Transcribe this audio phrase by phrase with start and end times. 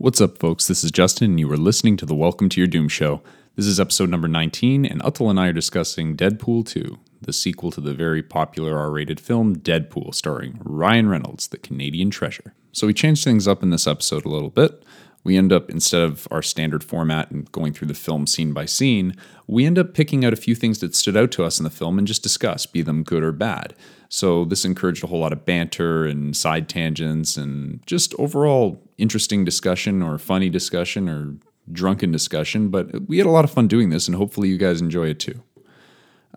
[0.00, 0.68] What's up, folks?
[0.68, 3.20] This is Justin, and you are listening to the Welcome to Your Doom Show.
[3.56, 7.72] This is episode number 19, and Atul and I are discussing Deadpool 2, the sequel
[7.72, 12.54] to the very popular R rated film Deadpool, starring Ryan Reynolds, the Canadian treasure.
[12.70, 14.84] So, we changed things up in this episode a little bit.
[15.24, 18.64] We end up, instead of our standard format and going through the film scene by
[18.64, 19.14] scene,
[19.46, 21.70] we end up picking out a few things that stood out to us in the
[21.70, 23.74] film and just discuss, be them good or bad.
[24.08, 29.44] So this encouraged a whole lot of banter and side tangents and just overall interesting
[29.44, 31.34] discussion or funny discussion or
[31.70, 32.70] drunken discussion.
[32.70, 35.20] But we had a lot of fun doing this, and hopefully you guys enjoy it
[35.20, 35.42] too.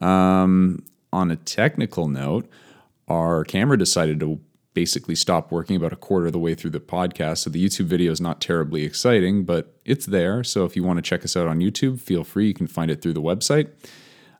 [0.05, 2.49] Um, on a technical note,
[3.07, 4.39] our camera decided to
[4.73, 7.39] basically stop working about a quarter of the way through the podcast.
[7.39, 10.43] So the YouTube video is not terribly exciting, but it's there.
[10.43, 12.47] So if you want to check us out on YouTube, feel free.
[12.47, 13.69] You can find it through the website.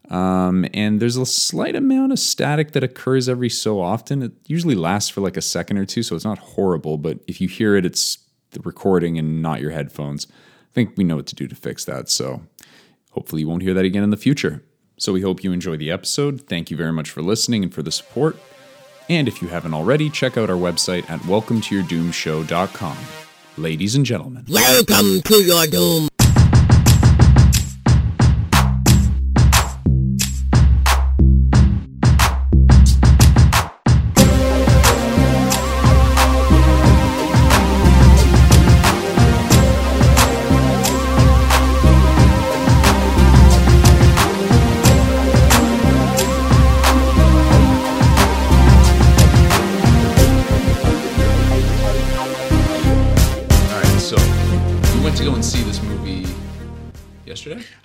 [0.10, 4.22] Um, and there's a slight amount of static that occurs every so often.
[4.24, 6.98] It usually lasts for like a second or two, so it's not horrible.
[6.98, 8.18] But if you hear it, it's
[8.52, 10.28] the recording and not your headphones.
[10.30, 12.10] I think we know what to do to fix that.
[12.10, 12.42] So
[13.12, 14.64] hopefully you won't hear that again in the future.
[14.98, 16.42] So we hope you enjoy the episode.
[16.48, 18.38] Thank you very much for listening and for the support.
[19.12, 22.98] And if you haven't already, check out our website at welcometoyourdoomshow.com.
[23.58, 26.08] Ladies and gentlemen, Welcome to your doom.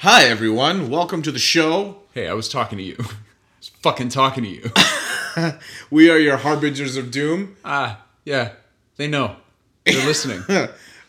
[0.09, 0.89] Hi, everyone.
[0.89, 1.97] Welcome to the show.
[2.15, 2.95] Hey, I was talking to you.
[3.01, 3.03] I
[3.59, 4.71] was fucking talking to you.
[5.91, 7.57] We are your harbingers of doom.
[7.65, 8.53] ah, yeah,
[8.99, 9.35] they know.
[9.85, 10.45] They're listening.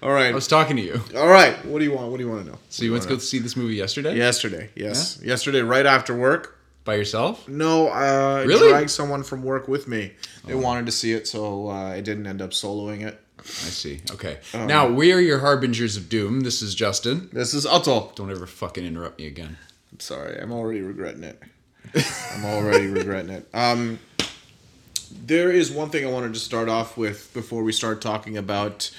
[0.02, 0.31] All right.
[0.31, 1.00] I was talking to you.
[1.16, 1.64] All right.
[1.64, 2.09] What do you want?
[2.09, 2.58] What do you want to know?
[2.70, 4.17] So you went to go see this movie yesterday?
[4.17, 4.72] Yesterday.
[4.73, 5.22] Yes.
[5.23, 6.58] Yesterday, right after work.
[6.84, 7.48] By yourself?
[7.48, 8.70] No, uh, Really?
[8.70, 10.14] dragged someone from work with me.
[10.44, 13.21] They wanted to see it, so uh, I didn't end up soloing it.
[13.47, 14.02] I see.
[14.11, 14.39] Okay.
[14.53, 16.41] Um, now we are your harbingers of doom.
[16.41, 17.30] This is Justin.
[17.31, 18.13] This is Atul.
[18.15, 19.58] Don't ever fucking interrupt me again.
[19.91, 20.39] I'm sorry.
[20.39, 21.41] I'm already regretting it.
[22.33, 23.47] I'm already regretting it.
[23.53, 23.99] Um,
[25.11, 28.91] there is one thing I wanted to start off with before we start talking about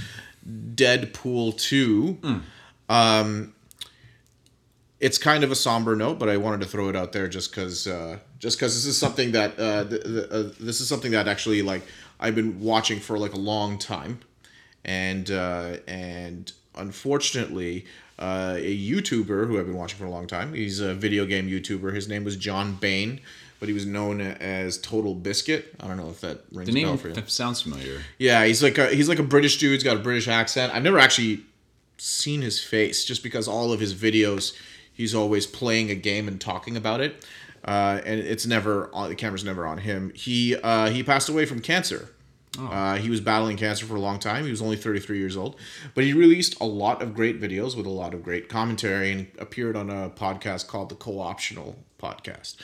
[0.74, 2.18] Deadpool 2.
[2.88, 3.54] Um,
[5.00, 7.50] it's kind of a somber note, but I wanted to throw it out there just
[7.50, 11.12] because uh, just because this is something that uh, th- th- uh, this is something
[11.12, 11.82] that actually like
[12.18, 14.20] I've been watching for like a long time,
[14.88, 17.84] and uh, and unfortunately,
[18.18, 20.54] uh, a YouTuber who I've been watching for a long time.
[20.54, 21.94] He's a video game YouTuber.
[21.94, 23.20] His name was John Bain,
[23.60, 25.74] but he was known as Total Biscuit.
[25.78, 27.22] I don't know if that rings The a bell name for you.
[27.26, 28.00] sounds familiar.
[28.18, 29.72] Yeah, he's like a he's like a British dude.
[29.72, 30.74] He's got a British accent.
[30.74, 31.42] I've never actually
[31.98, 34.56] seen his face, just because all of his videos,
[34.92, 37.26] he's always playing a game and talking about it,
[37.66, 40.12] uh, and it's never on the camera's never on him.
[40.14, 42.08] He uh, he passed away from cancer.
[42.58, 44.44] Uh, he was battling cancer for a long time.
[44.44, 45.56] He was only 33 years old,
[45.94, 49.26] but he released a lot of great videos with a lot of great commentary and
[49.38, 52.56] appeared on a podcast called the Co-optional Podcast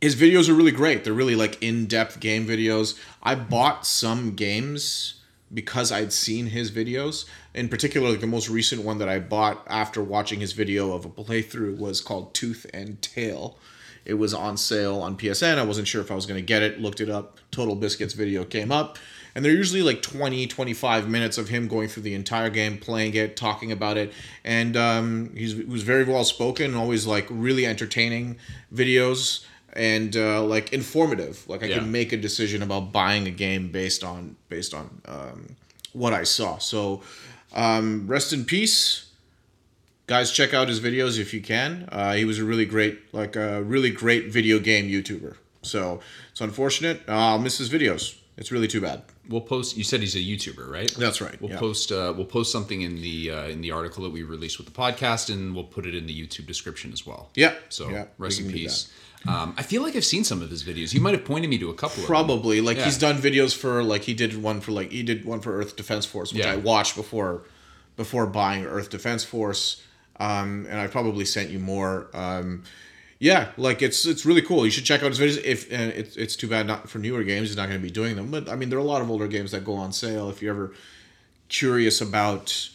[0.00, 1.04] his videos are really great.
[1.04, 2.98] They're really like in-depth game videos.
[3.22, 5.14] I bought some games
[5.52, 7.26] because I'd seen his videos.
[7.54, 11.04] In particular, like the most recent one that I bought after watching his video of
[11.04, 13.58] a playthrough was called Tooth and Tail.
[14.04, 15.58] It was on sale on PSN.
[15.58, 16.80] I wasn't sure if I was going to get it.
[16.80, 17.38] Looked it up.
[17.50, 18.98] Total Biscuits video came up.
[19.34, 23.14] And they're usually like 20, 25 minutes of him going through the entire game, playing
[23.14, 24.12] it, talking about it.
[24.42, 28.38] And um, he's, he was very well spoken, always like really entertaining
[28.74, 29.44] videos
[29.74, 31.48] and uh, like informative.
[31.48, 31.78] Like I Yeah.
[31.78, 35.54] can make a decision about buying a game based on based on um,
[35.92, 36.58] what I saw.
[36.58, 37.02] So
[37.54, 39.09] um, rest in peace,
[40.10, 40.32] guys.
[40.32, 41.88] Check out his videos if you can.
[41.90, 45.36] Uh, he was a really great like a really great video game YouTuber.
[45.62, 46.00] So
[46.32, 47.00] it's unfortunate.
[47.08, 48.16] Uh, I'll miss his videos.
[48.36, 49.02] It's really too bad.
[49.28, 49.76] We'll post.
[49.76, 50.90] You said he's a YouTuber, right?
[50.98, 51.40] That's right.
[51.40, 51.58] We'll yeah.
[51.58, 51.92] post.
[51.92, 54.72] Uh, we'll post something in the uh, in the article that we released with the
[54.72, 57.30] podcast, and we'll put it in the YouTube description as well.
[57.36, 57.54] Yeah.
[57.68, 58.92] So yeah, rest in peace.
[59.28, 60.94] Um, I feel like I've seen some of his videos.
[60.94, 61.96] You might have pointed me to a couple.
[61.96, 62.06] of them.
[62.06, 62.86] Probably like Yeah.
[62.86, 65.76] he's done videos for like he did one for like he did one for Earth
[65.76, 66.52] Defense Force, which Yeah.
[66.52, 67.42] I watched before
[67.96, 69.82] before buying Earth Defense Force,
[70.20, 72.08] um, and I probably sent you more.
[72.12, 72.62] Um,
[73.18, 74.64] yeah, like it's it's really cool.
[74.64, 75.42] You should check out his videos.
[75.42, 77.90] If and it's it's too bad not for newer games, he's not going to be
[77.90, 78.30] doing them.
[78.30, 80.30] But I mean, there are a lot of older games that go on sale.
[80.30, 80.74] If you're ever
[81.48, 82.70] curious about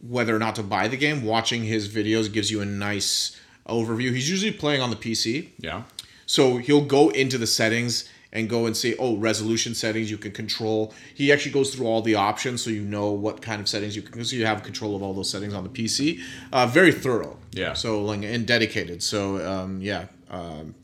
[0.00, 4.12] whether or not to buy the game, watching his videos gives you a nice overview.
[4.14, 5.50] He's usually playing on the PC.
[5.58, 5.82] Yeah.
[6.26, 10.32] So he'll go into the settings and go and say, oh, resolution settings you can
[10.32, 10.92] control.
[11.14, 14.02] He actually goes through all the options so you know what kind of settings you
[14.02, 16.20] can, so you have control of all those settings on the PC.
[16.52, 17.38] Uh, very thorough.
[17.52, 17.72] Yeah.
[17.72, 19.02] So like and dedicated.
[19.02, 20.06] So um, yeah.
[20.30, 20.74] Um,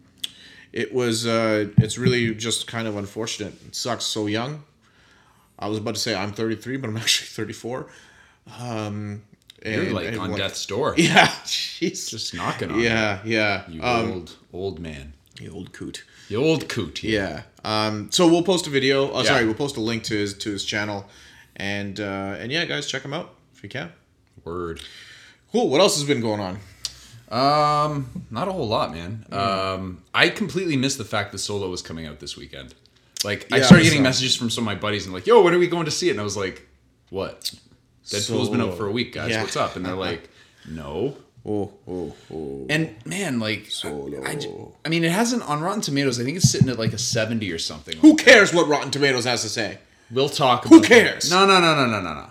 [0.73, 3.55] it was uh, it's really just kind of unfortunate.
[3.67, 4.65] It sucks so young.
[5.59, 7.87] I was about to say I'm 33, but I'm actually 34.
[8.59, 9.23] Um,
[9.65, 10.95] You're like and, on like- death's door.
[10.99, 12.09] Yeah, jeez.
[12.09, 12.85] Just knocking on it.
[12.85, 13.65] yeah, yeah.
[13.69, 15.13] You um, old, old man.
[15.39, 16.05] the old coot.
[16.29, 17.03] The old coot.
[17.03, 17.43] Yeah.
[17.65, 19.11] Um, so we'll post a video.
[19.13, 19.29] Oh, Yeah.
[19.29, 21.09] sorry, we'll post a link to his to his channel,
[21.57, 23.93] and uh, and yeah, guys, check him out if you can.
[24.45, 24.81] Word.
[25.53, 25.69] Cool.
[25.71, 26.59] What else has been going on?
[27.31, 29.25] Um, not a whole lot, man.
[29.33, 32.75] Um, I completely missed the fact that Solo was coming out this weekend.
[33.25, 34.05] Like, I started getting saw.
[34.05, 36.09] messages from some of my buddies and like, "Yo, when are we going to see
[36.09, 36.67] it?" And I was like,
[37.11, 37.53] "What?
[38.05, 39.31] Deadpool's been out for a week, guys.
[39.31, 39.41] Yeah.
[39.43, 40.29] What's up?" And they're like,
[40.69, 42.67] "No." Oh, oh, oh.
[42.71, 44.25] And man, like, Solo.
[44.25, 44.39] I,
[44.85, 46.19] I mean, it hasn't on Rotten Tomatoes.
[46.19, 47.97] I think it's sitting at like a seventy or something.
[47.99, 49.79] Who cares what Rotten Tomatoes has to say?
[50.11, 50.65] We'll talk.
[50.65, 50.89] Who about that.
[50.89, 51.31] cares?
[51.31, 52.31] No, no, no, no, no, no, no.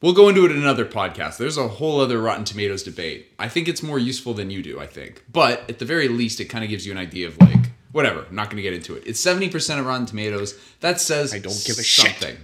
[0.00, 1.38] We'll go into it in another podcast.
[1.38, 3.32] There's a whole other Rotten Tomatoes debate.
[3.38, 4.80] I think it's more useful than you do.
[4.80, 7.40] I think, but at the very least, it kind of gives you an idea of
[7.40, 8.24] like whatever.
[8.28, 9.04] I'm not going to get into it.
[9.06, 10.58] It's seventy percent of Rotten Tomatoes.
[10.80, 12.06] That says I don't give a shit.
[12.06, 12.36] something.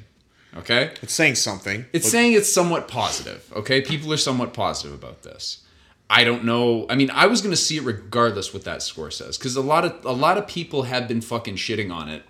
[0.57, 1.85] Okay, It's saying something.
[1.93, 3.45] it's but- saying it's somewhat positive.
[3.57, 5.64] Okay, people are somewhat positive about this.
[6.11, 6.87] I don't know.
[6.91, 9.61] I mean, I was going to see it regardless what that score says because a
[9.63, 12.23] lot of a lot of people have been fucking shitting on it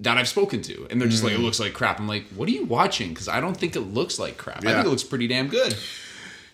[0.00, 1.26] that I've spoken to, and they're just Mm.
[1.26, 3.76] like, "It looks like crap." I'm like, "What are you watching?" Because I don't think
[3.76, 4.64] it looks like crap.
[4.66, 5.76] I think it looks pretty damn good.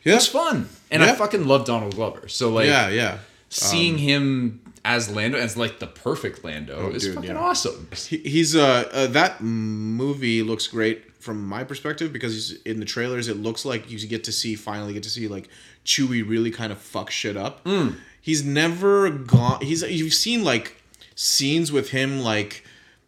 [0.05, 2.29] yeah, It's fun, and I fucking love Donald Glover.
[2.29, 3.19] So like, yeah, yeah.
[3.49, 7.39] seeing him as Lando, as like the perfect Lando, is Oh, dude, fucking yeah.
[7.39, 7.89] awesome.
[7.95, 12.87] He, he's uh, uh that movie looks great from my perspective because he's, in the
[12.87, 15.49] trailers it looks like you get to see finally get to see like
[15.85, 17.63] Chewie really kind of fuck shit up.
[17.65, 17.97] Mm.
[18.21, 19.61] He's never gone.
[19.61, 20.77] He's you've seen like
[21.15, 22.65] scenes with him like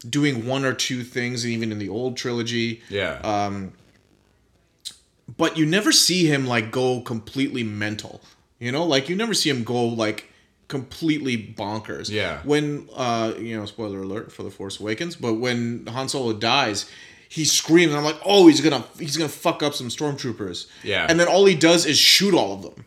[0.09, 2.83] doing one or two things even in the old trilogy.
[2.91, 3.71] Yeah, Uh,
[5.37, 8.21] but you never see him like go completely mental.
[8.59, 10.30] You know, like you never see him go like
[10.71, 12.09] completely bonkers.
[12.09, 12.41] Yeah.
[12.45, 16.91] When uh, you know, spoiler alert for the Force Awakens, but when Han Solo dies,
[17.29, 20.69] he screams, and I'm like, oh, he's gonna he's gonna fuck up some stormtroopers.
[20.83, 21.07] Yeah.
[21.07, 22.87] And then all he does is shoot all of them.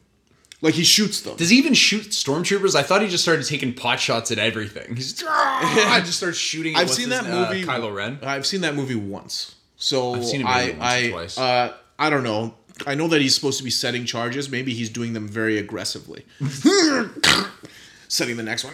[0.62, 1.36] Like he shoots them.
[1.36, 2.74] Does he even shoot stormtroopers?
[2.74, 4.96] I thought he just started taking pot shots at everything.
[4.96, 6.76] He's I just starts shooting.
[6.76, 7.66] At I've seen that uh, movie.
[7.66, 8.20] Kylo Ren.
[8.24, 9.56] I've seen that movie once.
[9.76, 11.38] So I've seen it I once I twice.
[11.38, 12.56] uh I don't know.
[12.88, 14.50] I know that he's supposed to be setting charges.
[14.50, 16.26] Maybe he's doing them very aggressively.
[18.08, 18.74] Setting the next one.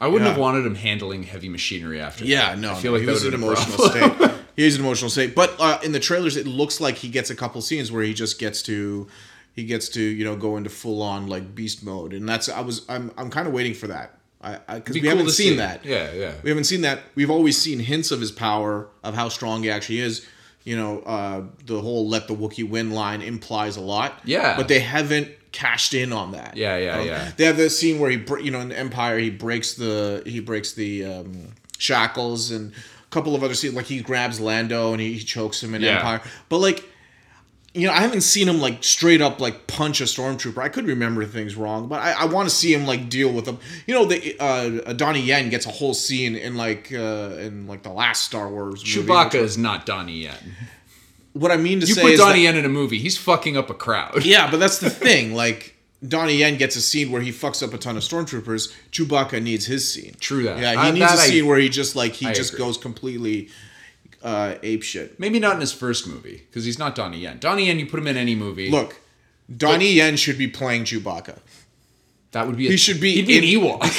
[0.00, 0.28] I wouldn't Yeah.
[0.28, 2.24] have wanted him handling heavy machinery after.
[2.24, 2.58] Yeah, that.
[2.60, 4.30] no, I feel no, like he was in an would've been a emotional state.
[4.56, 5.34] He was in an emotional state.
[5.34, 8.14] But uh, in the trailers, it looks like he gets a couple scenes where he
[8.14, 9.06] just gets to,
[9.52, 12.60] he gets to you know go into full on like beast mode, and that's I
[12.60, 14.18] was I'm I'm kind of waiting for that.
[14.40, 15.56] I because Be we cool haven't seen see.
[15.56, 15.84] that.
[15.84, 16.32] Yeah, yeah.
[16.42, 17.00] We haven't seen that.
[17.16, 20.24] We've always seen hints of his power, of how strong he actually is.
[20.66, 24.20] You know, uh, the whole "let the Wookiee win" line implies a lot.
[24.24, 24.56] Yeah.
[24.56, 26.54] but they haven't cashed in on that.
[26.56, 27.30] Yeah, yeah, Um, yeah.
[27.36, 30.72] They have this scene where he, you know, in Empire, he breaks the he breaks
[30.74, 35.14] the um, shackles, and a couple of other scenes like he grabs Lando and he,
[35.14, 35.96] he chokes him in Yeah.
[35.96, 36.20] Empire.
[36.48, 36.84] But like,
[37.76, 40.58] you know, I haven't seen him like straight up like punch a stormtrooper.
[40.58, 43.44] I could remember things wrong, but I, I want to see him like deal with
[43.44, 43.58] them.
[43.86, 47.82] You know, the uh, Donnie Yen gets a whole scene in like uh, in like
[47.82, 49.06] the last Star Wars movie.
[49.08, 50.54] Chewbacca is not Donnie Yen.
[51.34, 53.18] What I mean to You say put is Donnie that, Yen in a movie, he's
[53.18, 54.24] fucking up a crowd.
[54.24, 55.34] yeah, but that's the thing.
[55.34, 55.74] Like
[56.06, 58.72] Donnie Yen gets a scene where he fucks up a ton of stormtroopers.
[58.90, 60.14] Chewbacca needs his scene.
[60.18, 60.58] True that.
[60.58, 62.54] Yeah, he Uh, needs a a I- scene where he just like he I just
[62.54, 62.64] agree.
[62.64, 63.50] goes completely
[64.26, 65.18] uh, ape shit.
[65.20, 67.38] Maybe not in his first movie because he's not Donnie Yen.
[67.38, 68.70] Donnie Yen, you put him in any movie.
[68.70, 69.00] Look,
[69.56, 71.38] Donnie Yen should be playing Chewbacca.
[72.32, 72.66] that would be.
[72.66, 73.12] A, He should be.
[73.14, 73.78] He'd be in- an Ewok.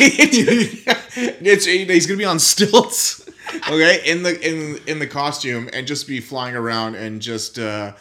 [1.42, 3.28] it's he's gonna be on stilts,
[3.70, 7.94] okay, in the in in the costume and just be flying around and just uh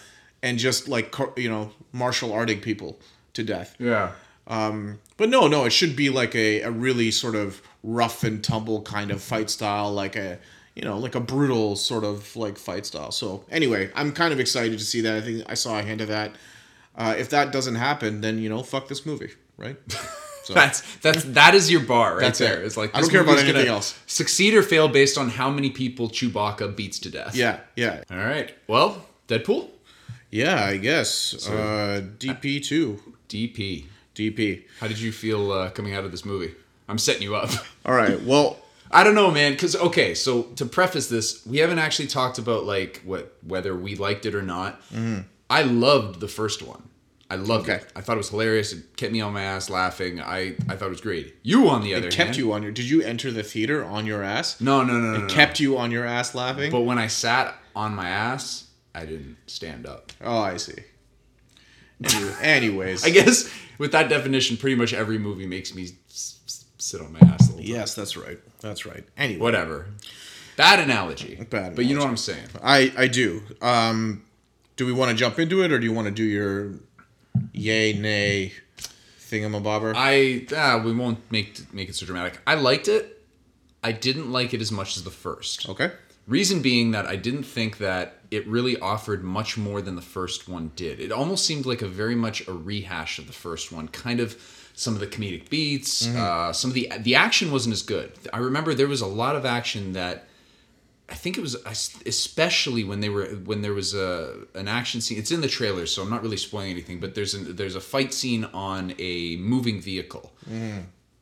[0.43, 2.99] and just like you know martial arting people
[3.35, 3.75] to death.
[3.79, 4.13] yeah.
[4.49, 8.45] Um, but no, no, it should be like a, a really sort of rough and
[8.45, 10.39] tumble kind of fight style, like a
[10.77, 13.11] you know like a brutal sort of like fight style.
[13.11, 15.17] So anyway, I'm kind of excited to see that.
[15.17, 16.33] I think I saw a hint of that.
[16.95, 19.77] Uh, if that doesn't happen, then you know, fuck this movie, right?
[20.47, 22.61] So That's that's that is your bar right That's there.
[22.63, 22.67] it.
[22.67, 23.99] It's like I don't care about anything else.
[24.07, 27.35] Succeed or fail based on how many people Chewbacca beats to death.
[27.35, 28.55] yeah, yeah, All right.
[28.69, 29.69] Well, Deadpool.
[30.31, 30.65] yeah.
[30.65, 33.87] I guess uh, DP two, DP.
[34.15, 34.63] DP.
[34.79, 36.55] How did you feel uh, coming out of this movie?
[36.89, 37.51] I'm setting you up.
[37.85, 38.23] All right.
[38.23, 38.57] Well,
[38.97, 39.53] I don't know, man.
[39.53, 43.95] Because okay, so to preface this, we haven't actually talked about like what whether we
[43.95, 44.81] liked it or not.
[44.91, 45.21] Mm-hmm.
[45.51, 46.83] I loved the first one.
[47.29, 47.83] I loved Okay.
[47.83, 47.93] it.
[47.97, 48.73] I thought it was hilarious.
[48.73, 50.21] It kept me on my ass laughing.
[50.21, 51.35] I, I thought it was great.
[51.43, 52.71] You, on the other It kept hand, you on your.
[52.71, 54.61] Did you enter the theater on your ass?
[54.61, 55.19] No, no, no, no.
[55.19, 55.27] It no.
[55.29, 56.71] kept you on your ass laughing.
[56.71, 60.13] But when I sat on my ass, I didn't stand up.
[60.23, 60.85] oh, I see.
[62.03, 66.65] Anyway, anyways, I guess with that definition, pretty much every movie makes me s- s-
[66.79, 67.51] sit on my ass.
[67.67, 68.39] Yes, that's right.
[68.61, 69.05] That's right.
[69.17, 69.87] Anyway, Whatever.
[70.57, 71.37] Bad analogy.
[71.51, 72.47] Bad But you know what I'm saying.
[72.63, 73.43] I I do.
[73.61, 74.23] Um,
[74.77, 76.73] do we want to jump into it, or do you want to do your
[77.53, 78.53] yay nay
[79.21, 79.93] thingamabobber?
[79.95, 82.41] I ah, we won't make make it so dramatic.
[82.47, 83.23] I liked it.
[83.83, 85.69] I didn't like it as much as the first.
[85.69, 85.93] okay.
[86.27, 90.49] Reason being that I didn't think that it really offered much more than the first
[90.49, 90.99] one did.
[90.99, 93.87] It almost seemed like a very much a rehash of the first one.
[93.87, 94.33] Kind of
[94.79, 98.13] some of the comedic beats, uh, some of the the action wasn't as good.
[98.33, 100.29] I remember there was a lot of action that
[101.09, 101.57] I think it was
[102.05, 105.19] especially when they were when there was a an action scene.
[105.19, 107.01] It's in the trailer, so I'm not really spoiling anything.
[107.01, 110.33] But there's a, there's a fight scene on a moving vehicle,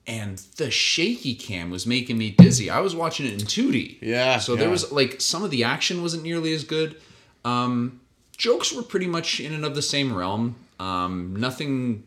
[0.06, 2.70] and the shaky cam was making me dizzy.
[2.70, 3.99] I was watching it in 2D.
[4.02, 4.70] Yeah, So there yeah.
[4.70, 7.00] was like some of the action wasn't nearly as good.
[7.44, 8.00] Um,
[8.37, 10.56] jokes were pretty much in and of the same realm.
[10.80, 12.04] Um, nothing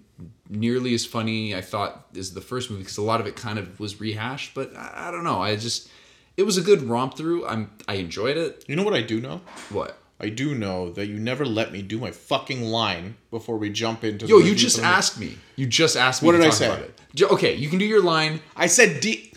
[0.49, 3.59] nearly as funny I thought as the first movie because a lot of it kind
[3.59, 4.53] of was rehashed.
[4.53, 5.41] But I, I don't know.
[5.41, 5.89] I just
[6.35, 7.45] it was a good romp through.
[7.47, 8.65] I'm I enjoyed it.
[8.67, 9.41] You know what I do know?
[9.69, 9.97] What?
[10.19, 14.03] I do know that you never let me do my fucking line before we jump
[14.03, 14.25] into.
[14.25, 15.37] Yo, you just asked me.
[15.55, 16.27] You just asked me.
[16.27, 16.67] What did I say?
[16.67, 17.01] About it.
[17.21, 18.41] Okay, you can do your line.
[18.55, 19.33] I said D.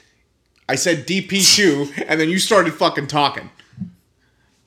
[0.69, 3.50] I said DP two, and then you started fucking talking.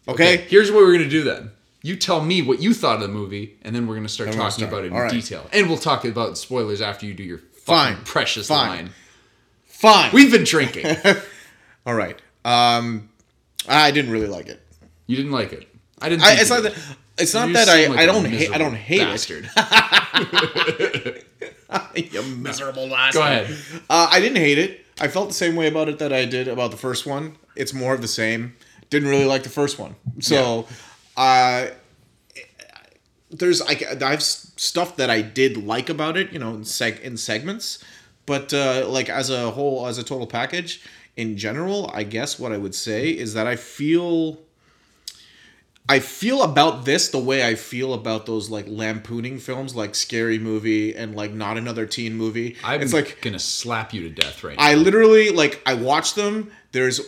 [0.07, 0.37] Okay.
[0.37, 1.51] Here's what we're gonna do then.
[1.85, 4.39] You tell me what you thought of the movie, and then we're gonna start Then
[4.39, 4.73] we'll talking start.
[4.73, 5.11] about it in right.
[5.11, 5.47] detail.
[5.51, 7.97] And we'll talk about spoilers after you do your Fine.
[8.05, 8.69] precious Fine.
[8.69, 8.89] line.
[9.65, 10.11] Fine.
[10.13, 10.95] We've been drinking.
[11.85, 12.17] All right.
[12.45, 13.09] Um,
[13.67, 14.61] I didn't really like it.
[15.07, 15.67] you didn't like it.
[16.01, 16.23] I didn't.
[16.23, 16.73] I, it's not that.
[17.17, 18.51] It's not that I, like I don't hate.
[18.51, 19.49] I don't hate bastard.
[19.55, 21.25] it.
[22.13, 23.19] you miserable bastard.
[23.19, 23.57] Go ahead.
[23.89, 24.85] Uh, I didn't hate it.
[25.01, 27.35] I felt the same way about it that I did about the first one.
[27.55, 28.55] It's more of the same.
[28.89, 29.95] Didn't really like the first one.
[30.19, 30.67] So,
[31.17, 31.67] uh,
[33.29, 37.01] there's I, I have stuff that I did like about it, you know, in seg
[37.01, 37.83] in segments,
[38.25, 40.81] but uh, like as a whole, as a total package,
[41.15, 44.39] in general, I guess what I would say is that I feel.
[45.89, 50.39] I feel about this the way I feel about those like lampooning films like Scary
[50.39, 52.55] Movie and like Not Another Teen Movie.
[52.63, 54.63] I'm it's like gonna slap you to death right now.
[54.63, 56.53] I literally like I watch them.
[56.71, 57.01] There's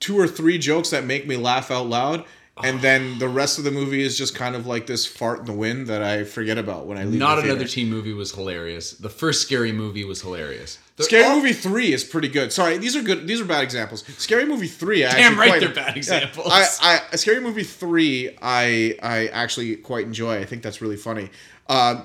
[0.00, 2.24] two or three jokes that make me laugh out loud,
[2.64, 5.44] and then the rest of the movie is just kind of like this fart in
[5.44, 7.18] the wind that I forget about when I leave.
[7.18, 8.92] Not the another teen movie was hilarious.
[8.92, 10.78] The first scary movie was hilarious.
[10.96, 12.52] The- Scary all- Movie three is pretty good.
[12.54, 13.26] Sorry, these are good.
[13.26, 14.02] These are bad examples.
[14.16, 15.04] Scary Movie three.
[15.04, 16.46] I Damn right quite- they're bad Yeah, examples.
[16.50, 18.34] I, I Scary Movie three.
[18.40, 20.38] I I actually quite enjoy.
[20.38, 21.28] I think that's really funny.
[21.68, 22.02] Uh,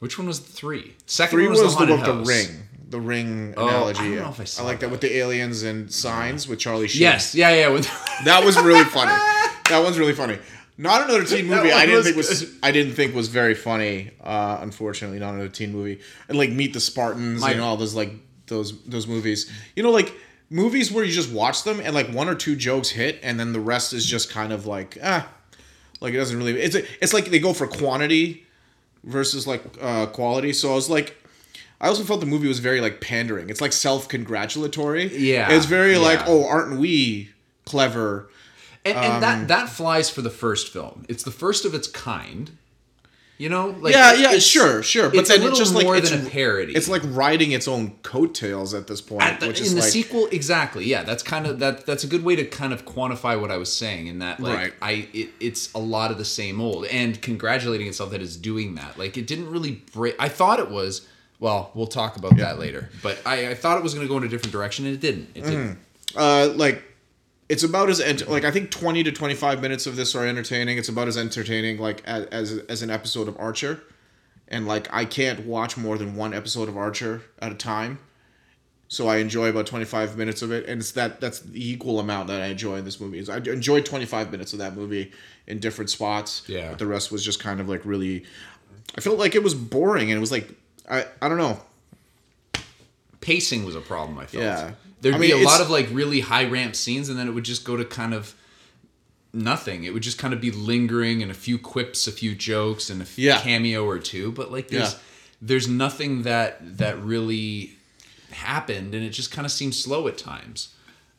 [0.00, 0.94] Which one was the three?
[1.06, 2.62] Second three one was, was, the the, one with the ring.
[2.90, 4.14] The ring Oh, I analogy.
[4.14, 4.86] if I saw like that.
[4.86, 4.90] that.
[4.92, 7.02] with the aliens and signs with Charlie Sheen.
[7.02, 7.68] Yes, yeah, yeah.
[7.68, 7.86] With
[8.24, 9.12] That was really funny.
[9.70, 10.36] That one's really funny.
[10.76, 11.70] Not another teen movie.
[11.70, 12.54] I didn't think was good.
[12.60, 14.10] I didn't think was very funny.
[14.20, 16.00] Uh, unfortunately, not another teen movie.
[16.28, 18.10] And like Meet the Spartans My- and all those like
[18.48, 19.48] those those movies.
[19.76, 20.12] You know, like
[20.50, 23.52] movies where you just watch them and like one or two jokes hit, and then
[23.52, 25.28] the rest is just kind of like ah,
[26.00, 26.58] like it doesn't really.
[26.60, 28.44] It's it's like they go for quantity
[29.04, 30.52] versus like uh, quality.
[30.52, 31.16] So I was like.
[31.80, 33.48] I also felt the movie was very like pandering.
[33.48, 35.16] It's like self-congratulatory.
[35.16, 37.30] Yeah, It's very like, oh, aren't we
[37.64, 38.28] clever?
[38.84, 41.04] and, and Um, that that flies for the first film.
[41.08, 42.52] It's the first of its kind.
[43.38, 45.08] You know, like yeah, yeah, sure, sure.
[45.08, 46.74] But then it's just like more it's, than a parody.
[46.74, 49.80] It's like riding its own coattails at this point, At the- which in is the
[49.80, 50.84] like sequel, exactly.
[50.84, 51.86] Yeah, that's kind of that.
[51.86, 54.08] That's a good way to kind of quantify what I was saying.
[54.08, 54.72] In that, like, Right.
[54.82, 58.74] I it, it's a lot of the same old, and congratulating itself that it's doing
[58.74, 58.98] that.
[58.98, 60.16] Like, it didn't really break.
[60.18, 61.06] I thought it was.
[61.40, 62.90] Well, we'll talk about that later.
[63.02, 65.00] But I, I thought it was going to go in a different direction, and it
[65.00, 65.30] didn't.
[65.34, 65.78] It didn't.
[66.14, 66.82] uh, like
[67.48, 70.26] it's about as ent- like I think twenty to twenty five minutes of this are
[70.26, 70.76] entertaining.
[70.78, 73.82] It's about as entertaining like as as, as an episode of Archer,
[74.48, 77.98] and like I can't watch more than one episode of Archer at a time.
[78.88, 82.00] So I enjoy about twenty five minutes of it, and it's that that's the equal
[82.00, 83.18] amount that I enjoy in this movie.
[83.18, 85.12] Is I enjoyed twenty five minutes of that movie
[85.46, 86.42] in different spots.
[86.48, 86.70] Yeah.
[86.70, 88.24] but the rest was just kind of like really.
[88.96, 90.50] I felt like it was boring, and it was like
[90.88, 91.60] I I don't know.
[93.20, 94.18] Pacing was a problem.
[94.18, 94.42] I felt.
[94.44, 94.72] Yeah.
[95.02, 97.44] There'd I be a lot of like really high ramp scenes, and then it would
[97.44, 98.34] just go to kind of
[99.32, 99.84] nothing.
[99.84, 103.00] It would just kind of be lingering and a few quips, a few jokes, and
[103.02, 103.40] a few Yeah.
[103.40, 104.32] cameo or two.
[104.32, 104.98] But like, there's Yeah.
[105.42, 107.72] there's nothing that that really
[108.30, 110.68] happened, and it just kind of seems slow at times.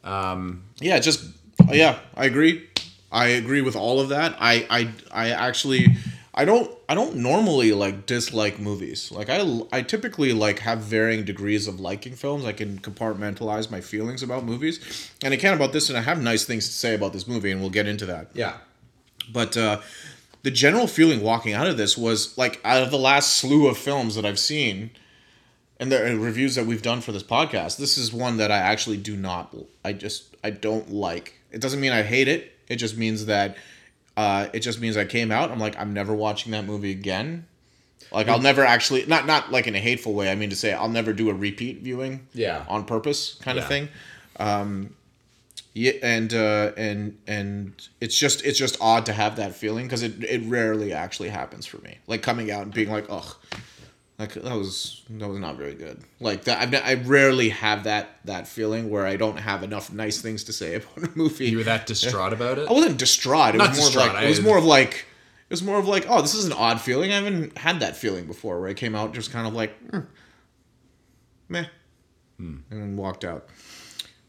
[0.03, 1.23] Um, yeah, just
[1.71, 2.67] yeah, I agree.
[3.11, 4.35] I agree with all of that.
[4.39, 5.87] I I I actually
[6.33, 9.11] I don't I don't normally like dislike movies.
[9.11, 12.45] Like I I typically like have varying degrees of liking films.
[12.45, 16.21] I can compartmentalize my feelings about movies, and I can about this, and I have
[16.21, 18.29] nice things to say about this movie, and we'll get into that.
[18.33, 18.57] Yeah.
[19.31, 19.81] But uh,
[20.43, 23.77] the general feeling walking out of this was like out of the last slew of
[23.77, 24.91] films that I've seen,
[25.81, 28.97] and the reviews that we've done for this podcast, this is one that I actually
[28.97, 29.53] do not.
[29.83, 31.39] I just I don't like.
[31.51, 32.53] It doesn't mean I hate it.
[32.69, 33.57] It just means that
[34.17, 35.51] uh, it just means I came out.
[35.51, 37.45] I'm like, I'm never watching that movie again.
[38.11, 40.29] Like I'll never actually not not like in a hateful way.
[40.29, 42.27] I mean to say I'll never do a repeat viewing.
[42.33, 42.65] Yeah.
[42.67, 43.61] On purpose, kind Yeah.
[43.63, 43.87] of thing.
[44.37, 44.95] Um,
[45.73, 50.03] yeah, and uh, and and it's just it's just odd to have that feeling because
[50.03, 51.99] it it rarely actually happens for me.
[52.07, 53.35] Like coming out and being like, ugh,
[54.21, 55.99] like that was that was not very good.
[56.19, 60.21] Like that, I've, I rarely have that that feeling where I don't have enough nice
[60.21, 61.49] things to say about a movie.
[61.49, 62.69] You were that distraught about it?
[62.69, 63.55] I wasn't distraught.
[63.55, 65.79] It Not was more distraught, of like it was more of like it was more
[65.79, 67.11] of like oh this is an odd feeling.
[67.11, 70.01] I haven't had that feeling before where I came out just kind of like hmm,
[71.49, 71.65] meh,
[72.37, 73.49] and then walked out.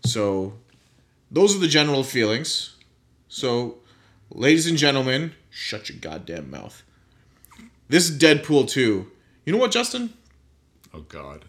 [0.07, 0.55] So
[1.31, 2.77] those are the general feelings.
[3.29, 3.77] So,
[4.31, 6.83] ladies and gentlemen, shut your goddamn mouth.
[7.89, 9.07] This is Deadpool 2.
[9.45, 10.13] You know what, Justin?
[10.95, 11.45] Oh God.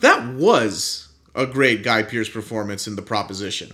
[0.00, 3.72] That was a great Guy Pearce performance in The Proposition.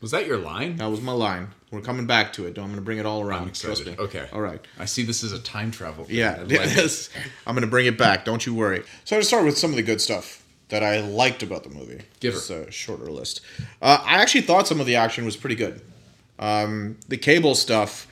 [0.00, 0.76] Was that your line?
[0.76, 1.48] That was my line.
[1.70, 2.58] We're coming back to it.
[2.58, 3.42] I'm going to bring it all around.
[3.42, 3.84] I'm excited.
[3.84, 4.04] Trust me.
[4.04, 4.28] Okay.
[4.32, 4.60] All right.
[4.78, 6.04] I see this as a time travel.
[6.04, 6.16] thing.
[6.16, 6.60] Yeah, I like it.
[6.76, 7.10] yes.
[7.46, 8.24] I'm gonna bring it back.
[8.24, 8.82] Don't you worry.
[9.04, 11.70] So I'm gonna start with some of the good stuff that I liked about the
[11.70, 12.02] movie.
[12.20, 12.38] Give her.
[12.38, 13.40] It's a shorter list.
[13.82, 15.80] Uh, I actually thought some of the action was pretty good.
[16.38, 18.06] Um, the cable stuff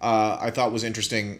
[0.00, 1.38] uh, I thought was interesting,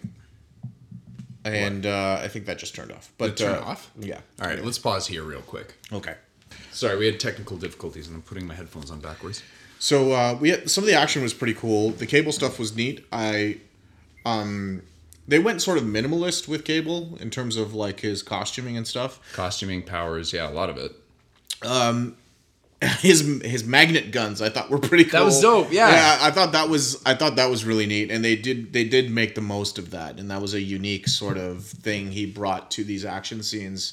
[1.44, 3.12] and uh, I think that just turned off.
[3.18, 3.90] But It turned uh, off?
[3.98, 4.20] Yeah.
[4.40, 5.74] All right, let's pause here real quick.
[5.92, 6.14] Okay.
[6.70, 9.42] Sorry, we had technical difficulties, and I'm putting my headphones on backwards.
[9.78, 11.90] So uh, we had, some of the action was pretty cool.
[11.90, 13.04] The cable stuff was neat.
[13.10, 13.58] I,
[14.24, 14.82] um,
[15.26, 19.20] they went sort of minimalist with Cable in terms of like his costuming and stuff.
[19.32, 20.92] Costuming, powers, yeah, a lot of it.
[21.62, 22.16] Um,
[23.00, 25.20] his his magnet guns I thought were pretty cool.
[25.20, 25.90] That was dope, yeah.
[25.90, 28.84] Yeah, I thought that was I thought that was really neat and they did they
[28.84, 32.26] did make the most of that and that was a unique sort of thing he
[32.26, 33.92] brought to these action scenes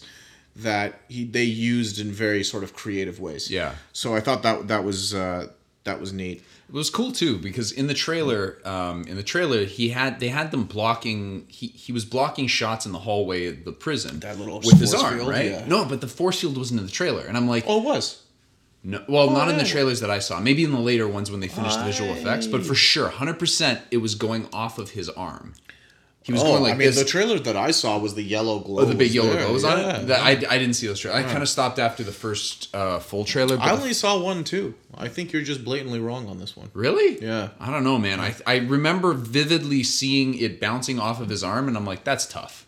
[0.56, 3.52] that he they used in very sort of creative ways.
[3.52, 3.76] Yeah.
[3.94, 5.48] So I thought that that was uh
[5.90, 6.44] that was neat.
[6.70, 10.30] It was cool too because in the trailer, um, in the trailer, he had they
[10.30, 11.46] had them blocking.
[11.48, 14.20] He he was blocking shots in the hallway of the prison.
[14.20, 15.46] That little with his arm, field, right?
[15.52, 15.66] yeah.
[15.68, 18.22] No, but the force field wasn't in the trailer, and I'm like, Oh, it was.
[18.84, 20.40] no, well, not in the trailers that I saw.
[20.40, 23.40] Maybe in the later ones when they finished the visual effects, but for sure, hundred
[23.40, 25.54] percent, it was going off of his arm.
[26.22, 27.00] He was Oh, going like I mean, this.
[27.00, 28.84] the trailer that I saw was the yellow glow.
[28.84, 29.46] Oh, the big yellow there.
[29.48, 30.08] glows on Yeah, it.
[30.08, 31.24] That, I, I didn't see those trailers.
[31.26, 33.56] I kind of stopped after the first uh, full trailer.
[33.58, 34.76] But I only saw one too.
[34.96, 36.70] I think you're just blatantly wrong on this one.
[36.74, 37.24] Really?
[37.24, 37.50] Yeah.
[37.60, 38.20] I don't know, man.
[38.20, 42.26] I I remember vividly seeing it bouncing off of his arm, and I'm like, that's
[42.26, 42.66] tough.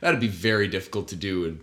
[0.00, 1.60] That'd be very difficult to do, and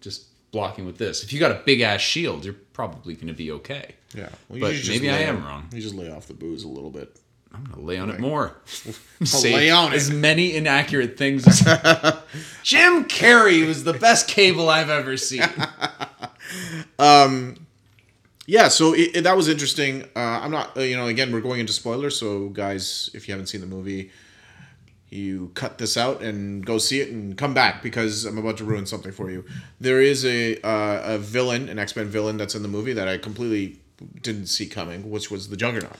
[0.00, 1.22] just blocking with this.
[1.22, 3.94] If you got a big ass shield, you're probably going to be okay.
[4.14, 5.68] Yeah, well, But maybe I am wrong.
[5.72, 7.16] You just lay off the booze a little bit.
[7.54, 8.56] I'm gonna lay on it more.
[9.24, 10.14] Say lay on as it.
[10.14, 11.46] many inaccurate things.
[11.46, 11.60] as
[12.62, 15.42] Jim Carrey was the best cable I've ever seen.
[18.46, 20.02] Yeah, so it, it- that was interesting.
[20.16, 23.32] Uh, I'm not, uh, you know, again, we're going into spoilers, so guys, if you
[23.32, 24.10] haven't seen the movie,
[25.10, 28.64] you cut this out and go see it and come back because I'm about to
[28.64, 29.44] ruin something for you.
[29.80, 33.06] There is a uh, a villain, an X Men villain that's in the movie that
[33.08, 33.78] I completely
[34.22, 35.96] didn't see coming, which was the Juggernaut.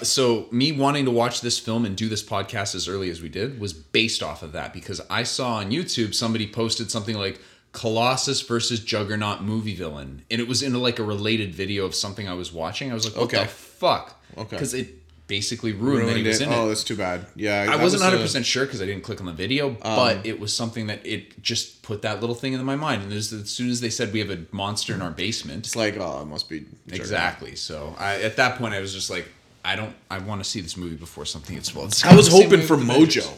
[0.00, 3.20] Uh, so me wanting to watch this film and do this podcast as early as
[3.22, 7.16] we did was based off of that because I saw on YouTube somebody posted something
[7.16, 7.40] like
[7.72, 12.28] Colossus versus Juggernaut movie villain, and it was in like a related video of something
[12.28, 12.90] I was watching.
[12.90, 13.42] I was like, "What Okay.
[13.44, 14.48] the fuck?" Okay.
[14.50, 14.88] because it
[15.26, 16.42] basically ruined, Ruined it.
[16.46, 16.68] Oh, it.
[16.68, 17.24] that's too bad.
[17.34, 20.26] Yeah, I wasn't was hundred percent sure because I didn't click on the video, but
[20.26, 23.04] it was something that it just put that little thing in my mind.
[23.04, 25.74] And as, as soon as they said we have a monster in our basement, It's
[25.76, 27.00] like, oh, it must be Juggernaut.
[27.00, 27.56] exactly.
[27.56, 29.26] So I, at that point, I was just like,
[29.64, 29.94] I don't.
[30.10, 31.94] I want to see this movie before something gets spoiled.
[32.04, 32.76] I was hoping for.
[32.76, 33.28] Mojo.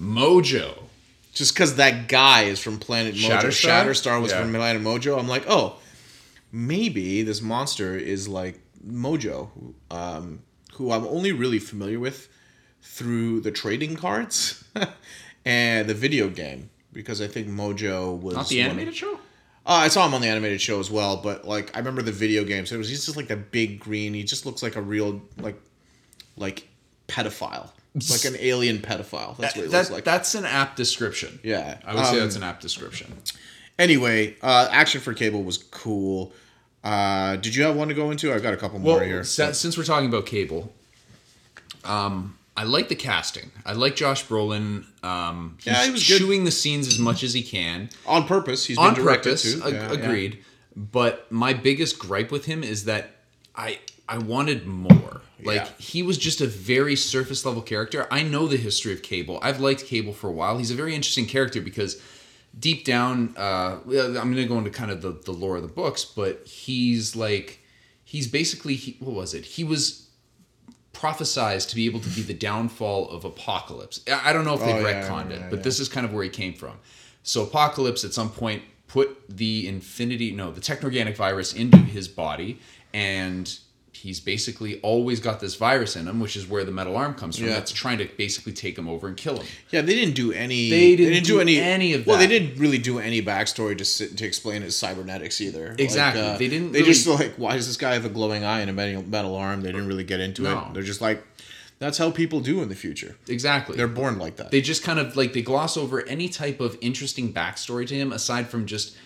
[0.00, 0.82] Mojo.
[1.32, 3.30] just because that guy is from Planet Mojo.
[3.40, 3.84] Shatterstar?
[3.86, 4.42] Shatterstar, was Yeah.
[4.42, 5.18] from Planet Mojo.
[5.18, 5.76] I'm like, oh,
[6.52, 9.50] maybe this monster is like Mojo,
[9.90, 10.40] um,
[10.74, 12.28] who I'm only really familiar with
[12.82, 14.64] through the trading cards
[15.44, 19.18] and the video game because I think Mojo was Not the one- animated show.
[19.66, 22.12] Uh, I saw him on the animated show as well, but like I remember the
[22.12, 22.68] video games.
[22.68, 24.14] So it was he's just like that big green.
[24.14, 25.60] He just looks like a real like
[26.36, 26.68] like
[27.08, 27.70] pedophile,
[28.10, 29.36] like an alien pedophile.
[29.38, 30.04] That's what he looks like.
[30.04, 31.40] that's an apt description.
[31.42, 31.78] Yeah.
[31.84, 33.12] I would say Um, that's an apt description.
[33.78, 36.32] Anyway, uh, action for Cable was cool.
[36.84, 38.32] Uh, did you have one to go into?
[38.32, 39.24] I've got a couple more Well, here.
[39.24, 40.72] si- since we're talking about Cable,
[41.84, 43.50] um, I like the casting.
[43.64, 44.84] I like Josh Brolin.
[45.04, 46.18] Um, he's Yeah, he was good.
[46.20, 47.90] chewing the scenes as much as he can.
[48.06, 48.64] on purpose.
[48.66, 49.54] He's been on directed purpose.
[49.54, 49.62] too.
[49.64, 49.98] ag- Yeah, yeah.
[49.98, 50.38] agreed.
[50.74, 53.10] But my biggest gripe with him is that
[53.54, 55.20] I I wanted more.
[55.42, 55.68] Like Yeah.
[55.78, 58.06] he was just a very surface level character.
[58.10, 59.38] I know the history of Cable.
[59.42, 60.56] I've liked Cable for a while.
[60.58, 62.00] He's a very interesting character because
[62.58, 65.68] deep down, uh, I'm going to go into kind of the, the lore of the
[65.68, 67.60] books, but he's like
[68.04, 69.44] he's basically he, what was it?
[69.44, 70.05] He was
[71.00, 74.00] prophesized to be able to be the downfall of Apocalypse.
[74.10, 75.62] I don't know if they've Oh, yeah, retconned remember it, but yeah.
[75.62, 76.78] this is kind of where he came from.
[77.22, 82.60] So Apocalypse at some point put the Infinity, no, the Technorganic virus into his body,
[82.94, 83.58] and
[84.02, 87.36] he's basically always got this virus in him, which is where the metal arm comes
[87.38, 87.48] from.
[87.48, 87.54] Yeah.
[87.54, 89.46] That's trying to basically take him over and kill him.
[89.70, 90.70] Yeah, they didn't do any.
[90.70, 94.16] They didn't do any any of Well, they didn't really do any backstory to sit,
[94.18, 95.70] to explain his cybernetics either.
[95.70, 96.22] Like, Exactly.
[96.22, 98.70] uh, They didn't They just like, why does this guy have a glowing eye and
[98.70, 99.62] a metal, metal arm?
[99.62, 100.58] They didn't really get into No.
[100.68, 100.74] it.
[100.74, 101.24] They're just like,
[101.78, 103.16] that's how people do in the future.
[103.28, 103.76] Exactly.
[103.76, 104.50] They're born like that.
[104.50, 108.12] they just kind of like they gloss over any type of interesting backstory to him
[108.12, 108.96] aside from just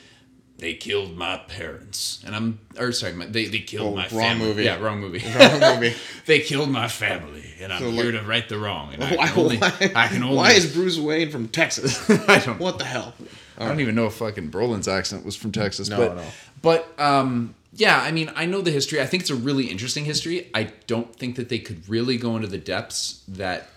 [0.60, 4.20] they killed my parents and i'm or sorry my, they, they killed Oh, my wrong
[4.20, 4.64] family movie.
[4.64, 5.94] yeah wrong movie Wrong movie.
[6.26, 9.16] they killed my family and i'm So, here like- to right the wrong and I,
[9.16, 12.08] why, can only, why, I can only why is Bruce Wayne from Texas?
[12.28, 13.14] I don't what the hell?
[13.58, 15.88] I don't even know if fucking Brolin's accent was from Texas.
[15.90, 16.24] No, but, no.
[16.62, 19.02] But um, yeah, I mean, I know the history.
[19.02, 20.48] I think it's a really interesting history.
[20.54, 23.68] I don't think that they could really go into the depths that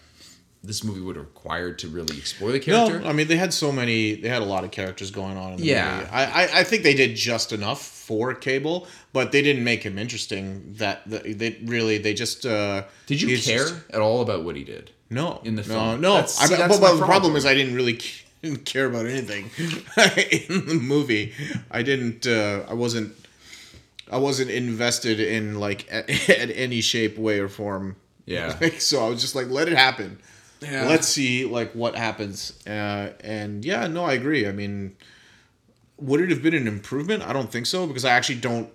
[0.64, 3.00] this movie would have required to really explore the character.
[3.00, 4.16] No, I mean they had so many.
[4.16, 5.98] They had a lot of characters going on in the Yeah.
[5.98, 6.10] movie.
[6.12, 9.98] I, I, I think they did just enough for Cable, but they didn't make him
[9.98, 10.74] interesting.
[10.78, 12.46] That, that they really they just.
[12.46, 14.92] Uh, Did you he's care just- at all about what he did?
[15.10, 16.02] no, in the film?
[16.02, 17.36] No, That's- I, see, but, that's but my the problem problem.
[17.36, 17.94] is I didn't really
[18.66, 19.50] care about anything
[20.50, 21.34] in the movie.
[21.72, 22.26] I didn't.
[22.26, 23.14] Uh, I wasn't.
[24.12, 27.96] I wasn't invested in like at, at any shape, way, or form.
[28.26, 28.58] Yeah.
[28.62, 30.20] Like, so I was just like, let it happen.
[30.64, 30.88] Yeah.
[30.88, 32.54] Let's see like what happens.
[32.66, 34.48] Uh, and yeah, no, I agree.
[34.48, 34.96] I mean,
[35.98, 37.24] would it have been an improvement?
[37.24, 38.70] I don't think so because I actually don't.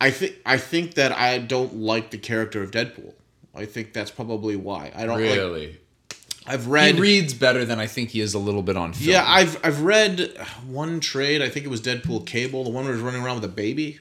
[0.00, 3.12] I think I think that I don't like the character of Deadpool.
[3.54, 5.20] I think that's probably why I don't.
[5.20, 5.78] Like, Really?
[6.46, 6.86] I've read.
[6.86, 7.00] He read.
[7.00, 9.10] reads better than I think he is a little bit on film.
[9.10, 11.40] yeah, I've I've read one trade.
[11.40, 13.54] I think it was Deadpool Cable, the one where he was running around with a
[13.54, 14.00] baby.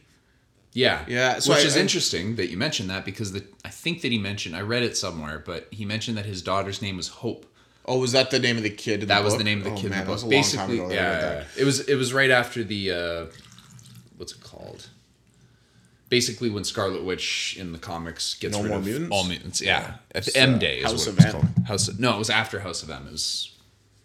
[0.75, 3.69] Yeah, Yeah, so Which I- is I- interesting that you mentioned that because the I
[3.69, 6.97] think that he mentioned I read it somewhere, but he mentioned that his daughter's name
[6.97, 7.45] was Hope.
[7.85, 9.01] Oh, was that the name of the kid?
[9.03, 9.37] In That the was book?
[9.39, 10.29] the name of the oh, kid Man, in the book.
[10.29, 13.25] Basically, yeah, yeah, it was it was right after the uh,
[14.17, 14.87] what's it called?
[16.09, 19.09] Basically, when Scarlet Witch in the comics gets No rid More of Mutants?
[19.11, 21.31] all mutants, yeah, It's, M Day is House what of it was M.
[21.31, 21.67] called.
[21.67, 23.07] House of, no, it was after House of M.
[23.07, 23.51] It was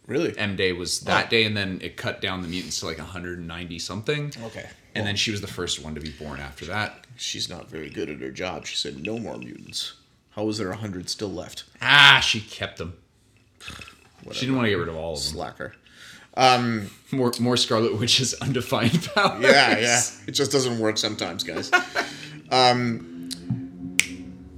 [0.08, 0.36] Really?
[0.36, 1.30] M Day was that Oh.
[1.30, 4.32] day, and then it cut down the mutants to like 190 something.
[4.46, 4.68] Okay.
[4.94, 7.06] and then she was the first one to be born after that.
[7.16, 8.66] She's not very good at her job.
[8.66, 9.92] She said, "No more mutants."
[10.30, 11.64] How was there a hundred still left?
[11.80, 12.94] Ah, she kept them.
[14.32, 15.32] She didn't want to get rid of all of them.
[15.34, 15.74] Slacker.
[17.12, 19.42] More, more Scarlet Witch's undefined powers.
[19.42, 20.00] Yeah, yeah.
[20.26, 21.70] It just doesn't work sometimes, guys.
[22.50, 23.17] um,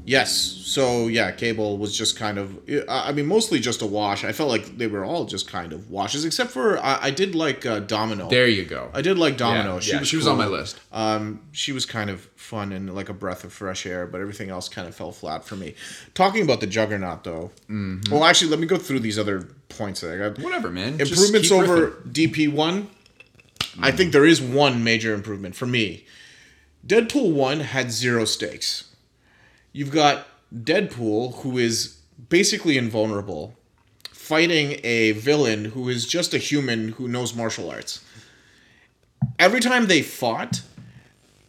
[0.05, 0.33] yes.
[0.33, 2.59] So yeah, Cable was just kind of.
[2.89, 4.25] I mean, mostly just a wash.
[4.25, 7.35] I felt like they were all just kind of washes, except for I, I did
[7.35, 8.29] like uh, Domino.
[8.29, 8.91] There you go.
[8.95, 9.75] I did like Domino.
[9.75, 10.79] Yeah, she yeah, was she was on my list.
[10.93, 14.51] Um, she was kind of fun and like a breath of fresh air, but everything
[14.51, 15.75] else kind of fell flat for me.
[16.15, 17.51] Talking about the Juggernaut, though.
[17.69, 18.13] Mm-hmm.
[18.13, 20.39] Well, actually, let me go through these other points that I got.
[20.39, 21.01] Whatever, man.
[21.01, 21.91] Improvements over.
[22.09, 22.91] DP one.
[23.79, 26.05] I think there is one major improvement for me.
[26.87, 28.90] Deadpool one had zero stakes.
[29.73, 33.57] You've got Deadpool, who is basically invulnerable,
[34.11, 38.05] fighting a villain who is just a human who knows martial arts.
[39.39, 40.63] Every time they fought,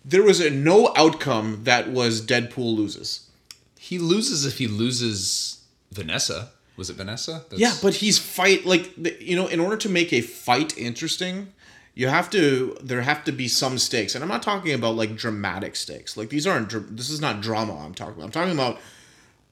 [0.04, 3.30] there was a no outcome that was Deadpool loses.
[3.78, 6.52] He loses if he loses Vanessa.
[6.78, 7.44] Was it Vanessa?
[7.50, 11.54] That's, Yeah, but he's fight like you know, in order to make a fight interesting,
[12.02, 15.16] you have to there have to be some stakes, and I'm not talking about like
[15.16, 16.18] dramatic stakes.
[16.18, 17.78] Like these aren't this is not drama.
[17.78, 18.26] I'm talking about.
[18.26, 18.80] I'm talking about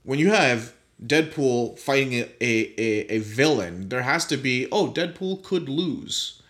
[0.02, 0.74] when you have
[1.06, 6.42] Deadpool fighting a, a, a, villain, there has to be oh Deadpool could lose.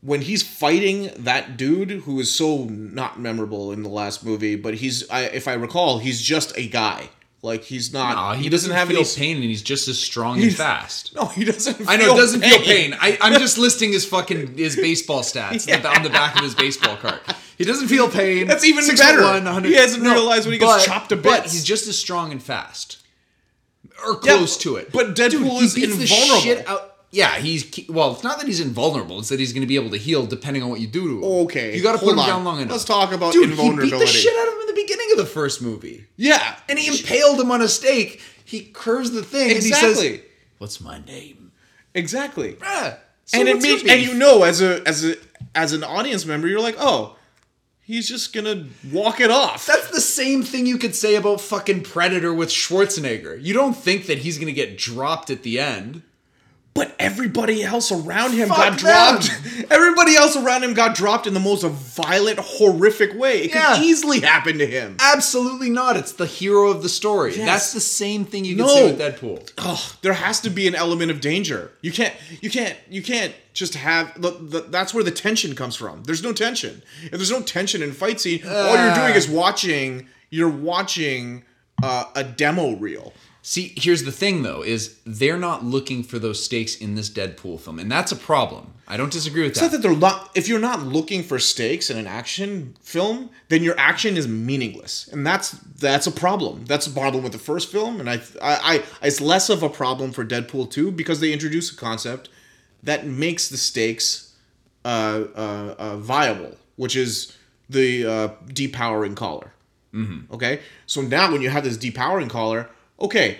[0.00, 4.74] When he's fighting that dude who is so not memorable in the last movie, but
[4.74, 7.10] he's I, if I recall, he's just a guy.
[7.46, 8.16] Like he's not.
[8.16, 11.14] Aw, he, doesn't, have feel any pain, and he's just as strong and fast.
[11.14, 11.88] No, he doesn't.
[11.88, 12.92] I know it doesn't feel pain.
[13.00, 16.96] I, I'm just listing his fucking his baseball stats on the back of his baseball
[16.96, 17.20] card.
[17.56, 18.48] He doesn't feel pain.
[18.48, 19.22] That's even 6'1", better.
[19.22, 22.42] 100 He hasn't realized when he gets chopped to But he's just as strong and
[22.42, 22.98] fast,
[24.04, 24.90] or Yeah, close to it.
[24.90, 26.40] but Deadpool Dude, is invulnerable.
[26.40, 26.96] shit out.
[27.12, 28.10] yeah, he's well.
[28.14, 30.64] It's not that he's invulnerable; it's that he's going to be able to heal depending
[30.64, 31.24] on what you do to him.
[31.44, 32.26] Okay, you got to put him on.
[32.28, 32.72] down long enough.
[32.72, 34.06] Let's talk about Dude, He beat the invulnerability.
[34.10, 34.65] shit out of him in the beginning
[35.16, 38.22] of the first movie, Yeah, and he impaled him on a stake.
[38.44, 40.22] He curves the thing, and he says, exactly,
[40.58, 41.52] "What's my name?"
[41.94, 42.56] exactly.
[42.62, 45.16] Ah, so and it makes and you know as a as a
[45.54, 47.16] as an audience member, you're like, oh,
[47.80, 49.66] he's just gonna walk it off.
[49.66, 53.42] That's the same thing you could say about fucking Predator with Schwarzenegger.
[53.42, 56.02] You don't think that he's gonna get dropped at the end.
[56.76, 58.78] But everybody else around him Fuck got them.
[59.20, 59.30] dropped.
[59.70, 63.44] Everybody else around him got dropped in the most violent, horrific way.
[63.44, 63.76] It Yeah.
[63.76, 64.96] could easily happen to him.
[65.00, 65.96] Absolutely not.
[65.96, 67.34] It's the hero of the story.
[67.36, 67.46] Yes.
[67.46, 68.66] That's the same thing you No.
[68.68, 69.50] say with Deadpool.
[69.58, 71.72] Oh, there has to be an element of danger.
[71.80, 72.14] You can't.
[72.40, 72.76] You can't.
[72.90, 74.20] You can't just have.
[74.20, 76.02] The, the, that's where the tension comes from.
[76.04, 76.82] There's no tension.
[77.04, 80.08] If there's no tension in fight scene, all you're doing is watching.
[80.30, 81.44] You're watching
[81.82, 83.12] uh, a demo reel.
[83.48, 87.60] See, here's the thing though, is they're not looking for those stakes in this Deadpool
[87.60, 88.74] film, and that's a problem.
[88.88, 89.62] I don't disagree with that.
[89.62, 89.88] It's not that.
[89.88, 90.32] they're not.
[90.34, 95.06] If you're not looking for stakes in an action film, then your action is meaningless,
[95.12, 96.64] and that's that's a problem.
[96.64, 99.68] That's a problem with the first film, and I, I, I it's less of a
[99.68, 102.28] problem for Deadpool two because they introduce a concept
[102.82, 104.34] that makes the stakes
[104.84, 107.36] uh, uh, uh, viable, which is
[107.70, 109.52] the uh, depowering collar.
[109.94, 110.34] Mm-hmm.
[110.34, 113.38] Okay, so now when you have this depowering collar, okay,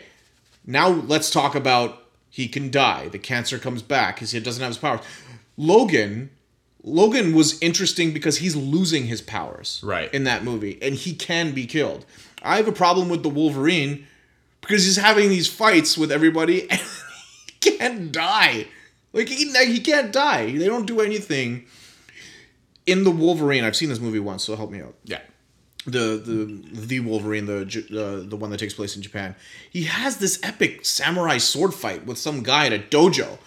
[0.67, 3.09] now let's talk about he can die.
[3.09, 5.01] The cancer comes back because he doesn't have his powers.
[5.57, 6.31] Logan,
[6.83, 10.13] Logan was interesting because he's losing his powers Right.
[10.13, 12.05] in that movie, and he can be killed.
[12.43, 14.07] I have a problem with the Wolverine
[14.61, 18.67] because he's having these fights with everybody and he can't die.
[19.13, 20.53] Like he, he can't die.
[20.57, 21.65] They don't do anything.
[22.85, 25.21] In the Wolverine, I've seen this movie once, so help me out yeah.
[25.87, 29.35] The the the Wolverine, the uh, the one that takes place in Japan.
[29.71, 33.39] He has this epic samurai sword fight with some guy at a dojo.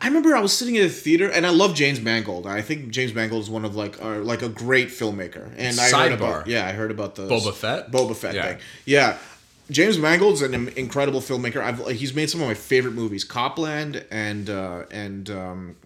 [0.00, 2.46] I remember I was sitting in a theater, and I love James Mangold.
[2.46, 5.50] I think James Mangold is one of like uh, like a great filmmaker.
[5.56, 6.14] And I heard Sidebar.
[6.14, 7.90] about yeah, I heard about the Boba Fett?
[7.90, 8.48] Boba Fett Yeah.
[8.48, 8.58] thing.
[8.86, 9.18] Yeah,
[9.70, 11.62] James Mangold's an incredible filmmaker.
[11.62, 15.76] I've he's made some of my favorite movies, Copland and uh, and um,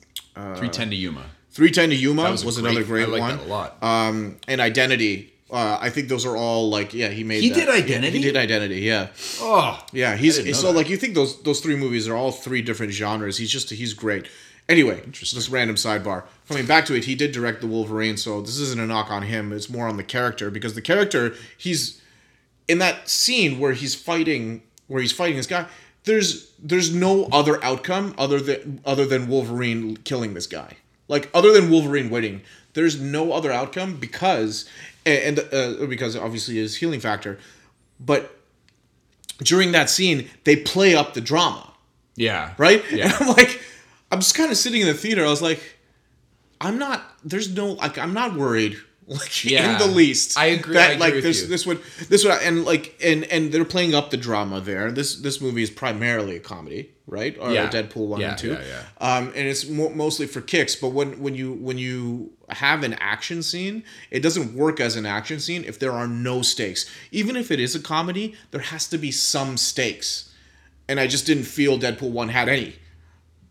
[0.57, 1.25] Three ten to Yuma.
[1.51, 3.83] 310 to Yuma was, was, a another great I one a lot.
[3.83, 5.33] um, and Identity.
[5.51, 7.55] Uh, I think those are all like yeah he made He that.
[7.55, 8.19] did Identity?
[8.19, 9.09] he did Identity yeah.
[9.41, 10.77] Oh, yeah he's so that.
[10.77, 13.39] like you think those those three movies are all three different genres.
[13.39, 14.29] He's just he's great.
[14.69, 16.25] Anyway just random sidebar.
[16.49, 19.23] Coming back to it he did direct the Wolverine so this isn't a knock on
[19.23, 19.53] him.
[19.53, 22.01] It's more on the character because the character he's
[22.69, 25.67] in that scene where he's fighting where he's fighting this guy
[26.05, 30.77] there's there's no other outcome other than other than Wolverine killing this guy.
[31.07, 32.43] Like other than Wolverine winning
[32.79, 34.69] there's no other outcome because
[35.05, 37.39] and, uh, because obviously his healing factor
[37.99, 38.35] but
[39.43, 41.73] during that scene they play up the drama
[42.17, 42.55] yeah.
[42.59, 43.05] right Yeah.
[43.07, 43.61] and I'm like
[44.11, 45.61] I'm just kind of sitting in the theater I was like
[46.61, 49.73] I'm not there's no like I'm not worried like Yeah.
[49.73, 51.47] in the least I agree- that I agree like with this you.
[51.49, 55.17] this would this would and like and and they're playing up the drama there this
[55.17, 57.69] this movie is primarily a comedy right or Yeah.
[57.71, 58.83] Deadpool 1 Yeah, and 2 yeah, yeah.
[59.01, 62.95] um and it's mo- mostly for kicks but when when you when you have an
[63.01, 67.35] action scene it doesn't work as an action scene if there are no stakes even
[67.35, 70.33] if it is a comedy there has to be some stakes
[70.89, 72.77] and I just didn't feel Deadpool 1 had any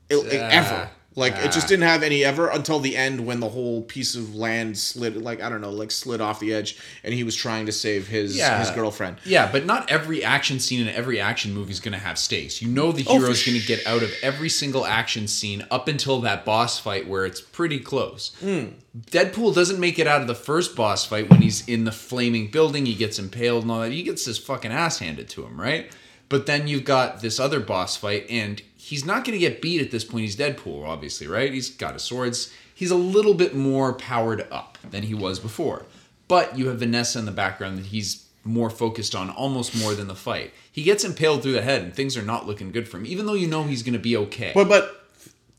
[0.09, 0.89] it, it- ever.
[1.17, 1.69] Like it just ah.
[1.69, 5.41] didn't have any ever until the end when the whole piece of land slid like
[5.41, 8.37] I don't know, like slid off the edge and he was trying to save his
[8.37, 8.59] Yeah.
[8.59, 9.17] his girlfriend.
[9.25, 12.61] Yeah, but not every action scene in every action movie is going to have stakes.
[12.61, 15.87] You know the Oh, hero's going to get out of every single action scene up
[15.87, 18.35] until that boss fight where it's pretty close.
[18.39, 18.65] Hmm.
[19.09, 22.51] Deadpool doesn't make it out of the first boss fight when he's in the flaming
[22.51, 23.91] building, he gets impaled and all that.
[23.91, 25.91] He gets his fucking ass handed to him, right?
[26.29, 29.81] But then you've got this other boss fight and he's not going to get beat
[29.81, 30.23] at this point.
[30.23, 31.51] He's Deadpool, obviously, right?
[31.51, 32.53] He's got his swords.
[32.73, 35.85] He's a little bit more powered up than he was before.
[36.29, 40.07] But you have Vanessa in the background that he's more focused on almost more than
[40.07, 40.53] the fight.
[40.71, 43.25] He gets impaled through the head and things are not looking good for him, even
[43.25, 44.53] though you know he's going to be okay.
[44.55, 45.05] But but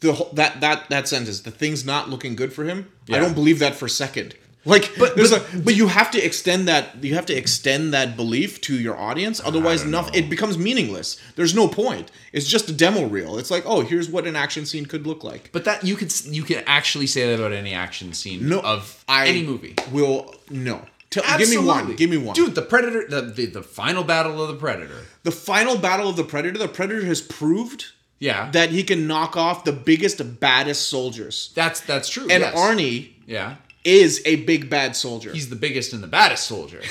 [0.01, 2.91] the whole, that that that sentence, the thing's not looking good for him.
[3.11, 4.37] I don't believe that for a second.
[4.65, 7.95] Like, But- but there's a, but you have to extend that you have to extend
[7.95, 9.41] that belief to your audience.
[9.45, 11.17] Otherwise, nothing it becomes meaningless.
[11.37, 12.11] There's no point.
[12.33, 13.39] It's just a demo reel.
[13.39, 15.51] It's like, oh, here's what an action scene could look like.
[15.53, 19.05] But that you could you could actually say that about any action scene No, of
[19.09, 19.75] I any movie.
[19.93, 20.85] Will no.
[21.11, 21.97] Tell, give me one.
[21.97, 22.35] Give me one.
[22.35, 22.55] dude.
[22.55, 25.07] The Predator, the, the the final battle of the Predator.
[25.23, 26.59] the final battle of the Predator.
[26.59, 27.87] The Predator has proved
[28.19, 31.51] Yeah, that he can knock off the biggest, baddest soldiers.
[31.55, 32.25] that's that's true.
[32.29, 32.55] And yes.
[32.55, 33.55] Arnie yeah,
[33.89, 35.33] is a big bad soldier.
[35.33, 36.81] he's the biggest and the baddest soldier.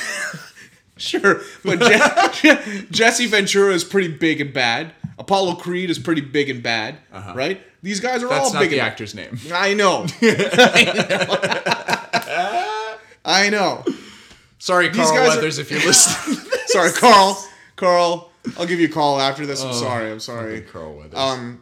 [0.99, 1.79] Sure, but
[2.33, 4.93] Je- Jesse Ventura is pretty big and bad.
[5.19, 6.97] Apollo Creed is pretty big and bad,
[7.36, 7.62] right?
[7.83, 8.36] These guys are Uh-huh.
[8.36, 9.38] That's all not big the and actor's name.
[9.53, 10.07] I know.
[13.25, 13.83] I know.
[14.60, 16.39] Sorry, Carl guys are- Weathers, if you're listening.
[16.67, 17.45] Sorry, Carl.
[17.75, 19.63] Carl, I'll give you a call after this.
[19.63, 20.12] I'm sorry.
[20.12, 20.62] I'm sorry.
[20.62, 21.13] Carl Weathers.
[21.19, 21.62] Um,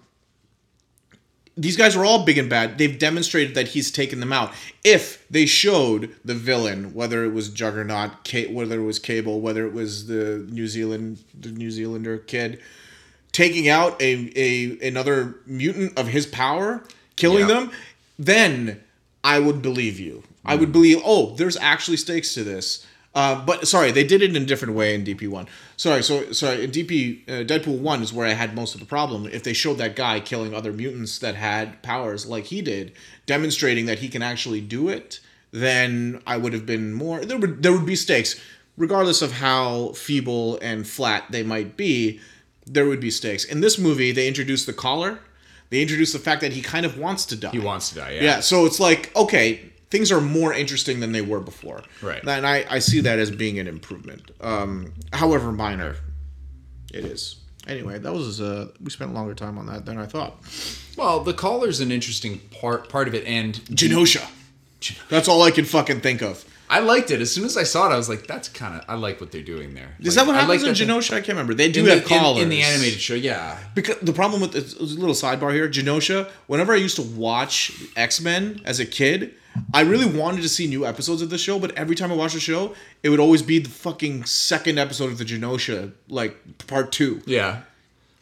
[1.58, 2.78] these guys are all big and bad.
[2.78, 4.54] They've demonstrated that he's taken them out.
[4.84, 8.12] If they showed the villain, whether it was Juggernaut,
[8.52, 12.60] whether it was Cable, whether it was the New Zealand, the New Zealander kid,
[13.32, 16.84] taking out a, a another mutant of his power,
[17.16, 17.62] killing Yeah.
[17.62, 17.72] them,
[18.20, 18.82] then
[19.24, 20.24] I would believe you.
[20.48, 21.02] I would believe.
[21.04, 22.86] Oh, there's actually stakes to this.
[23.16, 25.48] Uh, but sorry, they did it in a different way in DP one.
[25.78, 28.86] Sorry, so sorry in DP uh, Deadpool one is where I had most of the
[28.86, 29.26] problem.
[29.26, 32.92] If they showed that guy killing other mutants that had powers like he did,
[33.26, 37.24] demonstrating that he can actually do it, then I would have been more.
[37.24, 38.40] There would there would be stakes,
[38.76, 42.20] regardless of how feeble and flat they might be.
[42.68, 43.46] There would be stakes.
[43.46, 45.20] In this movie, they introduced the collar.
[45.70, 47.52] They introduced the fact that he kind of wants to die.
[47.52, 48.24] he wants to die, yeah.
[48.24, 51.82] Yeah, so it's like okay, things are more interesting than they were before.
[52.02, 52.24] Right.
[52.26, 54.32] And I, I see that as being an improvement.
[54.42, 55.96] Um, however minor
[56.94, 57.38] it is.
[57.68, 60.36] Anyway, that was uh, we spent longer time on that than I thought.
[60.98, 64.28] Well, the collar's an interesting part part of it, and Genosha.
[65.10, 66.46] That's all I can fucking think of.
[66.70, 67.22] I liked it.
[67.22, 69.32] As soon as I saw it, I was like, "That's kind of I like what
[69.32, 71.12] they're doing there." Is Like, that what I happens like in Genosha?
[71.12, 71.54] I can't remember.
[71.56, 73.58] They do In the, have collars in, in the animated show, yeah.
[73.74, 76.30] Because the problem with it's a little sidebar here, Genosha.
[76.48, 79.34] Whenever I used to watch X Men as a kid,
[79.74, 81.60] I really wanted to see new episodes of the show.
[81.60, 85.12] But every time I watched the show, it would always be the fucking second episode
[85.12, 87.22] of the Genosha, like part two.
[87.26, 87.62] Yeah.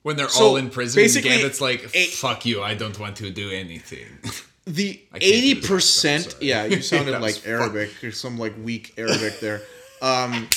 [0.04, 2.62] When they're So, all in prison, basically, and Gambit's like, "Fuck you!
[2.62, 4.06] I don't want to do anything."
[4.66, 9.62] The eighty percent, yeah, you sounded like Arabic or some like weak Arabic there.
[10.02, 10.48] Um,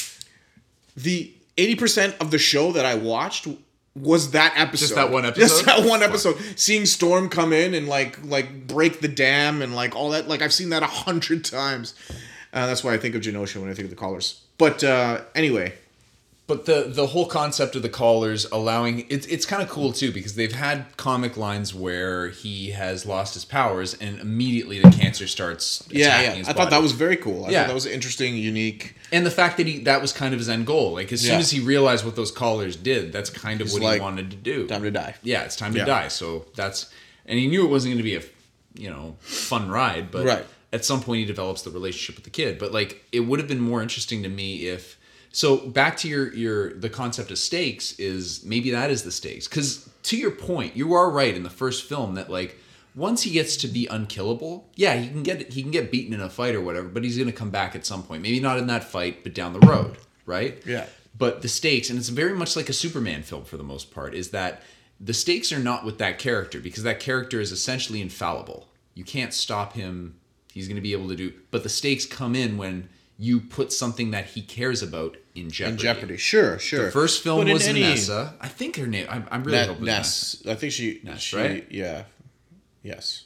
[0.97, 3.49] the eighty percent of the show that I watched
[3.97, 4.85] was that episode.
[4.85, 5.41] Just that one episode.
[5.41, 6.37] Just that one episode.
[6.57, 10.29] Seeing Storm come in and like like break the dam and like all that.
[10.29, 11.95] Like I've seen that a hundred times.
[12.53, 14.41] Uh, that's why I think of Genosha when I think of the Callers.
[14.59, 15.75] But uh, anyway,
[16.49, 20.13] But the the whole concept of the collars allowing it's it's kind of cool too
[20.13, 25.27] because they've had comic lines where he has lost his powers and immediately the cancer
[25.27, 26.45] starts yeah, yeah.
[26.47, 27.47] I thought that was very cool.
[27.47, 27.63] I Yeah.
[27.63, 28.95] thought that was interesting, unique.
[29.11, 30.93] and the fact that he that was kind of his end goal.
[30.93, 31.39] Like as soon Yeah.
[31.39, 34.37] as he realized what those collars did, that's kind of what like, he wanted to
[34.37, 34.69] do.
[34.69, 35.17] Time to die.
[35.25, 36.07] yeah, it's time to die.
[36.07, 36.87] So that's
[37.27, 38.23] and he knew it wasn't going to be a
[38.81, 40.47] you know fun ride, but Right.
[40.73, 42.57] at some point he develops the relationship with the kid.
[42.61, 44.96] But like it would have been more interesting to me if
[45.37, 49.47] so back to your your the concept of stakes is maybe that is the stakes.
[49.47, 52.59] Because to your point you are right in the first film that like
[52.95, 56.23] once he gets to be unkillable yeah he can get he can get beaten in
[56.23, 58.23] a fight or whatever but he's going to come back at some point.
[58.23, 60.63] Maybe not in that fight but down the road right?
[60.65, 60.87] Yeah.
[61.19, 64.15] but the stakes and it's very much like a superman film for the most part
[64.15, 64.63] is that
[64.99, 68.69] the stakes are not with that character because that character is essentially infallible.
[68.95, 70.19] You can't stop him.
[70.51, 72.89] He's going to be able to do but the stakes come in when
[73.19, 76.87] you put something that he cares about in jeopardy In Jeopardy, sure, sure.
[76.87, 78.35] the first film But in was any- Vanessa.
[78.41, 79.07] I think her name.
[79.09, 80.43] I'm, I'm really Net, hoping Ness.
[80.47, 81.01] I think she.
[81.03, 81.67] Ness, she right?
[81.71, 82.05] Yeah.
[82.83, 83.25] Yes.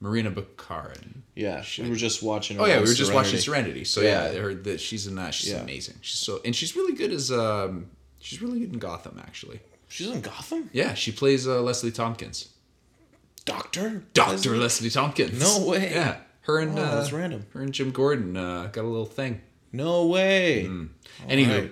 [0.00, 1.22] Morena Baccarin.
[1.34, 1.64] Yeah.
[1.78, 2.58] We were just watching.
[2.60, 3.84] Oh yeah, we were just watching Serenity.
[3.84, 4.38] So yeah, Yeah.
[4.38, 5.32] I heard that she's in that.
[5.34, 5.60] She's Yeah.
[5.62, 5.96] amazing.
[6.02, 7.86] She's so and she's really good as um.
[8.18, 9.60] She's really good in Gotham actually.
[9.88, 10.68] She's in Gotham.
[10.72, 12.48] Yeah, she plays uh, Leslie Thompkins.
[13.44, 14.02] Doctor.
[14.14, 15.38] Doctor Leslie Thompkins.
[15.38, 15.92] No way.
[15.92, 17.46] Yeah, her and Oh, uh, that's random.
[17.52, 19.40] Her and Jim Gordon uh, got a little thing.
[19.72, 20.64] No way.
[20.68, 20.88] Mm.
[21.28, 21.70] Anywho,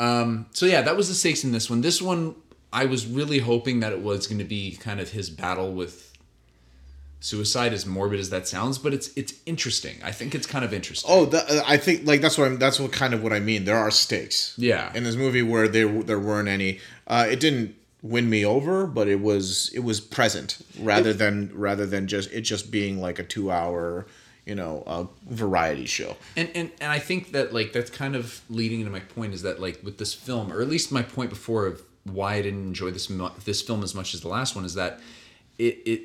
[0.00, 0.20] right.
[0.20, 1.80] um, so yeah, that was the stakes in this one.
[1.80, 2.34] This one,
[2.72, 6.12] I was really hoping that it was going to be kind of his battle with
[7.20, 9.96] suicide, as morbid as that sounds, but it's it's interesting.
[10.04, 11.10] I think it's kind of interesting.
[11.12, 12.58] Oh, that, uh, I think like that's what I'm.
[12.58, 13.64] That's what kind of what I mean.
[13.64, 14.54] There are stakes.
[14.58, 14.92] Yeah.
[14.94, 19.08] In this movie, where there there weren't any, uh, it didn't win me over, but
[19.08, 23.24] it was it was present rather than rather than just it just being like a
[23.24, 24.06] two hour,
[24.46, 26.16] you know, uh, variety show.
[26.36, 29.42] and, and and I think that like that's kind of leading into my point is
[29.42, 32.62] that like with this film, or at least my point before of why I didn't
[32.62, 33.06] enjoy this
[33.44, 35.00] this film as much as the last one is that
[35.58, 36.02] it it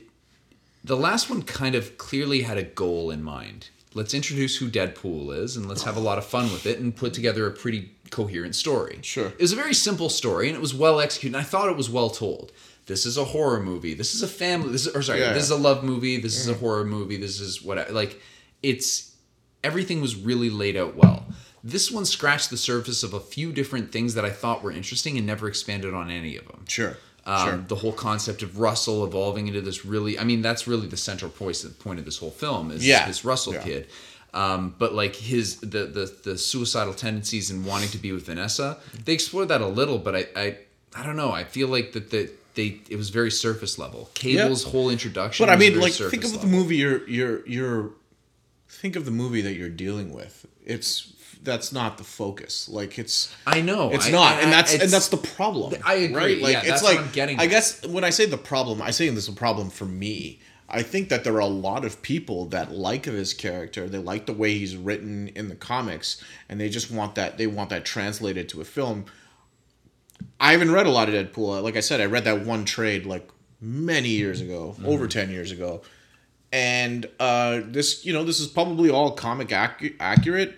[0.83, 3.69] the last one kind of clearly had a goal in mind.
[3.95, 6.93] Let's introduce who Deadpool is and let's have a lot of fun with it and
[6.93, 8.99] put together a pretty coherent story.
[9.01, 9.27] Sure.
[9.27, 11.77] It was a very simple story and it was well executed and I thought it
[11.77, 12.51] was well told.
[12.87, 13.93] This is a horror movie.
[13.93, 14.69] This is a family.
[14.69, 15.31] This is or sorry, Yeah.
[15.31, 16.19] this is a love movie.
[16.19, 16.59] This is a mm.
[16.59, 17.15] horror movie.
[17.15, 18.21] This is what like
[18.61, 19.15] it's
[19.63, 21.25] everything was really laid out well.
[21.63, 25.17] This one scratched the surface of a few different things that I thought were interesting
[25.17, 26.65] and never expanded on any of them.
[26.67, 26.97] Sure.
[27.27, 27.57] Um, sure.
[27.67, 31.31] The whole concept of Russell evolving into this really, I mean, that's really the central
[31.31, 33.07] point, point of this whole film is Yeah.
[33.07, 33.63] this Russell Yeah.
[33.63, 33.87] kid.
[34.33, 38.77] Um, but like his the, the the suicidal tendencies and wanting to be with Vanessa,
[39.05, 40.57] they explored that a little, but I, I
[40.93, 41.31] I don't know.
[41.31, 44.09] I feel like that the they it was very surface level.
[44.13, 45.45] Cable's whole introduction.
[45.45, 47.91] But I mean, like, think of the movie you're you're you're.
[48.67, 50.45] Think of the movie that you're dealing with.
[50.65, 51.13] It's
[51.45, 52.67] that's not the focus.
[52.67, 53.33] Like it's.
[53.47, 55.73] I know It's I- not, I- and that's and that's the problem.
[55.85, 56.41] I agree, Right?
[56.41, 58.81] Like yeah, it's that's like what I'm getting I guess when I say the problem,
[58.81, 60.39] I say this is a problem for me.
[60.67, 63.87] I think that there are a lot of people that like this character.
[63.87, 67.37] They like the way he's written in the comics, and they just want that.
[67.37, 69.05] They want that translated to a film.
[70.39, 71.61] I haven't read a lot of Deadpool.
[71.63, 73.29] Like I said, I read that one trade like
[73.61, 74.87] many years ago, Mm-hmm.
[74.87, 75.81] over ten years ago,
[76.51, 80.55] and uh, this, you know, this is probably all comic accu- accurate.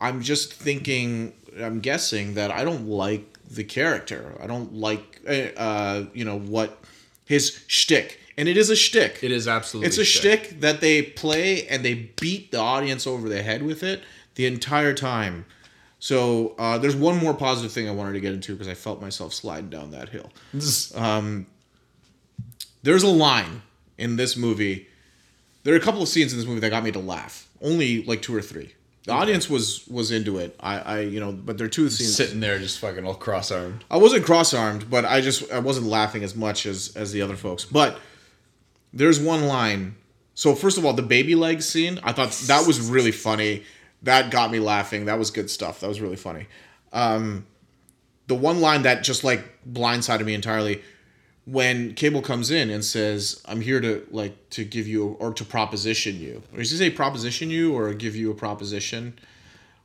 [0.00, 4.36] I'm just thinking, I'm guessing that I don't like the character.
[4.40, 6.78] I don't like, uh, uh, you know, what
[7.24, 9.20] his shtick, and it is a shtick.
[9.22, 9.88] It is absolutely.
[9.88, 13.82] It's a shtick that they play and they beat the audience over the head with
[13.82, 14.02] it
[14.34, 15.44] the entire time.
[15.98, 19.00] So uh, there's one more positive thing I wanted to get into because I felt
[19.00, 20.30] myself sliding down that hill.
[20.96, 21.46] Um,
[22.82, 23.62] There's a line
[23.98, 24.88] in this movie.
[25.62, 27.46] There are a couple of scenes in this movie that got me to laugh.
[27.62, 28.74] Only like two or three.
[29.04, 30.56] The audience was was into it.
[30.60, 32.14] I, I you know, but there are two scenes.
[32.14, 33.84] sitting there just fucking all cross-armed.
[33.90, 37.36] I wasn't cross-armed, but I just I wasn't laughing as much as as the other
[37.36, 37.64] folks.
[37.64, 37.98] But
[38.92, 39.96] there's one line.
[40.34, 43.64] So first of all, the baby leg scene, I thought that was really funny.
[44.02, 45.06] That got me laughing.
[45.06, 45.80] That was good stuff.
[45.80, 46.46] That was really funny.
[46.92, 47.46] Um,
[48.28, 50.82] the one line that just like blindsided me entirely
[51.44, 55.44] when Cable comes in and says, "I'm here to like to give you or to
[55.44, 59.14] proposition you." Or does he say proposition you or give you a proposition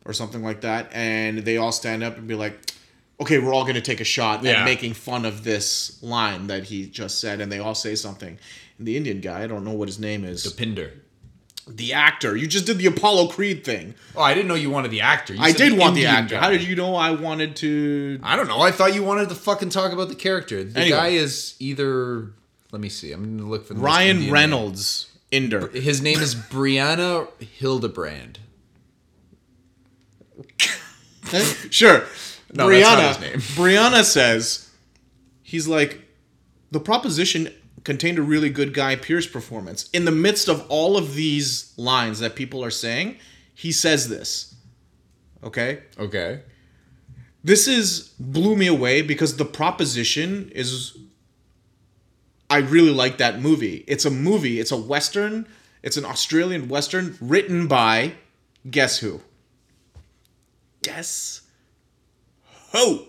[0.05, 0.89] or something like that?
[0.93, 2.71] And they all stand up and be like,
[3.19, 4.59] "Okay, we're all going to take a shot Yeah.
[4.59, 8.37] at making fun of this line that he just said." And they all say something.
[8.77, 10.93] And the Indian guy, I don't know what his name is, the Pinder.
[11.67, 12.35] The actor.
[12.35, 13.93] You just did the Apollo Creed thing.
[14.15, 15.33] Oh, I didn't know you wanted the actor.
[15.33, 16.35] You I did want the actor.
[16.35, 16.41] guy.
[16.41, 18.19] How did you know I wanted to?
[18.23, 18.61] I don't know.
[18.61, 20.63] I thought you wanted to fucking talk about the character.
[20.63, 20.97] The Anyway.
[20.97, 22.31] guy is either.
[22.71, 23.11] Let me see.
[23.11, 25.73] I'm gonna look for the Ryan Indian Reynolds, Inder.
[25.73, 28.39] His name is Brianna Hildebrand.
[31.69, 32.05] Sure.
[32.53, 33.39] No, that's Brianna, not his name.
[33.57, 34.69] Brianna says,
[35.43, 36.01] he's like,
[36.71, 37.51] the proposition
[37.83, 39.89] contained a really good Guy Pearce performance.
[39.91, 43.17] In the midst of all of these lines that people are saying,
[43.53, 44.55] he says this.
[45.43, 45.83] Okay?
[45.99, 46.41] Okay.
[47.43, 50.97] This is blew me away because the proposition is
[52.49, 53.83] I really like that movie.
[53.87, 55.47] It's a movie, it's a western,
[55.83, 58.13] it's an Australian western written by
[58.69, 59.21] guess who?
[60.81, 61.41] Guess
[62.71, 63.05] who?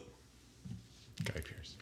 [1.25, 1.77] Guy Pearce.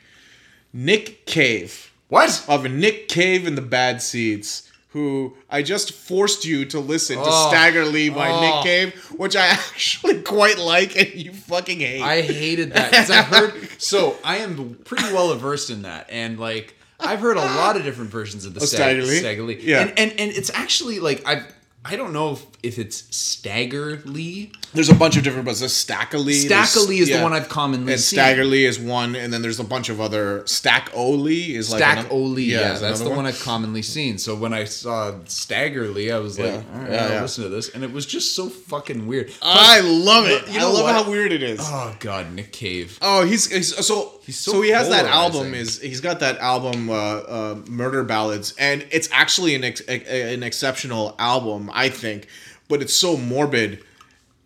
[0.72, 2.44] Nick Cave What?
[2.48, 7.22] of Nick Cave and the Bad Seeds, who I just forced you to listen to
[7.26, 7.48] Oh.
[7.48, 8.40] Stagger Lee by Oh.
[8.40, 12.02] Nick Cave, which I actually quite like and you fucking hate.
[12.02, 13.54] I hated that because I heard.
[13.78, 17.82] So I am pretty well versed in that, and like I've heard a lot of
[17.84, 19.18] different versions of the Of Stag- Stagger Lee?
[19.18, 19.58] Stagger Lee.
[19.60, 19.80] Yeah.
[19.82, 21.42] and, and and it's actually like I
[21.84, 24.52] I don't know if, if it's Staggerly.
[24.74, 26.34] There's a bunch of different, but there's Stacker Lee.
[26.34, 27.18] Stacker is yeah.
[27.18, 28.16] the one I've commonly And seen.
[28.18, 30.46] Stagger Lee is one, and then there's a bunch of other.
[30.46, 33.26] Stack O'Lee is like Stack another- O'Lee, yeah, is that's the another one.
[33.26, 34.18] I've commonly seen.
[34.18, 37.22] So when I saw Stagger Lee, I was like, all right, Yeah, yeah.
[37.22, 39.32] listen to this, and it was just so fucking weird.
[39.42, 40.48] I love it.
[40.48, 40.94] You I love what?
[40.94, 41.60] how weird it is.
[41.62, 42.98] Oh god, Nick Cave.
[43.00, 46.38] Oh, he's, he's so He's so, so he has that album is he's got that
[46.38, 52.26] album uh, uh, Murder Ballads and it's actually an ex- an exceptional album I think,
[52.68, 53.82] but it's so morbid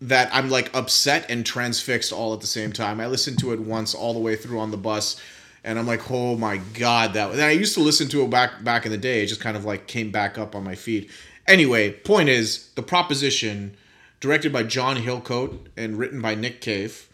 [0.00, 3.00] that I'm like upset and transfixed all at the same time.
[3.00, 5.20] I listened to it once all the way through on the bus
[5.64, 8.64] and I'm like, "Oh my god, that." And I used to listen to it back
[8.64, 9.22] back in the day.
[9.22, 11.10] It just kind of like came back up on my feed.
[11.46, 13.76] Anyway, point is, The Proposition
[14.20, 17.08] directed by John Hillcoat and written by Nick Cave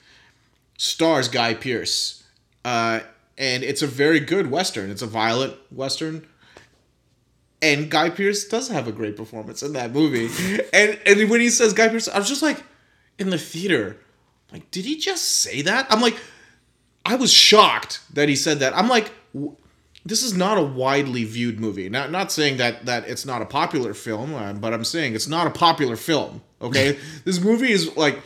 [0.77, 2.25] stars Guy Pearce.
[2.65, 3.01] Uh,
[3.39, 4.91] and it's a very good Western.
[4.91, 6.27] It's a violent Western.
[7.75, 10.29] And Guy Pearce does have a great performance in that movie.
[10.73, 12.63] and and when he says Guy Pearce, I was just like
[13.19, 13.97] in the theater,
[14.53, 15.87] like, did he just say that?
[15.91, 16.17] I'm like,
[17.05, 18.77] I was shocked that he said that.
[18.77, 19.57] I'm like, w-
[20.05, 21.89] this is not a widely viewed movie.
[21.89, 25.29] Not not saying that that it's not a popular film, uh, but I'm saying it's
[25.29, 26.43] not a popular film.
[26.63, 28.21] Okay, this movie is like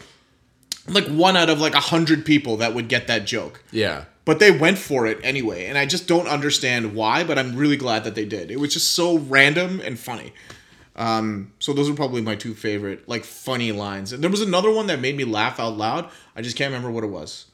[0.88, 3.62] like one out of like a hundred people that would get that joke.
[3.72, 4.05] Yeah.
[4.31, 7.24] But they went for it anyway, and I just don't understand why.
[7.24, 8.53] But I'm really glad that they did.
[8.53, 10.33] It was just so random and funny.
[10.95, 14.12] Um, so those are probably my two favorite like funny lines.
[14.12, 16.09] And there was another one that made me laugh out loud.
[16.37, 17.47] I just can't remember what it was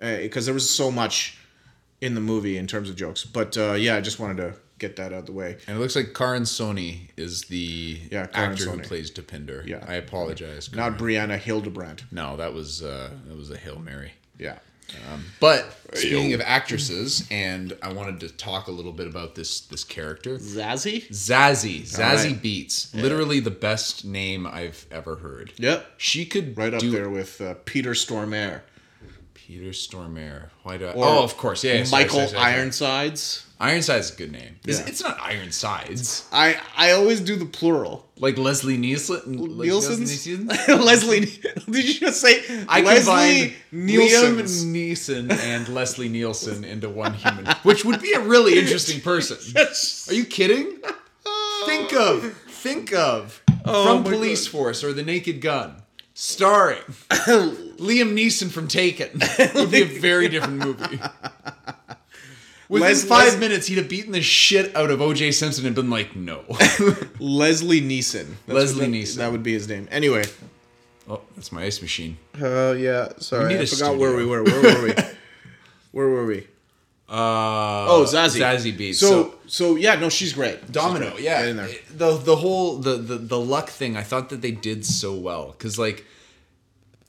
[0.00, 1.38] because there was so much
[2.00, 3.24] in the movie in terms of jokes.
[3.24, 5.58] But uh, yeah, I just wanted to get that out of the way.
[5.68, 9.64] And it looks like Karan Soni is the Yeah, Karan actor who plays Dopinder.
[9.64, 9.84] Yeah.
[9.86, 10.74] I apologize.
[10.74, 10.98] Not.
[10.98, 12.02] Brianna Hildebrand.
[12.10, 14.14] no, that was uh, that was a hail mary.
[14.36, 14.58] Yeah.
[15.38, 19.84] But speaking of actresses, and I wanted to talk a little bit about this this
[19.84, 21.08] character, Zazie.
[21.08, 22.42] Zazie, Zazie right.
[22.42, 25.52] Beetz, literally the best name I've ever heard.
[25.56, 25.86] Yep.
[25.96, 28.62] She could Right up do there with uh, Peter Stormare.
[29.50, 30.50] Peter Stormare.
[30.62, 30.92] Why do I?
[30.92, 31.84] Or oh, of course, yeah.
[31.90, 32.54] Michael sorry, sorry, sorry.
[32.54, 33.46] Ironsides.
[33.58, 34.60] Ironside's is a good name.
[34.64, 34.86] It's, Yeah.
[34.86, 36.28] it's not Ironsides.
[36.32, 38.08] I I always do the plural.
[38.16, 39.58] Like Leslie Nielsen.
[39.58, 40.24] Nielsen's?
[40.24, 40.46] Nielsen?
[40.68, 41.20] Leslie.
[41.68, 44.72] Did you just say I Leslie combined Liam?
[44.72, 49.36] Neeson and Leslie Nielsen into one human, which would be a really interesting person.
[49.56, 50.06] yes.
[50.08, 50.78] Are you kidding?
[51.66, 55.79] Think of, think of oh from my Police Force or The Naked Gun,
[56.20, 56.82] starring
[57.80, 59.20] Liam Neeson from Taken.
[59.54, 61.00] Would be a very different movie.
[62.68, 65.32] Within Les- five Les- minutes, he'd have beaten the shit out of O.J.
[65.32, 66.44] Simpson and been like, "No."
[67.18, 68.34] Leslie Neeson.
[68.46, 69.16] That's Leslie that- Neeson.
[69.16, 69.88] That would be his name.
[69.90, 70.22] Anyway.
[71.08, 72.16] oh, that's my ice machine.
[72.40, 73.08] Uh, yeah.
[73.18, 74.44] Sorry, I need I a forgot where we were.
[74.44, 74.94] Where were we?
[75.90, 76.46] where were we?
[77.10, 78.40] Uh, Oh, Zazie.
[78.40, 78.94] Zazie Beetz.
[78.96, 80.60] So, so, yeah, no, she's great.
[80.60, 81.22] She's Domino, great.
[81.24, 81.40] yeah.
[81.40, 81.68] Get in there.
[81.96, 85.52] The the whole the, the the luck thing, I thought that they did so well
[85.52, 86.04] because like,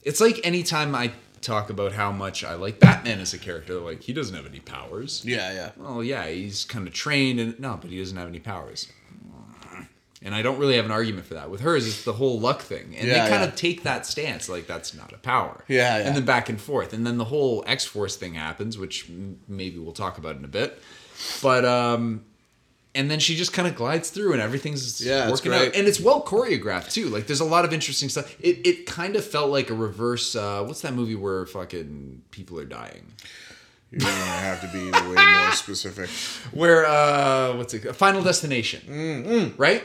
[0.04, 4.02] it's like anytime I talk about how much I like Batman as a character, like
[4.02, 5.24] he doesn't have any powers.
[5.26, 5.72] Yeah, yeah.
[5.78, 8.88] Well, yeah, he's kind of trained and no, but he doesn't have any powers.
[10.24, 11.50] And I don't really have an argument for that.
[11.50, 13.48] With hers, it's the whole luck thing, and Yeah, they kind yeah.
[13.50, 15.64] of take that stance, like that's not a power.
[15.68, 16.06] Yeah, yeah.
[16.08, 19.10] And then back and forth, and then the whole X Force thing happens, which
[19.48, 20.80] maybe we'll talk about in a bit.
[21.42, 22.24] But um,
[22.94, 26.00] and then she just kind of glides through, and everything's Yeah, working out, and it's
[26.00, 27.10] well choreographed too.
[27.10, 28.36] Like there's a lot of interesting stuff.
[28.40, 30.36] It it kind of felt like a reverse.
[30.36, 33.12] Uh, what's that movie where fucking people are dying?
[33.90, 36.10] You're gonna have to be way more specific.
[36.54, 37.96] Where uh, what's it?
[37.96, 39.84] Final Destination, Mm, right?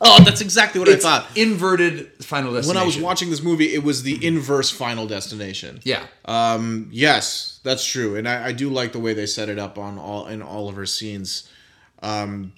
[0.00, 1.36] Oh, that's exactly what It's I thought.
[1.36, 2.68] inverted Final Destination.
[2.68, 5.80] When I was watching this movie, it was the inverse Final Destination.
[5.84, 9.58] yeah, Um, yes, that's true, and I, I do like the way they set it
[9.58, 11.48] up on all in all of her scenes.
[12.02, 12.52] Um,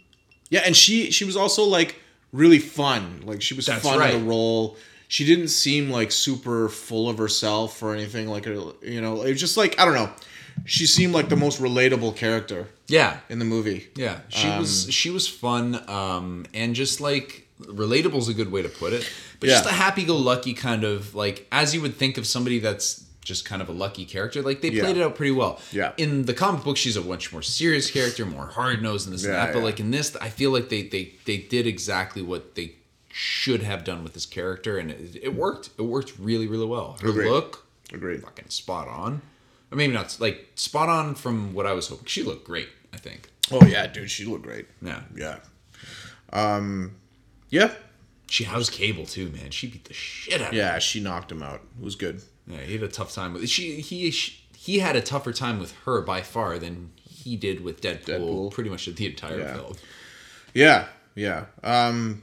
[0.51, 1.97] yeah, and she she was also like
[2.33, 3.23] really fun.
[3.25, 4.15] Like she was That's fun right.
[4.15, 4.77] in the role.
[5.09, 8.29] She didn't seem like super full of herself or anything.
[8.29, 10.11] Like you know, it was just like I don't know.
[10.65, 13.89] She seemed like the most relatable character yeah, in the movie.
[13.95, 14.21] yeah.
[14.29, 18.63] She Um, was she was fun, um, and just like relatable is a good way
[18.63, 19.09] to put it.
[19.41, 23.45] But just a happy-go-lucky kind of like as you would think of somebody that's just
[23.45, 24.41] kind of a lucky character.
[24.41, 25.03] Like they played Yeah.
[25.03, 25.61] it out pretty well.
[25.73, 25.93] Yeah.
[25.97, 29.25] In the comic book, she's a much more serious character, more hard nosed and this
[29.25, 29.53] and that.
[29.53, 29.65] But yeah.
[29.65, 32.77] like in this, I feel like they they they did exactly what they
[33.13, 35.71] should have done with this character, and it, it worked.
[35.79, 36.97] It worked really really well.
[37.03, 37.31] Her Agreed.
[37.31, 38.23] look, Agreed.
[38.23, 39.23] fucking spot on.
[39.73, 42.07] Or maybe not like spot on from what I was hoping.
[42.07, 43.29] She looked great, I think.
[43.51, 44.67] Oh yeah, dude, she looked great.
[44.83, 45.01] Yeah.
[45.15, 45.39] Yeah.
[46.33, 46.97] Um,
[47.51, 47.73] yeah,
[48.29, 49.51] She housed Cable too, man.
[49.51, 50.55] She beat the shit out of him.
[50.59, 51.61] yeah, she knocked him out.
[51.79, 52.23] It was good.
[52.47, 55.59] Yeah, he had a tough time with she he she, he had a tougher time
[55.59, 58.53] with her by far than he did with Deadpool, Deadpool.
[58.53, 59.55] pretty much the entire Yeah.
[59.55, 59.75] film.
[60.55, 61.47] Yeah, yeah.
[61.63, 62.23] Um,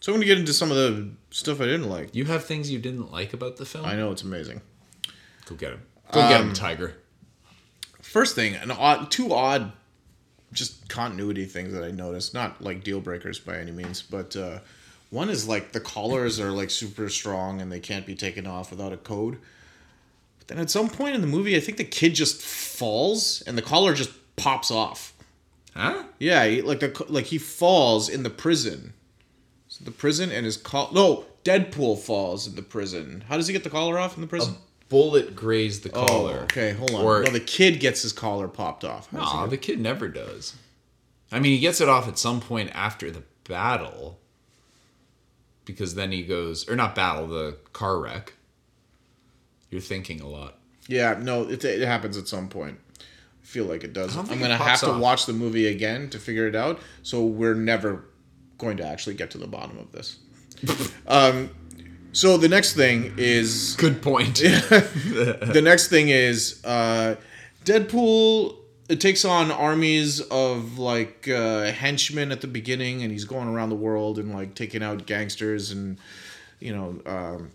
[0.00, 2.14] so I'm gonna get into some of the stuff I didn't like.
[2.14, 3.84] You have things you didn't like about the film?
[3.84, 4.60] I know it's amazing.
[5.46, 5.82] Go get him.
[6.12, 6.94] Go get Um, him, Tiger.
[8.00, 9.72] First thing, an odd, two odd,
[10.52, 12.34] just continuity things that I noticed.
[12.34, 14.58] Not like deal breakers by any means, but uh,
[15.10, 18.70] one is like the collars are like super strong and they can't be taken off
[18.70, 19.38] without a code.
[20.38, 23.56] But then at some point in the movie, I think the kid just falls and
[23.56, 25.14] the collar just pops off.
[25.74, 26.02] Huh?
[26.18, 28.92] Yeah, he, like the like he falls in the prison.
[29.68, 33.24] So the prison and his col no Deadpool falls in the prison.
[33.28, 34.56] How does he get the collar off in the prison?
[34.92, 36.38] Bullet grazed the oh, collar.
[36.40, 37.02] okay, hold on.
[37.02, 39.08] Or no, the kid gets his collar popped off.
[39.10, 40.54] How does he Aw, get- the kid never does.
[41.32, 44.20] I mean, he gets it off at some point after the battle.
[45.64, 48.34] Because then he goes, or not battle, the car wreck.
[49.70, 50.58] You're thinking a lot.
[50.88, 52.78] Yeah, no, it, it happens at some point.
[53.00, 54.14] I feel like it does.
[54.14, 55.00] I'm gonna have to off.
[55.00, 56.80] watch the movie again to figure it out.
[57.02, 58.04] So we're never
[58.58, 60.18] going to actually get to the bottom of this.
[61.06, 61.48] um,
[62.12, 64.36] so the next thing is Good point.
[64.36, 67.16] the next thing is uh,
[67.64, 68.56] Deadpool.
[68.88, 73.70] It takes on armies of like uh, henchmen at the beginning, and he's going around
[73.70, 75.98] the world and like taking out gangsters and
[76.60, 77.50] you know um,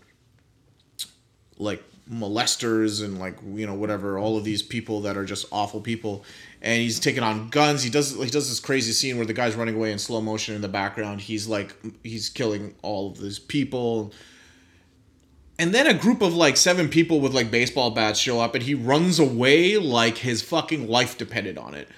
[1.58, 5.80] like molesters and like you know whatever all of these people that are just awful
[5.80, 6.24] people
[6.62, 9.54] and he's taking on guns he does he does this crazy scene where the guy's
[9.54, 13.38] running away in slow motion in the background he's like he's killing all of these
[13.38, 14.10] people
[15.58, 18.64] and then a group of like seven people with like baseball bats show up and
[18.64, 21.88] he runs away like his fucking life depended on it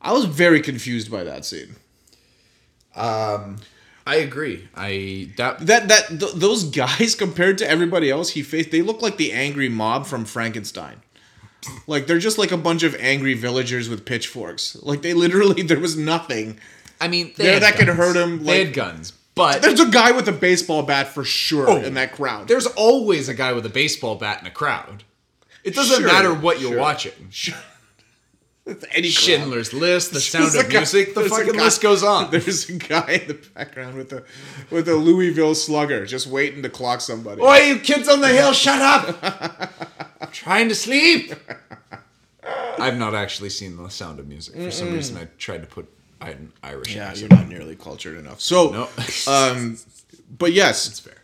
[0.00, 1.76] i was very confused by that scene
[2.94, 3.58] Um,
[4.06, 4.68] I agree.
[4.74, 9.02] I that That that th- those guys compared to everybody else he faced, they look
[9.02, 11.02] like the angry mob from Frankenstein.
[11.86, 14.76] Like they're just like a bunch of angry villagers with pitchforks.
[14.82, 16.58] Like they literally there was nothing.
[17.00, 20.10] I mean they that could hurt him, they like- had guns, but There's a guy
[20.10, 22.48] with a baseball bat for sure Oh, in that crowd.
[22.48, 25.04] there's always a guy with a baseball bat in a crowd.
[25.62, 26.80] It doesn't Sure, matter what you're sure.
[26.80, 27.12] watching.
[28.66, 29.04] Any crowd.
[29.12, 32.32] Schindler's List, The Sound There's of guy- Music, the fucking guy- list goes on.
[32.32, 34.24] There's a guy in the background with a
[34.70, 37.40] with a Louisville slugger just waiting to clock somebody.
[37.42, 39.70] Oi, you kids on the hill, shut up!
[40.20, 41.32] I'm trying to sleep.
[42.78, 44.54] I've not actually seen The Sound of Music.
[44.56, 45.88] For some reason, I tried to put
[46.20, 47.30] an Irish Yeah, accent.
[47.30, 48.40] you're not nearly cultured enough.
[48.40, 48.88] So, No.
[49.32, 49.78] um,
[50.38, 51.22] but yes, It's fair.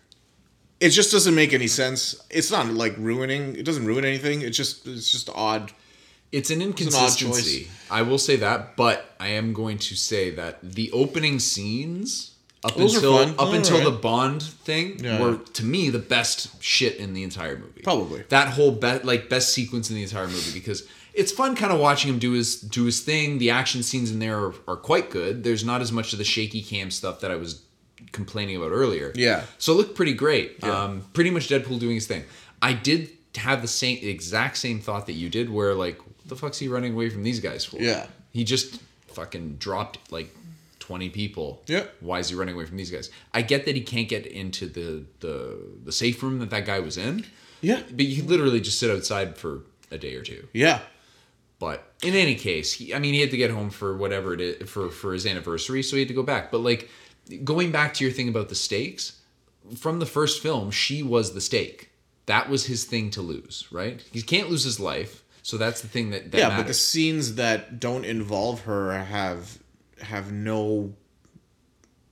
[0.80, 2.16] it just doesn't make any sense.
[2.30, 3.56] It's not like ruining.
[3.56, 4.42] It doesn't ruin anything.
[4.42, 5.72] It's just it's just odd.
[6.30, 7.68] It's an inconsistency.
[7.90, 12.30] I will say that, but I am going to say that the opening scenes
[12.64, 13.92] up Those until up Oh, until alright.
[13.92, 15.20] the Bond thing Yeah.
[15.20, 17.82] were to me the best shit in the entire movie.
[17.82, 18.22] Probably.
[18.28, 20.84] that whole be- like best sequence in the entire movie because
[21.14, 23.38] it's fun kind of watching him do his do his thing.
[23.38, 25.44] The action scenes in there are, are quite good.
[25.44, 27.62] There's not as much of the shaky cam stuff that I was
[28.12, 29.12] complaining about earlier.
[29.14, 29.44] Yeah.
[29.58, 30.56] So it looked pretty great.
[30.62, 30.84] Yeah.
[30.84, 32.24] Um, pretty much Deadpool doing his thing.
[32.60, 36.36] I did have the same exact same thought that you did, where like, what the
[36.36, 37.78] fuck's he running away from these guys for?
[37.78, 38.06] Yeah.
[38.30, 40.34] He just fucking dropped like
[40.78, 41.62] twenty people.
[41.66, 41.84] Yeah.
[42.00, 43.10] Why is he running away from these guys?
[43.32, 46.80] I get that he can't get into the the the safe room that that guy
[46.80, 47.26] was in.
[47.60, 47.82] Yeah.
[47.90, 49.60] But you literally just sit outside for
[49.90, 50.48] a day or two.
[50.52, 50.80] Yeah.
[51.62, 54.40] But in any case, he, I mean, he had to get home for whatever it
[54.40, 56.50] is for for his anniversary, so he had to go back.
[56.50, 56.90] But like
[57.44, 59.20] going back to your thing about the stakes,
[59.78, 61.92] from the first film, she was the stake.
[62.26, 64.02] That was his thing to lose, right?
[64.10, 66.64] He can't lose his life, so that's the thing that, that yeah, matters.
[66.64, 69.56] but the scenes that don't involve her have
[70.00, 70.94] have no.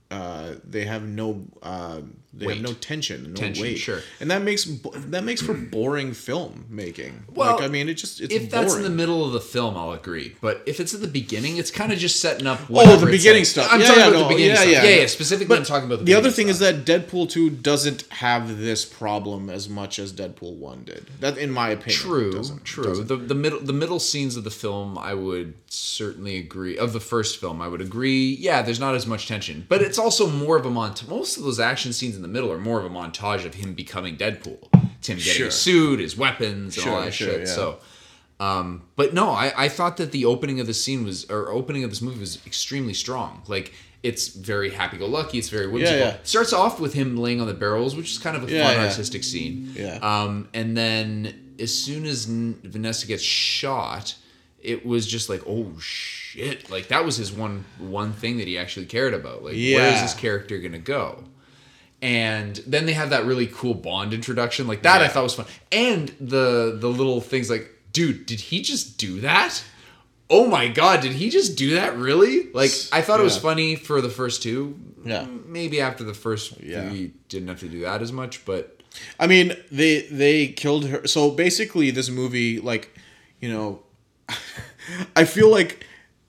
[0.09, 1.45] Uh, they have no.
[1.61, 2.03] Uh,
[2.33, 2.57] they Weight.
[2.57, 3.77] have no tension, no Tension, weight.
[3.77, 3.99] sure.
[4.21, 7.25] and that makes that makes for boring film making.
[7.33, 9.75] Well, like, I mean, it just it's if that's in the middle of the film,
[9.75, 10.35] I'll agree.
[10.39, 12.61] But if it's at the beginning, it's kind of just setting up.
[12.69, 13.67] Oh, the beginning stuff.
[13.69, 14.71] I'm Yeah, talking yeah, about no, the beginning yeah, stuff.
[14.71, 14.83] yeah.
[14.83, 15.05] Yeah, yeah.
[15.07, 16.61] Specifically, I'm talking about the, the other thing stuff.
[16.73, 21.07] is that Deadpool 2 doesn't have this problem as much as Deadpool 1 did.
[21.19, 21.99] That in my opinion.
[21.99, 22.83] True, doesn't- true.
[22.85, 23.07] doesn't.
[23.09, 26.77] The the middle the middle scenes of the film, I would certainly agree.
[26.77, 28.35] Of the first film, I would agree.
[28.39, 31.09] Yeah, there's not as much tension, but it's also more of a montage.
[31.09, 33.73] Most of those action scenes in the middle are more of a montage of him
[33.73, 34.67] becoming Deadpool.
[34.99, 35.45] It's him getting Sure.
[35.47, 37.39] his suit, his weapons, and all that sure, shit.
[37.41, 37.45] yeah.
[37.53, 37.79] So,
[38.39, 41.83] um, but no, I, I thought that the opening of the scene was or opening
[41.83, 43.41] of this movie was extremely strong.
[43.47, 45.37] Like it's very happy-go-lucky.
[45.37, 45.99] It's very whimsical.
[45.99, 46.17] yeah.
[46.23, 48.75] Starts off with him laying on the barrels, which is kind of a Yeah, fun
[48.75, 48.87] yeah.
[48.87, 49.71] artistic scene.
[49.75, 49.97] Yeah.
[50.01, 54.15] Um, and then as soon as N- Vanessa gets shot,
[54.59, 56.69] it was just like, oh shit!
[56.69, 59.43] Like that was his one one thing that he actually cared about.
[59.43, 60.01] Like, where is Yeah.
[60.03, 61.23] this character gonna go?
[62.01, 65.01] And then they have that really cool Bond introduction, like that.
[65.01, 69.21] I thought was fun, and the the little things like, dude, did he just do
[69.21, 69.63] that?
[70.29, 71.95] Oh my god, did he just do that?
[71.97, 72.51] Really?
[72.53, 74.79] Like, I thought it was funny for the first two.
[75.05, 75.25] Yeah.
[75.45, 76.89] Maybe after the first, Yeah.
[76.89, 78.81] he didn't have to do that as much, but
[79.19, 81.05] I mean, they they killed her.
[81.05, 82.97] So basically, this movie, like,
[83.39, 83.83] you know,
[85.15, 85.85] I feel like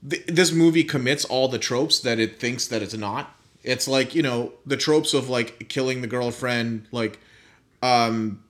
[0.07, 3.35] th- this movie commits all the tropes that it thinks that it's not.
[3.63, 7.19] It's like you know the tropes of like killing the girlfriend, like,
[7.81, 8.43] um,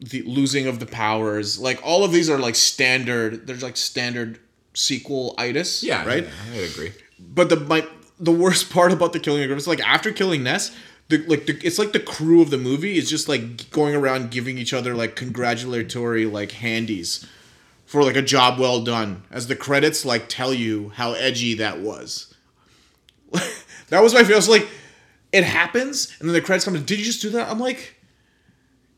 [0.00, 1.58] the losing of the powers.
[1.58, 3.46] Like all of these are like standard.
[3.46, 4.38] There's like standard
[4.74, 5.82] sequel itis.
[5.82, 6.24] yeah, right.
[6.24, 6.92] yeah, I agree.
[7.18, 7.86] But the my
[8.20, 10.74] the worst part about the killing of Griffith is like after killing Ness,
[11.08, 14.30] the like the, it's like the crew of the movie is just like going around
[14.30, 17.26] giving each other like congratulatory like handies
[17.86, 21.80] for like a job well done as the credits like tell you how edgy that
[21.80, 22.34] was.
[23.90, 24.34] that was my feel.
[24.34, 24.68] I was like,
[25.32, 26.74] it happens, and then the credits come.
[26.74, 27.50] and, Did you just do that?
[27.50, 27.96] I'm like,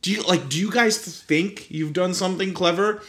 [0.02, 0.48] do you like?
[0.48, 3.02] Do you guys think you've done something clever?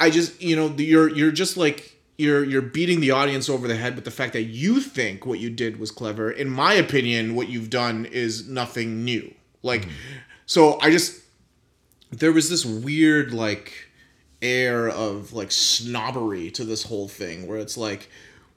[0.00, 3.76] I just you know you're you're just like you're you're beating the audience over the
[3.76, 6.30] head with the fact that you think what you did was clever.
[6.30, 9.32] In my opinion, what you've done is nothing new.
[9.62, 9.92] Like, mm-hmm.
[10.46, 11.20] so I just
[12.10, 13.72] there was this weird like
[14.40, 18.08] air of like snobbery to this whole thing where it's like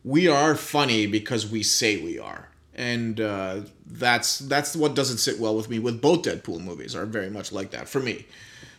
[0.03, 5.39] we are funny because we say we are and uh, that's that's what doesn't sit
[5.39, 8.25] well with me with both deadpool movies are very much like that for me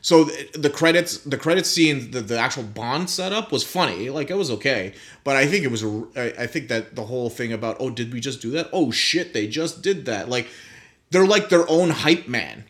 [0.01, 4.31] so th- the credits the credit scene the, the actual bond setup was funny like
[4.31, 4.95] it was okay
[5.25, 5.85] but i think it was
[6.17, 9.33] I think that the whole thing about oh did we just do that oh shit
[9.35, 10.49] they just did that like
[11.11, 12.65] they're like their own hype man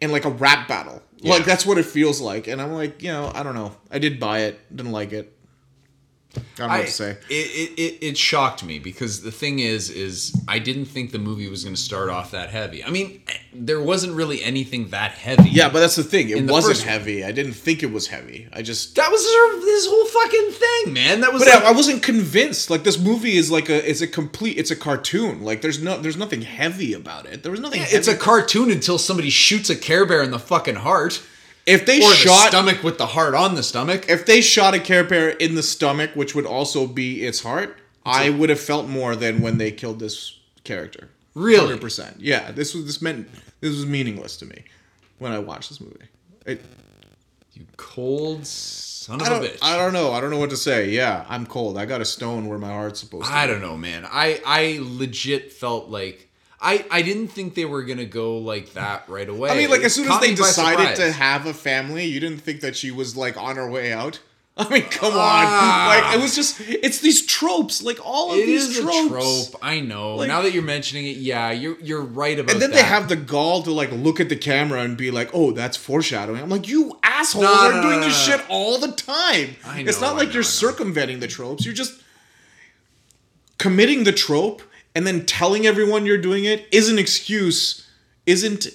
[0.00, 1.02] in like a rap battle.
[1.22, 2.46] Like that's what it feels like.
[2.48, 3.74] And I'm like, you know, I don't know.
[3.90, 5.34] I did buy it, didn't like it.
[6.36, 7.10] I don't know I, what to say.
[7.28, 11.48] It, it, it, shocked me because the thing is, is I didn't think the movie
[11.48, 12.84] was going to start off that heavy.
[12.84, 13.22] I mean,
[13.52, 15.50] there wasn't really anything that heavy.
[15.50, 16.30] Yeah, but that's the thing.
[16.30, 16.92] It the wasn't first one.
[16.92, 17.24] heavy.
[17.24, 18.48] I didn't think it was heavy.
[18.52, 21.20] I just that was this whole fucking thing, man.
[21.20, 22.70] That was But like, I, I wasn't convinced.
[22.70, 25.42] Like this movie is like a it's a complete it's a cartoon.
[25.42, 27.42] Like there's no there's nothing heavy about it.
[27.42, 27.82] There was nothing.
[27.84, 31.22] it's a cartoon until somebody shoots a Care Bear in the fucking heart,
[31.66, 34.06] if they or the shot stomach with the heart on the stomach.
[34.08, 37.78] if they shot a Care Bear in the stomach, which would also be its heart,
[38.04, 41.08] I would have felt more than when they killed this character.
[41.34, 41.66] Really?
[41.66, 42.16] hundred percent.
[42.20, 43.28] Yeah, this was this meant
[43.60, 44.64] this was meaningless to me
[45.18, 46.06] when I watched this movie.
[46.46, 46.62] It,
[47.54, 49.58] You cold son of a bitch.
[49.62, 50.12] I don't know.
[50.12, 50.90] I don't know what to say.
[50.90, 51.76] Yeah, I'm cold.
[51.78, 53.32] I got a stone where my heart's supposed to.
[53.32, 53.52] I be.
[53.52, 54.06] don't know, man.
[54.06, 56.28] I I legit felt like
[56.64, 59.50] I I didn't think they were gonna go like that right away.
[59.50, 62.60] I mean, like as soon as they decided to have a family, you didn't think
[62.62, 64.20] that she was like on her way out.
[64.56, 65.96] I mean, come Ah.
[65.96, 66.04] on!
[66.04, 69.06] Like it was just it's these tropes, like all of It these is tropes.
[69.06, 69.08] a
[69.50, 69.60] trope.
[69.62, 70.14] I know.
[70.14, 72.52] Like- now that you're mentioning it, yeah, you're you're right about.
[72.52, 72.76] And then that.
[72.76, 75.76] they have the gall to like look at the camera and be like, "Oh, that's
[75.76, 79.56] foreshadowing." I'm like, "You assholes No, are no, doing no, this shit all the time."
[79.66, 81.64] I it's not like know, you're circumventing the tropes.
[81.64, 82.00] You're just
[83.58, 84.62] committing the trope
[84.94, 87.88] and then telling everyone you're doing it is an excuse,
[88.26, 88.68] isn't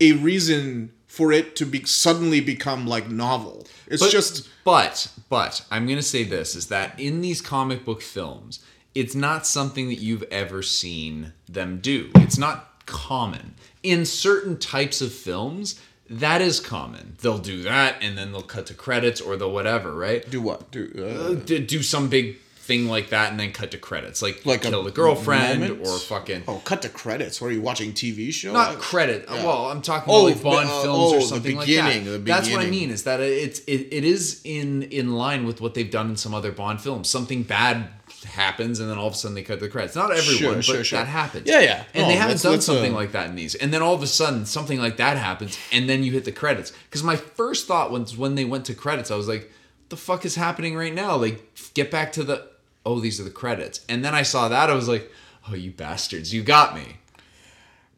[0.00, 3.66] a reason for it to be suddenly become like novel.
[3.86, 8.02] It's but, just but but I'm gonna say this is that in these comic book
[8.02, 8.64] films,
[8.94, 12.10] it's not something that you've ever seen them do.
[12.16, 15.80] It's not common in certain types of films.
[16.10, 17.16] That is common.
[17.22, 20.28] They'll do that, and then they'll cut to credits, or they'll whatever, right?
[20.28, 20.70] do what?
[20.70, 24.44] Do uh, D- do some big thing like that, and then cut to credits, like
[24.46, 25.86] Like kill the girlfriend moment?
[25.86, 27.40] or fucking oh, cut to credits.
[27.40, 27.92] What are you watching?
[27.92, 28.52] TV show?
[28.52, 29.28] not credit.
[29.28, 32.04] Well, I'm talking Oh, about like Bond uh, films oh, or something like that.
[32.04, 32.90] the That's what I mean.
[32.90, 36.34] Is that it's it, it is in in line with what they've done in some
[36.34, 37.08] other Bond films.
[37.08, 37.88] Something bad
[38.24, 39.94] happens, and then all of a sudden they cut the credits.
[39.94, 40.98] Not everyone, Sure, but sure, sure.
[41.00, 41.46] that happens.
[41.48, 41.84] Yeah, yeah.
[41.92, 43.54] And No, they haven't done something a- like that in these.
[43.54, 46.32] And then all of a sudden something like that happens, and then you hit the
[46.32, 46.72] credits.
[46.88, 49.50] Because my first thought was when they went to credits, I was like,
[49.90, 51.16] the fuck is happening right now?
[51.16, 52.48] Like, get back to the
[52.86, 55.10] oh, these are the credits." And then I saw that, I was like,
[55.48, 56.98] "Oh, you bastards, you got me."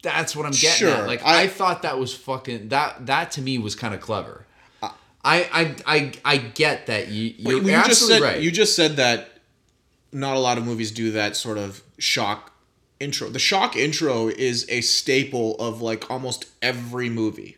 [0.03, 1.07] That's what I'm getting Sure, at.
[1.07, 4.47] Like I, I- thought that was fucking that that to me was kind of clever.
[4.83, 4.91] Uh,
[5.25, 8.41] I, I I I get that you you're you just said right.
[8.41, 9.41] you just said that
[10.13, 12.53] not a lot of movies do that sort of shock
[13.01, 13.29] intro.
[13.29, 17.57] The shock intro is a staple of like almost every movie.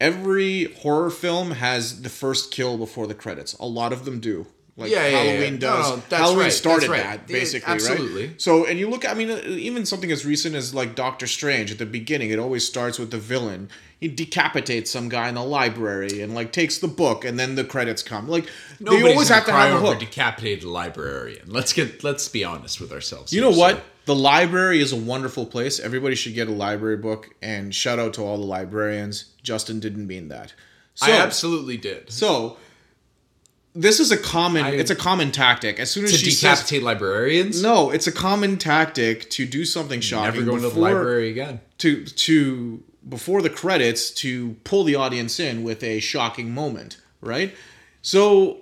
[0.00, 3.54] Every horror film has the first kill before the credits.
[3.54, 4.46] A lot of them do.
[4.78, 5.18] Like Yeah, yeah, yeah.
[5.32, 5.90] Halloween No, does.
[5.90, 7.02] no, that's Halloween right, started that's right.
[7.26, 8.26] that Yeah, basically, absolutely.
[8.28, 8.40] right?
[8.40, 11.72] So, and you look, I mean, uh, even something as recent as like Doctor Strange
[11.72, 13.68] at the beginning, it always starts with the villain.
[14.00, 17.64] He decapitates some guy in the library and like takes the book, and then the
[17.64, 18.28] credits come.
[18.28, 18.48] Like
[18.78, 19.98] Nobody's they always have to have a hook.
[19.98, 21.50] decapitated librarian.
[21.50, 23.32] Let's get let's be honest with ourselves.
[23.32, 23.76] You here, know what?
[23.76, 23.82] sir.
[24.04, 25.78] The library is a wonderful place.
[25.80, 27.28] Everybody should get a library book.
[27.42, 29.24] And shout out to all the librarians.
[29.42, 30.54] Justin didn't mean that.
[30.94, 32.10] So, I absolutely did.
[32.10, 32.56] so
[33.80, 34.64] this is a common.
[34.64, 35.78] I- it's a common tactic.
[35.78, 37.62] As soon as To she says decapitate librarians.
[37.62, 40.34] no, it's a common tactic to do something shocking.
[40.40, 41.60] Never going to the before- library again.
[41.78, 47.54] to to before the credits to pull the audience in with a shocking moment, right?
[48.02, 48.58] So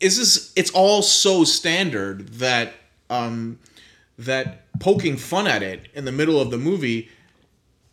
[0.00, 2.74] is this it's all so standard that
[3.10, 3.58] um
[4.18, 7.08] that poking fun at it in the middle of the movie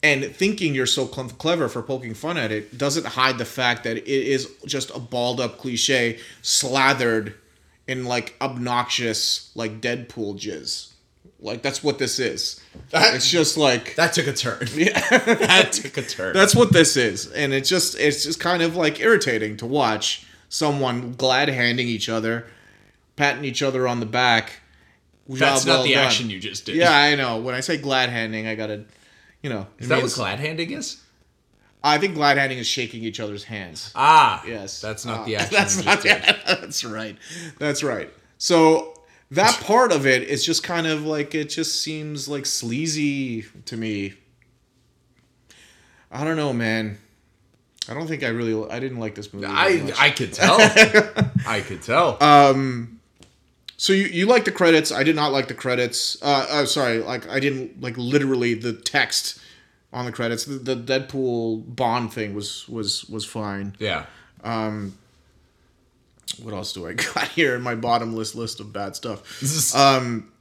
[0.03, 3.83] and thinking you're so cl- clever for poking fun at it doesn't hide the fact
[3.85, 7.33] that it is just a balled up cliche slathered
[7.87, 10.91] in like obnoxious like Deadpool jizz.
[11.39, 12.61] Like that's what this is.
[12.93, 14.65] it's just like That took a turn.
[14.75, 16.33] Yeah, that took a turn.
[16.33, 20.25] that's what this is, and it's just it's just kind of like irritating to watch
[20.47, 22.45] someone glad handing each other,
[23.17, 24.61] patting each other on the back.
[25.27, 26.05] That's Job not well the done.
[26.05, 26.75] action you just did.
[26.75, 27.39] Yeah, I know.
[27.39, 28.85] When I say glad handing, I gotta,
[29.43, 29.67] you know.
[29.77, 30.99] Is that what glad handing is?
[31.83, 33.91] I think glad handing is shaking each other's hands.
[33.93, 35.53] Ah, Yes, That's not Uh, the action.
[35.55, 36.01] That's not.
[36.01, 36.21] did.
[36.47, 37.17] That's right.
[37.59, 38.09] That's right.
[38.37, 38.93] So
[39.31, 43.75] that part of it is just kind of like it just seems like sleazy to
[43.77, 44.13] me.
[46.11, 46.99] I don't know, man.
[47.89, 48.69] I don't think I really.
[48.69, 49.47] I didn't like this movie.
[49.47, 49.91] I.
[49.99, 50.55] I could tell.
[51.45, 52.17] I could tell.
[53.77, 54.91] So you, you like the credits?
[54.91, 56.17] I did not like the credits.
[56.21, 59.39] Uh, uh, sorry, like I didn't like literally the text
[59.91, 60.45] on the credits.
[60.45, 63.75] The, the Deadpool Bond thing was was was fine.
[63.79, 64.05] yeah.
[64.43, 64.97] Um,
[66.41, 69.75] what else do I got here in my bottomless list of bad stuff?
[69.75, 70.31] um,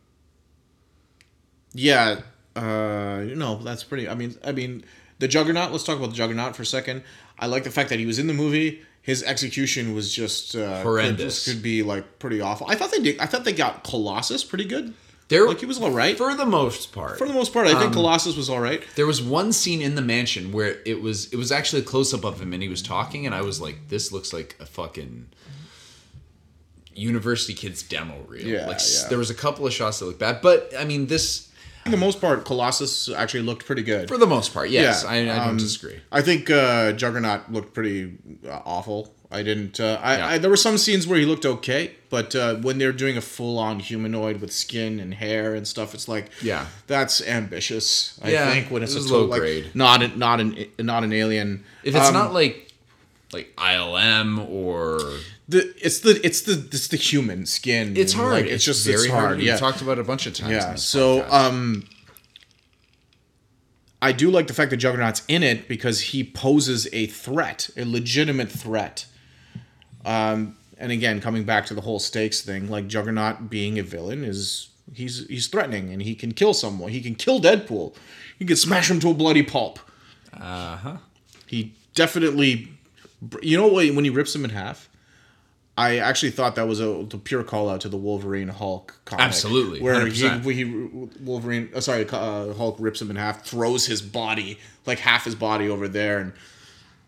[1.72, 2.20] Yeah,
[2.56, 4.08] uh, you know that's pretty.
[4.08, 4.84] I mean, I mean,
[5.18, 5.72] the Juggernaut.
[5.72, 7.02] Let's talk about the Juggernaut for a second.
[7.38, 8.82] I like the fact that he was in the movie.
[9.02, 11.44] His execution was just uh, Horrendous.
[11.44, 12.66] Could, could be like pretty awful.
[12.70, 13.18] I thought they did.
[13.18, 14.94] I thought they got Colossus pretty good.
[15.28, 17.16] There, Like he was all right for, the most part.
[17.16, 17.66] For the most part.
[17.66, 18.82] I think Colossus was all right.
[18.96, 22.12] There was one scene in the mansion where it was it was actually a close
[22.12, 24.66] up of him and he was talking and I was like, this looks like a
[24.66, 25.28] fucking
[26.94, 28.46] university kids demo reel.
[28.46, 29.08] Yeah, like yeah.
[29.08, 31.50] there was a couple of shots that looked bad, but I mean this
[31.84, 34.08] For the most part, Colossus actually looked pretty good.
[34.08, 36.00] for the most part, yes, Yeah, I, I don't um, disagree.
[36.12, 38.16] I think uh, Juggernaut looked pretty
[38.48, 39.12] uh, awful.
[39.32, 39.80] I didn't.
[39.80, 40.26] Uh, I, Yeah.
[40.28, 43.20] I there were some scenes where he looked okay, but uh, when they're doing a
[43.22, 46.66] full on humanoid with skin and hair and stuff, it's like Yeah.
[46.86, 48.20] that's ambitious.
[48.22, 49.70] I Yeah, think when it's it a total, low like, grade.
[49.74, 51.64] not an, not an not an alien.
[51.82, 52.68] If it's Um, not like
[53.32, 55.00] like ILM or
[55.48, 57.96] the it's the it's the it's the human skin.
[57.96, 58.32] it's hard.
[58.32, 59.38] Like, it's, just very it's hard.
[59.38, 59.56] We've Yeah.
[59.56, 60.52] talked about it a bunch of times.
[60.52, 60.74] Yeah.
[60.76, 61.32] So, podcast.
[61.32, 61.84] um,
[64.00, 67.84] I do like the fact that Juggernaut's in it because he poses a threat, a
[67.84, 69.06] legitimate threat.
[70.04, 74.24] Um, and again, coming back to the whole stakes thing, like Juggernaut being a villain
[74.24, 76.90] is he's he's threatening and he can kill someone.
[76.90, 77.94] He can kill Deadpool.
[78.38, 79.78] He can smash him to a bloody pulp.
[80.32, 80.96] uh huh.
[81.46, 82.70] He definitely,
[83.42, 83.86] you know what?
[83.94, 84.88] When he rips him in half,
[85.76, 89.24] I actually thought that was a, pure call out to the Wolverine Hulk comic.
[89.24, 90.44] Absolutely, where he, 100%.
[90.44, 90.64] where he
[91.24, 95.34] Wolverine, uh, sorry, uh, Hulk rips him in half, throws his body like half his
[95.34, 96.32] body over there, and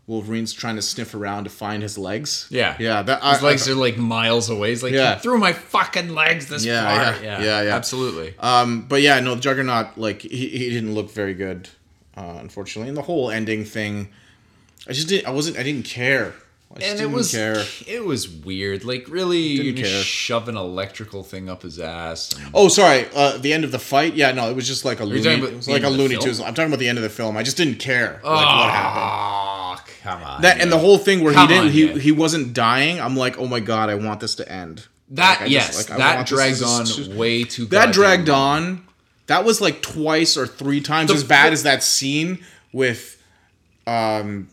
[0.07, 2.47] Wolverine's trying to sniff around to find his legs.
[2.51, 2.77] Yeah.
[2.79, 4.71] yeah, that His I- legs I- are like miles away.
[4.71, 5.15] He's like, Yeah.
[5.17, 7.23] "You threw my fucking legs this Yeah, far.
[7.23, 7.75] yeah, yeah, yeah.
[7.75, 8.35] Absolutely.
[8.39, 11.69] Um, but yeah, no, Juggernaut, like he, he didn't look very good,
[12.17, 14.09] uh, unfortunately, and the whole ending thing,
[14.89, 16.35] I just didn't, I wasn't, I didn't care.
[16.77, 17.65] I and it was care.
[17.87, 18.85] it was weird.
[18.85, 20.03] Like really, you Didn't care.
[20.03, 22.31] shove an electrical thing up his ass.
[22.53, 23.07] Oh, sorry.
[23.15, 24.15] Uh, the end of the fight.
[24.15, 26.17] Yeah, no, it was just like a about It was like a the Looney?
[26.17, 26.41] Tunes.
[26.41, 27.37] I'm talking about the end of the film.
[27.37, 29.05] I just didn't care like what happened.
[29.07, 30.43] Oh, come on.
[30.43, 31.99] That and the whole thing where Come he didn't on, he yeah.
[31.99, 33.01] he wasn't dying.
[33.01, 34.87] I'm like, oh my god, I want this to end.
[35.11, 37.67] that Like, I just- yes, like, that want this dragged to on way too.
[37.67, 38.63] That dragged long.
[38.65, 38.87] on.
[39.29, 43.23] That was like twice or three times The- as bad as that scene with,
[43.87, 44.49] um,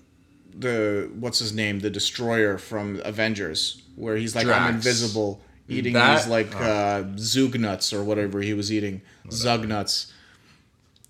[0.61, 6.19] the what's his name, the destroyer from Avengers, where he's like I'm invisible, eating That-
[6.19, 9.01] these like uh, Zug nuts or whatever he was eating,
[9.31, 10.11] Zug nuts.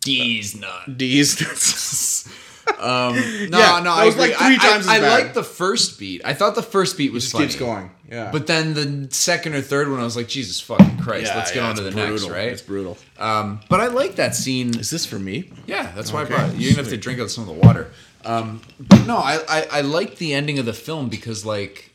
[0.02, 0.98] D's not.
[0.98, 2.28] D's nuts.
[2.82, 4.30] No, Yeah, no, I was agree.
[4.30, 5.20] like three times I, I bad.
[5.24, 6.22] liked the first beat.
[6.24, 7.46] I thought the first beat was just funny.
[7.48, 7.92] keeps going.
[8.10, 8.32] Yeah.
[8.32, 11.52] But then the second or third one, I was like, Jesus fucking Christ, Yeah, let's
[11.52, 12.30] get yeah, on to the it's next, brutal.
[12.32, 12.48] right?
[12.50, 12.98] It's brutal.
[13.20, 14.78] Um, but I like that scene.
[14.80, 15.52] Is this for me?
[15.68, 16.58] Yeah, that's why Okay, I brought it.
[16.58, 17.92] You have to drink out some of the water.
[18.26, 21.92] Um, but no, I, I, I like the ending of the film because, like,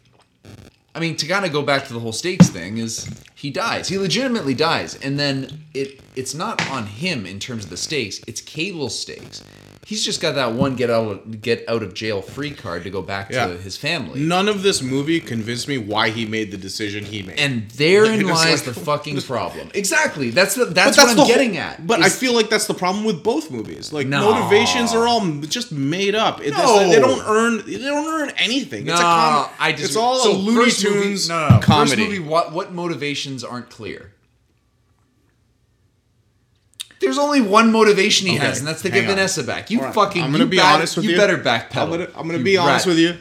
[0.95, 3.89] I mean, to kind of go back to the whole stakes thing, is he dies.
[3.89, 4.97] He legitimately dies.
[4.97, 9.45] And then it it's not on him in terms of the stakes, it's Cable's stakes.
[9.89, 13.03] He's just got that one get out get out of jail free card to go
[13.03, 13.47] back Yeah.
[13.47, 14.19] to his family.
[14.19, 17.39] None of this movie convinced me why he made the decision he made.
[17.39, 19.71] And therein lies like- the fucking problem.
[19.75, 20.31] Exactly.
[20.31, 21.87] That's the, But that's, what I'm the getting at.
[21.87, 23.93] But I feel like that's the problem with both movies.
[23.93, 24.33] Like No.
[24.33, 26.41] motivations are all just made up.
[26.41, 26.89] It, No.
[26.89, 27.63] they don't earn.
[27.65, 28.87] They don't earn anything.
[28.87, 31.49] No, it's a com- I just It's all so a Looney first movie- Tunes no,
[31.49, 31.61] no, no.
[31.63, 31.91] comedy.
[31.91, 34.11] First movie, what what motivations aren't clear?
[37.01, 39.17] There's only one motivation he Okay, has, and that's to hang get on.
[39.17, 39.71] Vanessa back.
[39.71, 40.23] You All right, fucking.
[40.23, 41.13] I'm gonna you be back- honest with you.
[41.13, 41.77] You better backpedal.
[41.83, 43.17] I'm gonna, I'm gonna You be honest with you.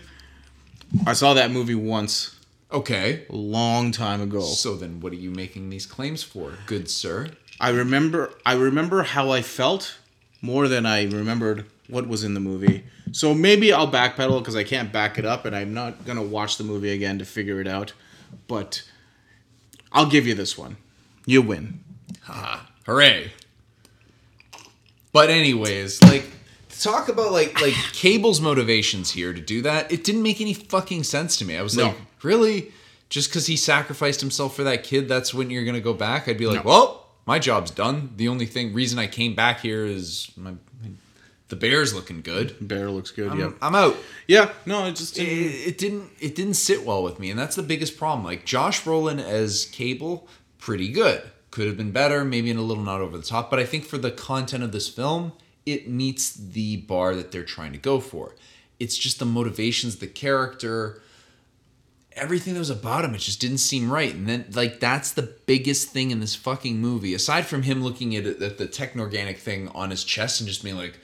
[1.06, 2.36] I saw that movie once
[2.72, 3.26] Okay.
[3.30, 4.42] a long time ago.
[4.42, 7.30] So then, what are you making these claims for, good sir?
[7.60, 9.98] I remember I remember how I felt
[10.42, 12.84] more than I remembered what was in the movie.
[13.12, 16.58] So maybe I'll backpedal because I can't back it up and I'm not gonna watch
[16.58, 17.94] the movie again to figure it out.
[18.48, 18.84] But
[19.92, 20.78] I'll give you this one.
[21.26, 21.82] You win.
[22.24, 22.66] Haha.
[22.86, 23.32] Hooray!
[25.16, 26.26] But anyways, like
[26.68, 30.54] to talk about like like Cable's motivations here to do that, it didn't make any
[30.54, 31.56] fucking sense to me.
[31.56, 31.86] I was No.
[31.86, 32.74] like, really?
[33.08, 36.28] Just because he sacrificed himself for that kid, that's when you're gonna go back?
[36.28, 36.70] I'd be like, No.
[36.70, 38.10] well, my job's done.
[38.18, 40.56] The only thing reason I came back here is my
[41.48, 42.58] the Bears looking good.
[42.60, 43.32] Bear looks good.
[43.32, 43.52] I'm, yeah.
[43.62, 43.96] I'm out.
[44.28, 44.52] Yeah.
[44.66, 47.64] No, it just It, it didn't it didn't sit well with me, and that's the
[47.64, 48.26] biggest problem.
[48.26, 51.22] Like Josh Brolin as Cable, pretty good.
[51.56, 53.86] Could have been better, maybe in a little not over the top, but I think
[53.86, 55.32] for the content of this film,
[55.66, 58.36] it meets the bar that they're trying to go for.
[58.78, 61.02] It's just the motivations, the character,
[62.12, 64.14] everything that was about him, it just didn't seem right.
[64.14, 67.14] And then, like, that's the biggest thing in this fucking movie.
[67.14, 70.76] Aside from him looking at, at the technorganic thing on his chest and just being
[70.76, 71.00] like,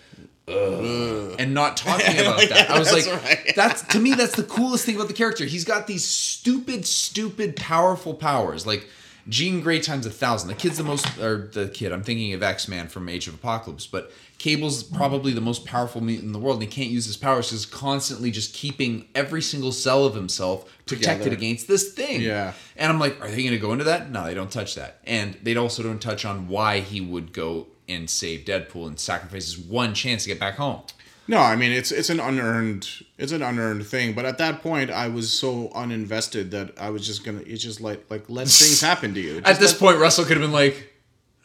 [0.49, 2.69] Ugh, and not talking about that.
[2.69, 3.53] I was that's like, right.
[3.55, 5.45] that's to me, that's the coolest thing about the character.
[5.45, 8.67] He's got these stupid, stupid, powerful powers.
[8.67, 8.85] Like,
[9.29, 10.49] Jean Grey times a thousand.
[10.49, 11.91] The kid's the most, or the kid.
[11.91, 16.01] I'm thinking of X Man from Age of Apocalypse, but Cable's probably the most powerful
[16.01, 19.07] mutant in the world, and he can't use his powers because he's constantly just keeping
[19.13, 21.35] every single cell of himself protected Together.
[21.35, 22.21] against this thing.
[22.21, 22.53] Yeah.
[22.75, 24.09] And I'm like, are they going to go into that?
[24.09, 24.99] No, they don't touch that.
[25.05, 29.53] And they also don't touch on why he would go and save Deadpool and sacrifice
[29.53, 30.81] his one chance to get back home.
[31.27, 34.13] No, I mean it's it's an unearned it's an unearned thing.
[34.13, 37.79] But at that point, I was so uninvested that I was just gonna it's just
[37.79, 39.41] like like let things happen to you.
[39.45, 40.91] At this point, Russell could have been like,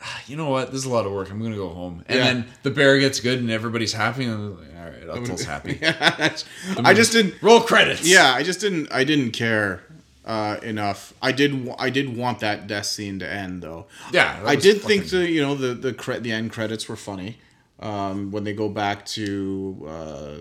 [0.02, 0.72] "Ah, you know what?
[0.72, 1.30] This is a lot of work.
[1.30, 2.04] I'm going to go home.
[2.08, 2.24] And Yeah.
[2.24, 4.24] then the bear gets good and everybody's happy.
[4.24, 5.78] And I'm like, all right, Uttle's happy.
[5.82, 7.40] I just didn't.
[7.42, 8.06] Roll credits.
[8.08, 8.90] Yeah, I just didn't.
[8.90, 9.82] I didn't care
[10.24, 11.12] uh, enough.
[11.22, 11.68] I did.
[11.78, 13.86] I did want that death scene to end though.
[14.12, 17.38] Yeah, I did think the you know the the cre- the end credits were funny.
[17.80, 20.32] Um, when they go back to uh,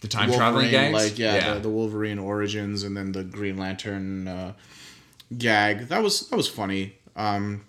[0.00, 0.94] The time traveling gangs.
[0.94, 4.52] like yeah, The, the Wolverine origins, and then the Green Lantern uh,
[5.36, 5.88] gag.
[5.88, 6.94] That was that was funny.
[7.16, 7.64] Um,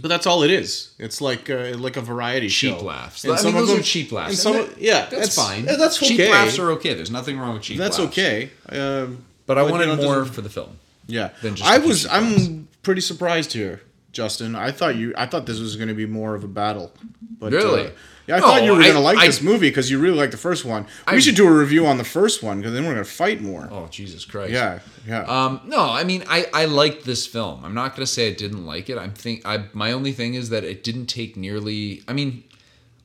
[0.00, 0.92] but that's all it is.
[0.98, 2.84] It's like uh, like a variety cheap show.
[2.84, 3.24] laughs.
[3.24, 4.30] And I some mean, of those them- are cheap laughs.
[4.30, 5.68] and some And that- yeah, that's fine.
[5.68, 6.94] uh, that's cheap laughs are okay.
[6.94, 7.96] There's nothing wrong with cheap laughs.
[7.96, 8.18] That's laughs.
[8.18, 8.50] okay.
[8.68, 10.76] Um, But I But, you wanted know, more for the film.
[11.06, 12.06] Yeah, than just I was.
[12.06, 13.80] I'm pretty surprised here,
[14.12, 14.54] Justin.
[14.54, 15.12] I thought you.
[15.16, 16.92] I thought this was going to be more of a battle.
[17.40, 17.86] But, Really?
[17.86, 17.90] uh,
[18.26, 20.30] yeah, I thought you were going to like I- this movie because you really like
[20.30, 20.84] the first one.
[21.10, 23.10] We I- should do a review on the first one because then we're going to
[23.10, 23.66] fight more.
[23.72, 24.52] Oh Jesus Christ.
[24.52, 25.22] Yeah, yeah.
[25.22, 27.64] Um, no, I mean, I, I liked this film.
[27.64, 28.98] I'm not gonna say I didn't like it.
[28.98, 32.02] I'm think I my only thing is that it didn't take nearly.
[32.06, 32.44] I mean,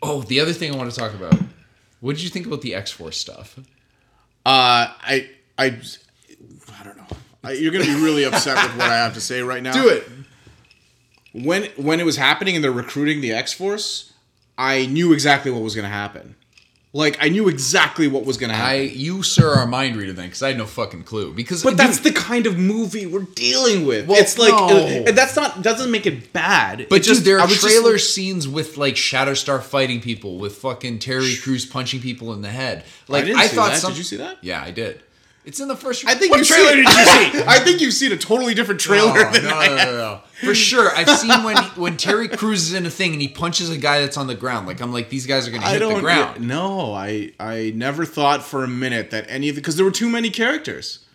[0.04, 1.34] oh, the other thing I want to talk about.
[2.02, 3.58] What did you think about the X Force stuff?
[4.46, 5.66] Uh, I, I,
[6.80, 7.08] I don't know.
[7.44, 9.72] I, you're going to be really upset with what I have to say right now.
[9.74, 10.08] Do it.
[11.34, 14.14] When when it was happening and they're recruiting the X Force,
[14.58, 16.36] I knew exactly what was going to happen.
[16.95, 18.72] Like I knew exactly what was going to happen.
[18.72, 21.62] I you sir are a mind reader then because I had no fucking clue because
[21.62, 24.08] but that's the kind of movie we're dealing with.
[24.08, 25.03] Well, it's like, no.
[25.06, 26.88] and that's not doesn't make it bad.
[26.89, 30.99] But It just there are just trailer scenes with like Shatterstar fighting people, with fucking
[30.99, 32.86] Terry Crews punching people in the head.
[33.10, 33.80] Like didn't I, see thought that.
[33.80, 33.91] some.
[33.91, 34.38] Did you see that?
[34.39, 35.03] Yeah, I did.
[35.46, 36.08] It's in the first.
[36.08, 37.43] I think what you've trailer seen, did you see?
[37.48, 40.22] I think you've seen a totally different trailer No, than no, I no, no, no.
[40.43, 43.70] For sure, I've seen when when Terry Crews is in a thing and he punches
[43.70, 44.68] a guy that's on the ground.
[44.68, 46.48] Like I'm like these guys are gonna hit the ground.
[46.48, 49.91] No, I I never thought for a minute that any of the because there were
[49.91, 51.06] too many characters.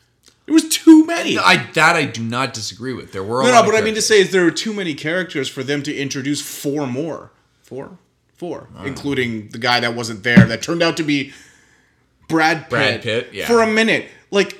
[0.47, 1.37] There was too many.
[1.37, 3.13] I that I do not disagree with.
[3.13, 3.63] There were no, no.
[3.63, 6.41] What I mean to say is there were too many characters for them to introduce
[6.41, 7.31] four more.
[7.63, 7.99] Four,
[8.35, 8.85] four, ah.
[8.85, 11.33] including the guy that wasn't there that turned out to be
[12.27, 12.71] Brad Pitt.
[12.71, 13.47] Brad Pitt, yeah.
[13.47, 14.57] For a minute, like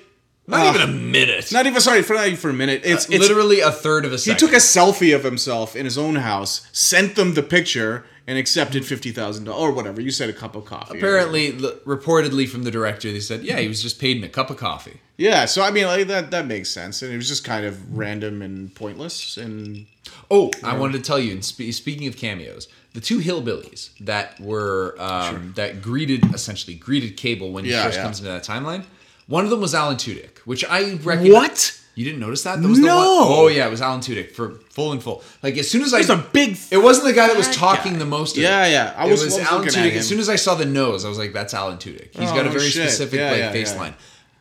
[0.47, 1.53] not uh, even a minute.
[1.53, 2.83] not even sorry for not even for a minute.
[2.85, 5.97] It's it's literally a third of a He took a selfie of himself in his
[5.99, 10.01] own house, sent them the picture, and accepted fifty thousand dollars or whatever.
[10.01, 10.99] You said a cup of coffee.
[10.99, 14.29] Apparently, l- reportedly from the director, they said, yeah, he was just paid in a
[14.29, 15.01] cup of coffee.
[15.17, 15.45] yeah.
[15.45, 18.43] So I mean, like that that makes sense, and it was just kind of random
[18.43, 19.37] and pointless.
[19.37, 19.87] And
[20.33, 21.31] Oh, I wanted to tell you.
[21.33, 27.17] And spe- speaking of cameos, the two hillbillies that were um, that greeted essentially greeted
[27.17, 28.03] Cable when he Yeah, first yeah.
[28.03, 28.85] comes into that timeline.
[29.31, 31.33] One of them was Alan Tudyk, which I recognize.
[31.33, 31.77] What?
[31.95, 32.61] You didn't notice that?
[32.63, 32.97] That was the No.
[32.97, 33.07] one
[33.39, 35.23] oh yeah, it was Alan Tudyk for full and full.
[35.43, 37.55] Like as soon as I, There's a big it wasn't the guy that was fat
[37.57, 37.99] talking guy.
[38.01, 38.37] the most.
[38.37, 38.73] Of Yeah, it.
[38.73, 38.95] yeah.
[38.97, 39.93] I it was- was, I was Alan looking at Tudyk.
[39.93, 39.99] him.
[39.99, 42.09] As soon as I saw the nose, I was like, "That's Alan Tudyk.
[42.19, 42.89] He's Oh, got a no very shit.
[42.89, 43.81] specific Yeah, like yeah, face yeah.
[43.81, 43.95] line."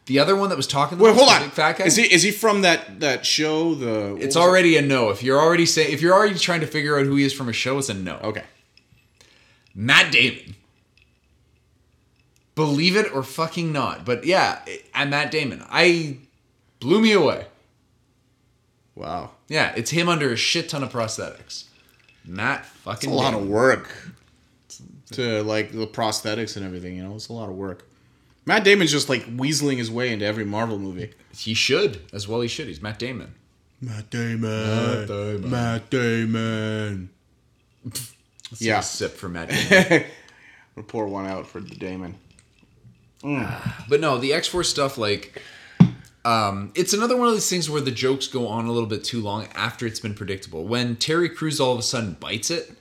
[0.08, 1.42] The other one that was talking, the wait, most, hold the on.
[1.44, 1.86] big fat guy.
[1.86, 3.76] Is he is he from that that show?
[3.76, 4.40] The what It's was it?
[4.48, 5.10] already a no.
[5.10, 7.48] If you're already saying, if you're already trying to figure out who he is from
[7.50, 8.16] a show, it's a no.
[8.24, 8.44] okay.
[9.76, 10.56] Matt Damon.
[12.60, 14.60] Believe it or fucking not, but yeah,
[14.94, 15.64] I'm Matt Damon.
[15.70, 16.18] I
[16.82, 17.46] blew me away.
[18.96, 21.64] Wow, Yeah, it's him under a shit ton of prosthetics.
[22.26, 23.10] Matt fucking.
[23.12, 23.44] it's a lot Damon.
[23.46, 23.90] of work
[25.14, 26.98] to like the prosthetics and everything.
[26.98, 27.88] You know, it's a lot of work.
[28.46, 31.12] Matt Damon's just like weaseling his way into every Marvel movie.
[31.34, 32.42] He should as well.
[32.42, 32.68] He should.
[32.68, 33.36] He's Matt Damon.
[33.80, 34.42] Matt Damon.
[34.42, 35.50] Matt Damon.
[35.50, 37.10] Matt Damon.
[37.86, 38.82] Let's Yeah.
[38.82, 40.04] sip for Matt Damon.
[40.76, 42.16] We'll pour one out for the Damon.
[43.22, 45.42] But no, the X Force stuff, like,
[46.26, 49.04] um, it's another one of these things where the jokes go on a little bit
[49.04, 50.66] too long after it's been predictable.
[50.66, 52.72] When Terry Crews all of a sudden bites it,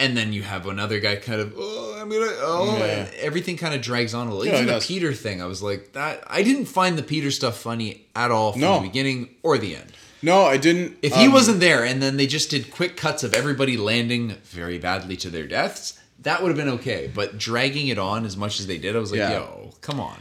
[0.00, 2.84] and then you have another guy kind of, oh, I'm gonna, oh, Yeah.
[2.84, 4.46] and everything kind of drags on a little.
[4.46, 4.86] Yeah, Even the does.
[4.86, 6.22] Peter thing, I was like, that.
[6.28, 8.76] I didn't find the Peter stuff funny at all from No.
[8.80, 9.92] the beginning or the end.
[10.22, 10.98] No, I didn't.
[11.02, 14.34] If he um, wasn't there, and then they just did quick cuts of everybody landing
[14.44, 17.10] very badly to their deaths, that would have been okay.
[17.14, 19.32] But dragging it on as much as they did, I was like, Yeah.
[19.32, 20.18] yo, come on.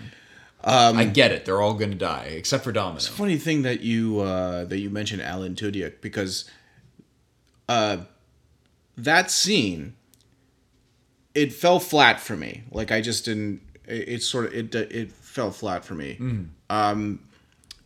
[0.64, 3.00] I get it; they're all going to die except for Domino.
[3.00, 6.50] funny thing that you uh, that you mentioned Alan Tudyk because
[7.70, 7.98] uh,
[8.98, 9.96] that scene
[11.36, 12.64] it fell flat for me.
[12.72, 13.62] Like I just didn't.
[13.88, 16.18] It, it sort of it it fell flat for me.
[16.70, 17.20] Um,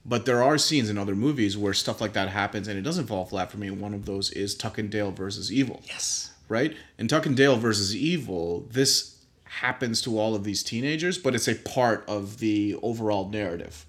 [0.06, 3.06] But there are scenes in other movies where stuff like that happens and it doesn't
[3.08, 3.70] fall flat for me.
[3.70, 5.82] One of those is Tuck and Dale versus Evil.
[5.86, 6.31] Yes.
[6.52, 6.76] Right?
[7.00, 11.48] In Tuck and Dale versus Evil, this happens to all of these teenagers, but it's
[11.48, 13.86] a part of the overall narrative.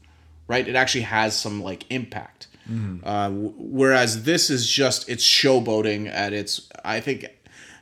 [0.46, 0.66] Right?
[0.66, 2.46] It actually has some like impact.
[3.02, 7.26] Uh, w- whereas this is just it's showboating at its I think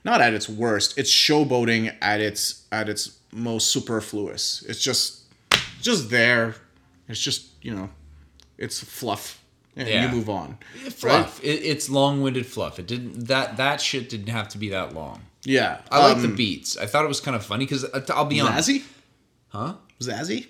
[0.05, 0.97] not at its worst.
[0.99, 4.62] It's showboating at its at its most superfluous.
[4.66, 5.24] It's just
[5.83, 6.55] just there.
[7.09, 7.91] It's just you know,
[8.57, 9.39] it's fluff,
[9.81, 10.09] and Yeah.
[10.11, 10.59] you move on.
[10.91, 11.43] Fluff.
[11.43, 12.78] It, it's long-winded fluff.
[12.78, 15.22] It didn't that that shit didn't have to be that long.
[15.43, 16.78] Yeah, I like the um, Beetz.
[16.78, 18.68] I thought it was kind of funny because I'll be honest.
[18.68, 18.83] Zazie.
[19.49, 19.74] Huh?
[20.01, 20.47] Zazie.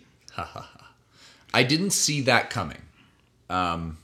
[1.54, 2.82] I didn't see that coming.
[3.48, 3.98] Um,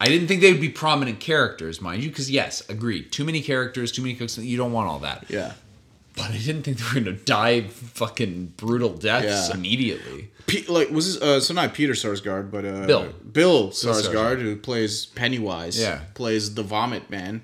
[0.00, 3.12] I didn't think they would be prominent characters, mind you, because yes, agreed.
[3.12, 4.36] Too many characters, too many cooks.
[4.38, 5.26] You don't want all that.
[5.28, 5.52] Yeah.
[6.14, 9.54] But I didn't think they were going to die fucking brutal deaths Yeah.
[9.56, 10.30] immediately.
[10.68, 13.12] Like was this, uh, so not Peter Sarsgaard, but uh, Bill.
[13.32, 14.12] Bill Sarsgaard.
[14.12, 15.80] Sarsgaard, who plays Pennywise.
[15.80, 16.00] Yeah.
[16.14, 17.42] plays the Vomit Man,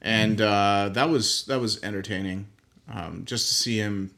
[0.00, 2.46] and uh, that was that was entertaining,
[2.90, 4.12] um, just to see him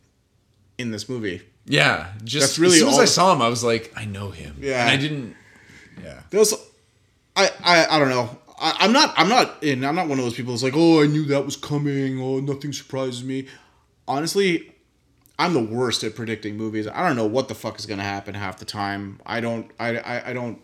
[0.76, 1.42] in this movie.
[1.66, 4.30] Yeah, just That's really as soon as I saw him, I was like, I know
[4.30, 4.56] him.
[4.60, 4.82] Yeah.
[4.82, 5.34] and I didn't.
[6.02, 6.54] Yeah, There was,
[7.36, 8.38] I, I, I don't know.
[8.60, 11.02] I, I'm not, I'm not, in, I'm not one of those people that's like, oh,
[11.02, 12.20] I knew that was coming.
[12.22, 13.48] Oh, nothing surprises me.
[14.08, 14.74] Honestly,
[15.38, 16.88] I'm the worst at predicting movies.
[16.88, 19.20] I don't know what the fuck is gonna happen half the time.
[19.24, 20.60] I don't, I, I, I don't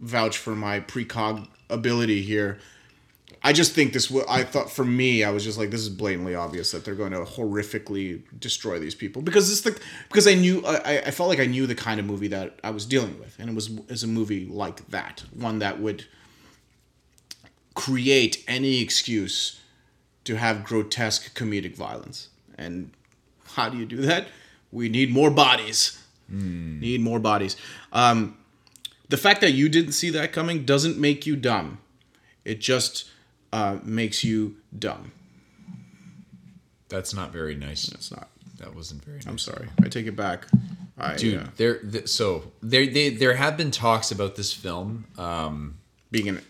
[0.00, 2.58] vouch for my precog ability here.
[3.42, 4.12] I just think this.
[4.28, 7.12] I thought for me, I was just like, this is blatantly obvious that they're going
[7.12, 11.38] to horrifically destroy these people because this the because I knew I, I felt like
[11.38, 14.02] I knew the kind of movie that I was dealing with, and it was is
[14.02, 16.06] a movie like that, one that would
[17.74, 19.60] create any excuse
[20.24, 22.30] to have grotesque comedic violence.
[22.56, 22.90] And
[23.54, 24.28] how do you do that?
[24.72, 26.02] We need more bodies.
[26.28, 27.56] Need more bodies.
[27.92, 28.36] Um,
[29.08, 31.78] the fact that you didn't see that coming doesn't make you dumb.
[32.44, 33.08] It just
[33.52, 35.12] uh, makes you dumb.
[36.88, 37.88] that's not very nice.
[37.88, 38.28] It's not.
[38.58, 39.26] That wasn't very nice.
[39.26, 39.68] I'm sorry.
[39.84, 40.46] I take it back.
[40.98, 41.40] I, dude.
[41.42, 45.76] uh, There, th- so there, they, there have been talks about this film um,
[46.10, 46.42] being an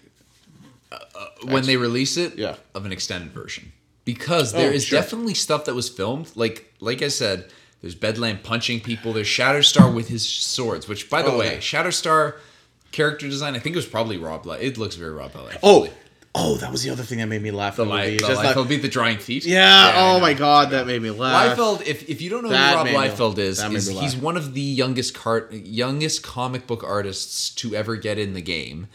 [1.45, 2.57] when they release it, Yeah.
[2.75, 3.73] of an extended version,
[4.07, 4.99] because there Oh, is sure.
[4.99, 6.31] definitely stuff that was filmed.
[6.35, 7.51] Like, like I said,
[7.83, 9.13] there's Bedlam punching people.
[9.13, 10.89] There's Shatterstar with his swords.
[10.89, 11.59] Which, by the Oh, way, yeah.
[11.59, 12.37] Shatterstar
[12.93, 14.45] character design, I think it was probably Rob.
[14.45, 14.63] Liefeld.
[14.63, 15.33] It looks very Rob.
[15.35, 15.59] Liefeld.
[15.63, 15.89] oh
[16.39, 17.77] oh that was the other thing that made me laugh.
[17.77, 18.13] the, the movie.
[18.19, 19.45] The just like- beat the drying feet.
[19.47, 21.57] yeah, I Oh my god, that made me laugh.
[21.59, 24.37] Liefeld, if, if you don't know That who Rob me- Liefeld is, is he's one
[24.37, 28.87] of the youngest car- youngest comic book artists to ever get in the game,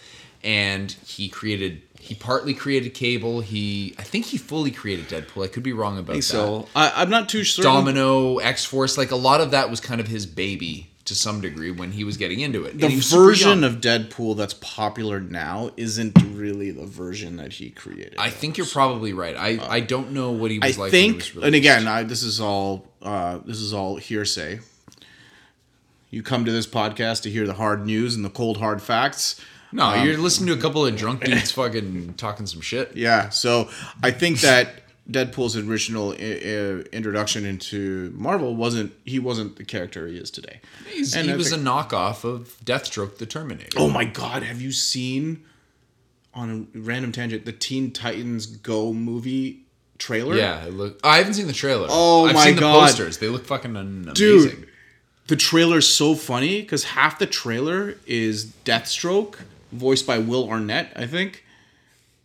[0.43, 1.81] and he created
[2.11, 3.39] he partly created Cable.
[3.39, 5.45] He I think he fully created Deadpool.
[5.45, 6.23] I could be wrong about I that.
[6.23, 6.67] so.
[6.75, 7.71] I, I'm not too certain.
[7.71, 11.39] Domino, X Force, like a lot of that was kind of his baby to some
[11.39, 12.77] degree when he was getting into it.
[12.77, 17.37] the And he was super version of Deadpool that's popular now isn't really the version
[17.37, 18.15] that he created.
[18.17, 19.37] I think you're probably right.
[19.37, 20.91] I, I don't know what he I was like.
[20.91, 24.59] when he think, and again, I, this is all uh, this is all hearsay.
[26.09, 29.39] You come to this podcast to hear the hard news and the cold hard facts.
[29.71, 32.95] No, um, you're listening to a couple of drunk dudes fucking talking some shit.
[32.95, 33.69] Yeah, so
[34.03, 34.75] I think that
[35.09, 40.61] Deadpool's original I- I- introduction into Marvel wasn't he wasn't the character he is today.
[40.89, 43.77] He's, And he I was think- a knockoff of Deathstroke the Terminator.
[43.77, 45.43] Oh my god, have you seen
[46.33, 49.63] on a random tangent the Teen Titans Go movie
[49.97, 50.35] trailer?
[50.35, 50.99] Yeah, it look.
[51.03, 51.87] I haven't seen the trailer.
[51.89, 52.81] Oh I've my seen the God.
[52.87, 53.17] posters.
[53.17, 54.13] They look fucking amazing.
[54.13, 54.67] Dude,
[55.27, 59.39] the trailer's so funny because half the trailer is Deathstroke,
[59.71, 61.45] voiced by Will Arnett, I think,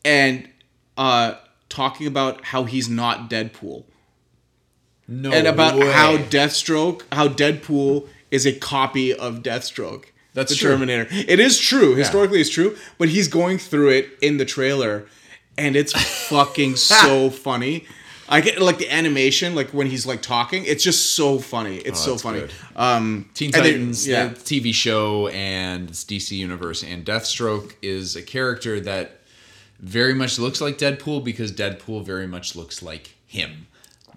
[0.05, 0.49] and
[0.97, 1.35] uh,
[1.69, 3.85] talking about how he's not Deadpool.
[5.09, 5.93] no and about way.
[5.93, 10.07] how Deathstroke, how Deadpool is a copy of Deathstroke.
[10.35, 10.73] That's the true.
[10.73, 11.07] Terminator.
[11.11, 11.95] It is true.
[11.95, 12.77] Historically, it's true.
[12.99, 15.07] But he's going through it in the trailer,
[15.57, 15.93] and it's
[16.29, 17.87] fucking so funny.
[18.29, 20.65] I get like the animation, like when he's like talking.
[20.65, 21.77] It's just so funny.
[21.77, 22.41] It's so Oh, that's funny.
[22.41, 22.51] good.
[22.75, 24.29] Um, Teen and they- Titans, yeah.
[24.29, 29.21] the TV show, and it's DC Universe, and Deathstroke is a character that
[29.79, 33.67] very much looks like Deadpool because Deadpool very much looks like him.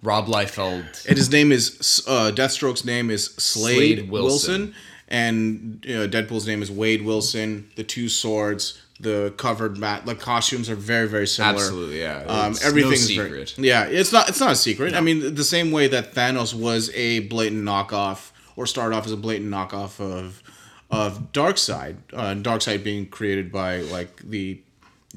[0.02, 1.06] Rob Liefeld.
[1.08, 4.62] And his name is uh, Deathstroke's name is Slade, Slade Wilson.
[4.62, 4.76] Wilson.
[5.10, 7.70] and you know, Deadpool's name is Wade Wilson.
[7.76, 11.56] The two swords, the covered mat, like costumes are very very similar.
[11.56, 12.24] Absolutely, yeah.
[12.28, 13.64] Um, It's no everything's very- secret.
[13.64, 14.94] yeah, it's not it's not a secret.
[14.94, 19.12] I mean, the same way that Thanos was a blatant knockoff, or started off as
[19.12, 20.44] a blatant knockoff of
[20.92, 21.98] of Darkseid.
[22.14, 24.60] Uh, Darkseid being created by like the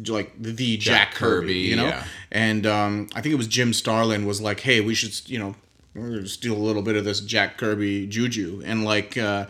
[0.09, 1.87] like the Jack, Kirby, Kirby, you know.
[1.87, 2.05] yeah.
[2.31, 5.55] And um, I think it was Jim Starlin was like, "Hey, we should, you know,
[5.95, 9.47] we're gonna steal a little bit of this Jack Kirby juju and like uh,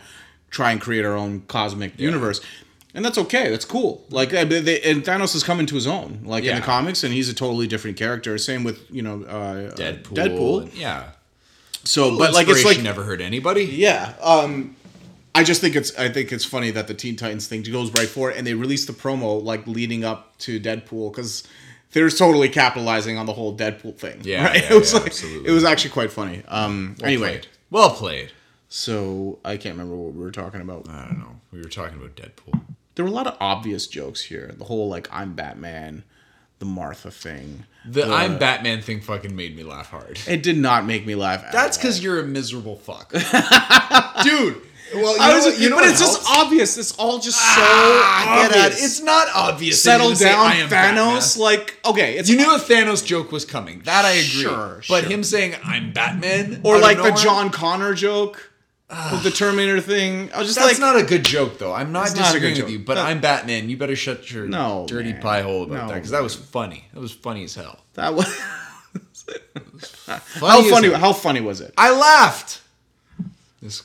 [0.49, 2.41] try and create our own cosmic universe."
[2.93, 3.49] And that's okay.
[3.49, 4.03] That's cool.
[4.09, 7.29] Like they, and Thanos is coming to his own, like in the comics, and he's
[7.29, 8.37] a totally different character.
[8.37, 10.15] Same with you know uh, Deadpool.
[10.15, 10.61] Deadpool.
[10.63, 11.09] and- yeah.
[11.85, 13.63] So, but like it's like never hurt anybody.
[13.65, 14.13] yeah.
[14.21, 14.75] Um,
[15.35, 18.07] I just think it's I think it's funny that the Teen Titans thing goes right
[18.07, 21.43] for it, and they released the promo like leading up to Deadpool because
[21.91, 24.21] they're totally capitalizing on the whole Deadpool thing.
[24.23, 24.61] Yeah, right?
[24.63, 25.49] yeah, it was yeah, like absolutely.
[25.49, 26.41] it was actually quite funny.
[26.47, 27.47] Um, Well anyway, played.
[27.71, 28.31] well played.
[28.69, 30.87] so I can't remember what we were talking about.
[30.87, 31.39] I don't know.
[31.51, 32.61] We were talking about Deadpool.
[32.95, 34.53] There were a lot of obvious jokes here.
[34.57, 36.03] The whole like I'm Batman,
[36.59, 37.65] the Martha thing.
[37.85, 40.19] The I'm Batman thing fucking made me laugh hard.
[40.27, 41.43] It did not make me laugh.
[41.51, 43.11] That's because you're a miserable fuck,
[44.23, 44.61] dude.
[44.93, 46.77] Well, you I know, was, what- you know, but it's just obvious.
[46.77, 48.79] It's all just so Ah, get obvious.
[48.79, 48.85] at.
[48.85, 49.81] It's not obvious.
[49.81, 51.35] settle down, "I am Thanos.
[51.35, 53.81] Batman." Like okay, it's You knew a Thanos joke was coming.
[53.85, 54.43] That I agree.
[54.43, 55.09] Sure, but sure.
[55.11, 58.51] him saying I'm Batman or like the John Connor joke
[59.23, 60.31] the Terminator thing.
[60.33, 61.73] I was just That's like, not a good joke, though.
[61.73, 63.01] I'm not It's not a disagreeing with you, but No.
[63.03, 63.69] I'm Batman.
[63.69, 65.21] You better shut your No, dirty man.
[65.21, 66.85] pie hole about No, that because that was funny.
[66.93, 67.79] That was funny as hell.
[67.95, 68.25] that was
[70.07, 70.89] how Funny as funny.
[70.89, 70.99] hell.
[70.99, 71.73] How funny was it?
[71.77, 72.61] I laughed.
[73.61, 73.83] This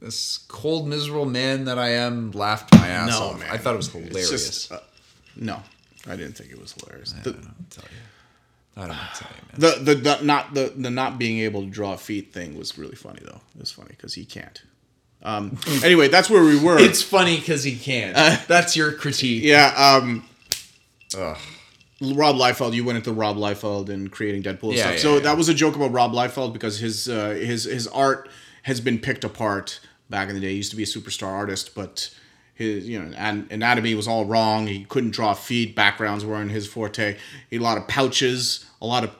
[0.00, 3.38] this cold, miserable man that I am laughed my ass No, off.
[3.40, 3.48] man.
[3.50, 4.30] I thought it was It's hilarious.
[4.30, 4.78] just, uh,
[5.36, 5.62] no,
[6.06, 7.14] I didn't think it was hilarious.
[7.18, 7.96] I The, don't know what to tell you.
[8.76, 9.84] I don't know what to tell you, man.
[9.84, 12.94] the, the, the not the the not being able to draw feet thing was really
[12.96, 13.40] funny though.
[13.54, 14.62] It was funny because he can't.
[15.22, 16.78] Um, anyway, that's where we were.
[16.78, 18.14] It's funny because he can't.
[18.46, 19.42] That's your critique.
[19.42, 19.72] yeah.
[19.76, 20.24] Um,
[21.16, 21.38] Ugh.
[22.02, 24.94] Rob Liefeld, you went into Rob Liefeld and creating Deadpool and Yeah, stuff.
[24.96, 25.20] yeah, so yeah.
[25.20, 28.28] that was a joke about Rob Liefeld because his uh, his his art
[28.64, 29.80] has been picked apart
[30.10, 30.50] back in the day.
[30.50, 32.14] He used to be a superstar artist, but
[32.54, 34.66] his you know an- anatomy was all wrong.
[34.66, 35.74] He couldn't draw feet.
[35.74, 37.16] Backgrounds weren't his forte.
[37.48, 39.10] He had a lot of pouches, a lot of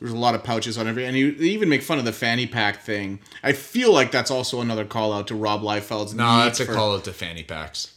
[0.00, 2.12] there's a lot of pouches on every, and you they even make fun of the
[2.12, 3.20] fanny pack thing.
[3.42, 6.12] I feel like that's also another call out to Rob Liefeld's.
[6.14, 7.90] No, that's a for- call out to fanny packs.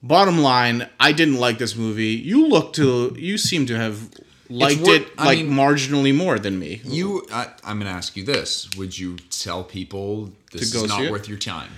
[0.00, 2.10] Bottom line, I didn't like this movie.
[2.10, 4.08] You look to you seem to have
[4.48, 6.80] liked it I like mean- marginally more than me.
[6.84, 11.02] You, I, I'm going to ask you this: Would you tell people this is not
[11.02, 11.10] it?
[11.10, 11.70] worth your time?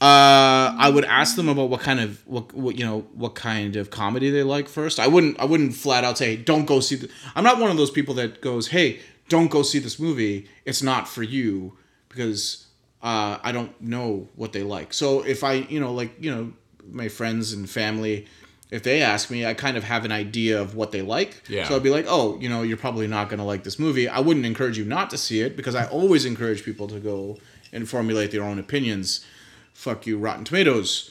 [0.00, 3.76] Uh, I would ask them about what kind of what, what you know what kind
[3.76, 4.98] of comedy they like first.
[4.98, 6.96] I wouldn't I wouldn't flat out say don't go see.
[6.96, 10.48] The, I'm not one of those people that goes hey don't go see this movie.
[10.64, 11.76] It's not for you
[12.08, 12.66] because
[13.02, 14.94] uh, I don't know what they like.
[14.94, 16.52] So if I you know like you know
[16.90, 18.26] my friends and family.
[18.70, 21.42] If they ask me, I kind of have an idea of what they like.
[21.48, 21.66] Yeah.
[21.66, 24.08] So I'd be like, oh, you know, you're probably not going to like this movie.
[24.08, 27.38] I wouldn't encourage you not to see it because I always encourage people to go
[27.72, 29.26] and formulate their own opinions
[29.80, 31.10] fuck you, Rotten Tomatoes.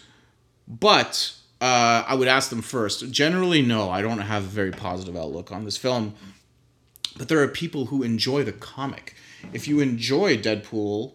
[0.67, 3.11] But uh, I would ask them first.
[3.11, 6.13] Generally, no, I don't have a very positive outlook on this film.
[7.17, 9.15] But there are people who enjoy the comic.
[9.51, 11.13] If you enjoy Deadpool,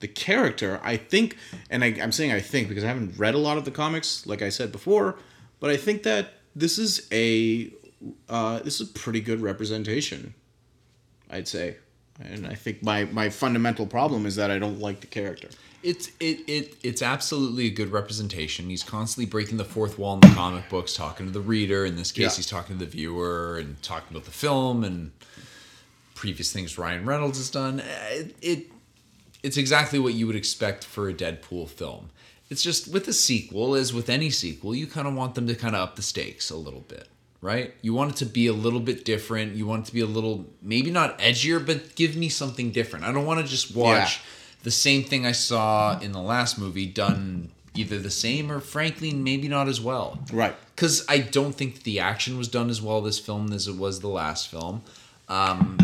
[0.00, 1.36] the character, I think,
[1.70, 4.26] and I, I'm saying I think because I haven't read a lot of the comics,
[4.26, 5.16] like I said before,
[5.60, 7.72] but I think that this is a
[8.28, 10.34] uh, this is a pretty good representation.
[11.30, 11.76] I'd say,
[12.20, 15.48] and I think my my fundamental problem is that I don't like the character.
[15.82, 18.68] It's it, it it's absolutely a good representation.
[18.68, 21.84] He's constantly breaking the fourth wall in the comic books, talking to the reader.
[21.86, 22.36] In this case, Yeah.
[22.36, 25.12] he's talking to the viewer and talking about the film and
[26.14, 27.80] previous things Ryan Reynolds has done.
[28.10, 28.66] It, it
[29.42, 32.10] it's exactly what you would expect for a Deadpool film.
[32.50, 35.54] It's just with a sequel, as with any sequel, you kind of want them to
[35.54, 37.06] kind of up the stakes a little bit,
[37.40, 37.74] right?
[37.82, 39.54] You want it to be a little bit different.
[39.54, 43.04] You want it to be a little, maybe not edgier, but give me something different.
[43.04, 44.20] I don't want to just watch
[44.62, 49.12] the same thing I saw in the last movie done either the same or frankly
[49.12, 50.18] maybe not as well.
[50.32, 50.54] Right.
[50.74, 54.00] Because I don't think the action was done as well this film as it was
[54.00, 54.82] the last film.
[55.28, 55.76] Um,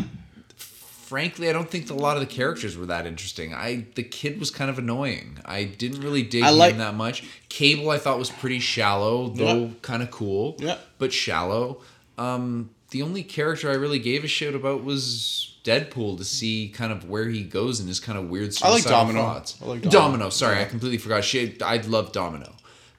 [0.56, 3.54] frankly, I don't think a lot of the characters were that interesting.
[3.54, 5.38] I the kid was kind of annoying.
[5.44, 7.24] I didn't really dig like- him that much.
[7.48, 9.68] Cable I thought was pretty shallow, though Yeah.
[9.82, 10.56] kind of cool.
[10.58, 10.78] Yeah.
[10.98, 11.80] But shallow.
[12.18, 16.92] Um, the only character I really gave a shit about was Deadpool to see kind
[16.92, 19.22] of where he goes in his kind of weird I like Domino.
[19.22, 19.58] thoughts.
[19.62, 20.00] I like Domino.
[20.00, 20.28] Domino.
[20.30, 21.24] Sorry, I completely forgot.
[21.24, 22.52] She, I love Domino.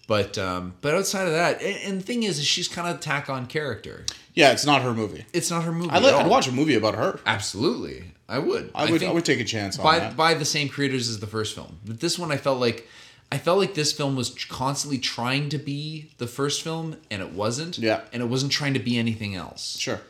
[0.07, 2.97] But um, but outside of that, and, and the thing is, is she's kind of
[2.97, 4.05] a tack on character.
[4.33, 5.25] Yeah, it's not her movie.
[5.33, 5.89] It's not her movie.
[5.89, 6.21] I at like, all.
[6.21, 7.19] I'd watch a movie about her.
[7.25, 8.71] Absolutely, I would.
[8.75, 8.95] I would.
[8.95, 10.17] I, think would take a chance on by that.
[10.17, 11.79] by the same creators as the first film.
[11.85, 12.87] But this one, I felt like,
[13.31, 17.31] I felt like this film was constantly trying to be the first film, and it
[17.31, 17.79] wasn't.
[17.79, 18.01] Yeah.
[18.13, 19.77] And it wasn't trying to be anything else.
[19.79, 20.01] Sure.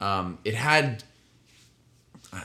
[0.00, 1.04] Um, it had
[2.32, 2.38] uh,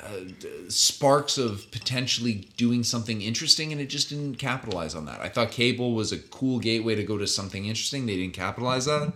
[0.70, 5.20] sparks of potentially doing something interesting, and it just didn't capitalize on that.
[5.22, 8.06] I thought Cable was a cool gateway to go to something interesting.
[8.06, 9.14] They didn't capitalize on it,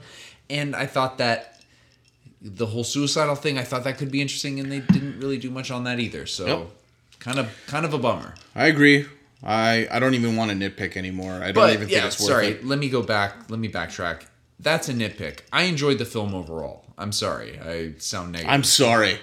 [0.50, 1.62] and I thought that
[2.42, 5.50] the whole suicidal thing, I thought that could be interesting, and they didn't really do
[5.50, 6.26] much on that either.
[6.26, 6.72] So,
[7.20, 8.36] kind of, kind of a bummer.
[8.54, 9.06] I agree.
[9.44, 11.34] I I don't even want to nitpick anymore.
[11.34, 12.48] I don't But even think yeah, it's worth sorry.
[12.48, 12.56] it.
[12.58, 13.50] Sorry, let me go back.
[13.50, 14.24] Let me backtrack.
[14.60, 15.42] That's a nitpick.
[15.52, 16.86] I enjoyed the film overall.
[16.98, 17.60] I'm sorry.
[17.60, 18.52] I sound negative.
[18.52, 19.20] I'm sorry.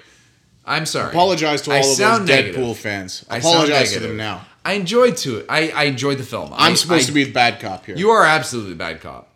[0.64, 1.10] I'm sorry.
[1.10, 2.78] Apologize to I all of those Deadpool negative.
[2.78, 3.24] fans.
[3.28, 4.47] I Apologize to them now.
[4.64, 5.47] I enjoyed to it.
[5.48, 6.52] I, I enjoyed the film.
[6.55, 7.97] I'm I- supposed I- to be the bad cop here.
[7.97, 9.28] You are absolutely the bad cop.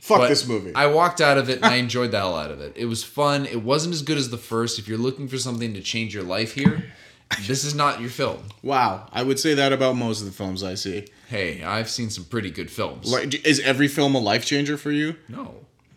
[0.00, 0.72] Fuck But this movie.
[0.74, 2.74] I walked out of it and I enjoyed the hell out of it.
[2.76, 3.46] It was fun.
[3.46, 4.78] It wasn't as good as the first.
[4.78, 6.84] If you're looking for something to change your life here,
[7.46, 8.44] this is not your film.
[8.62, 11.06] wow, I would say that about most of the films I see.
[11.28, 13.10] Hey, I've seen some pretty good films.
[13.12, 15.16] Like, is every film a life changer for you?
[15.28, 15.56] no,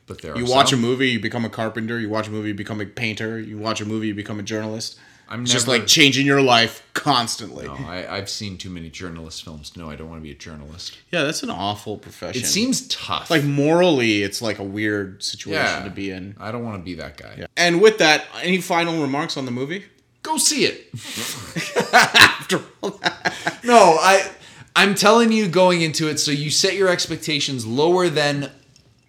[0.09, 0.79] but there are You watch some.
[0.79, 1.97] a movie, you become a carpenter.
[1.97, 3.39] You watch a movie, you become a painter.
[3.39, 4.99] You watch a movie, you become a journalist.
[5.29, 7.67] I'm It's just like changing your life constantly.
[7.67, 9.77] No, I, I've seen too many journalist films.
[9.77, 10.97] No, I don't want to be a journalist.
[11.11, 12.41] Yeah, that's an awful profession.
[12.41, 13.29] It seems tough.
[13.29, 16.35] like morally, it's like a weird situation yeah, to be in.
[16.39, 17.45] I don't want to be that guy.
[17.55, 19.85] And with that, any final remarks on the movie?
[20.23, 20.87] Go see it.
[21.93, 24.31] After all that, No, I
[24.75, 28.49] I'm telling you going into it so you set your expectations lower than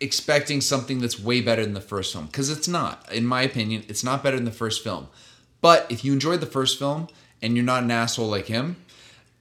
[0.01, 3.11] expecting something that's way better than the first film because it's not.
[3.13, 5.09] In my opinion, it's not better than the first film.
[5.61, 7.09] But if you enjoyed the first film
[7.43, 8.77] and you're not an asshole like him,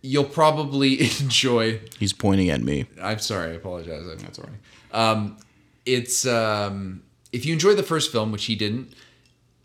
[0.02, 2.86] you'll probably enjoy he's pointing at me.
[3.02, 4.06] I'm sorry, I apologize.
[4.06, 4.50] I'm not sorry.
[4.92, 5.38] Um,
[5.86, 8.94] it's um, if you enjoyed the first film, which he didn't,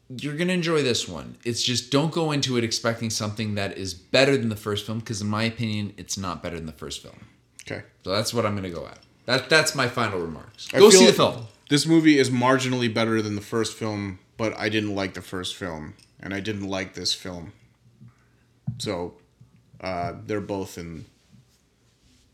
[0.09, 1.37] you're gonna enjoy this one.
[1.45, 5.01] It's just don't go into it expecting something that is better than the first film,
[5.01, 7.27] because in my opinion, it's not better than the first film.
[7.67, 7.83] Okay.
[8.05, 8.99] So that's what I'm gonna go at.
[9.27, 10.69] That that's my final remarks.
[10.73, 11.47] I Go see the film.
[11.71, 15.57] This movie is marginally better than the first film, but I didn't like the first
[15.57, 17.53] film, and I didn't like this film.
[18.79, 19.15] So,
[19.81, 21.07] uh, they're both in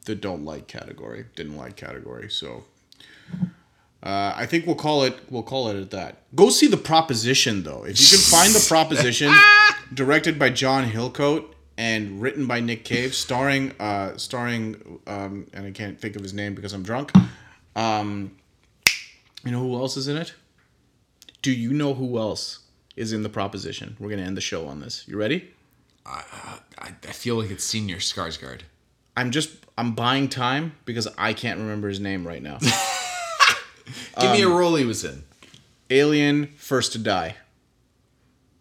[0.07, 2.29] the don't like category, didn't like category.
[2.29, 2.65] So,
[4.03, 6.17] uh, I think we'll call it we'll call it at that.
[6.35, 7.85] Go see the proposition though.
[7.85, 9.33] If you can find the proposition,
[9.95, 15.71] directed by John Hillcoat and written by Nick Cave, starring uh, starring um, and I
[15.71, 17.11] can't think of his name because I'm drunk.
[17.75, 18.33] Um,
[19.45, 20.35] you know who else is in it?
[21.41, 22.59] Do you know who else
[22.97, 23.97] is in the proposition?
[23.99, 25.09] We're gonna end the show on this.
[25.09, 25.51] You ready?
[26.05, 28.61] I, I feel like it's Senior Skarsgård.
[29.17, 32.59] I'm just I'm buying time because I can't remember his name right now.
[34.21, 35.25] Give me a Um, role he was in.
[35.89, 37.37] Alien First to Die.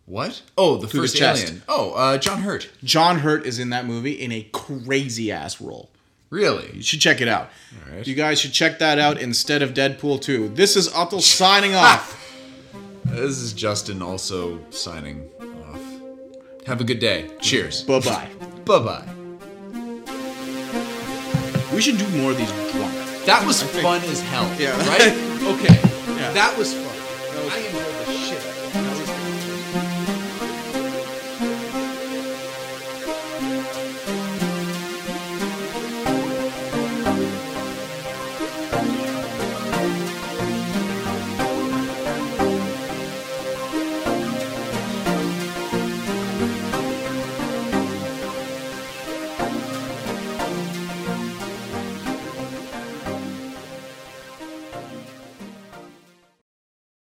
[0.09, 0.41] What?
[0.57, 1.43] Oh, the the first chest.
[1.45, 1.61] alien.
[1.67, 2.67] Oh, uh, John Hurt.
[2.83, 5.91] John Hurt is in that movie in a crazy ass role.
[6.31, 6.69] Really?
[6.73, 7.49] You should check it out.
[7.91, 8.05] right.
[8.07, 10.49] You guys should check that out instead of Deadpool 2.
[10.49, 12.15] This is Otto signing off.
[13.05, 15.29] This is Justin also signing
[15.71, 16.65] off.
[16.65, 17.29] Have a good day.
[17.39, 17.83] Cheers.
[17.83, 18.27] bye bye.
[18.65, 19.05] Bye bye.
[21.73, 22.93] We should do more of these drunk.
[23.25, 24.51] That was fun as hell.
[24.59, 24.75] Yeah.
[24.87, 25.25] Right?
[25.39, 25.73] Okay.
[26.17, 26.33] Yeah.
[26.33, 26.88] That was fun.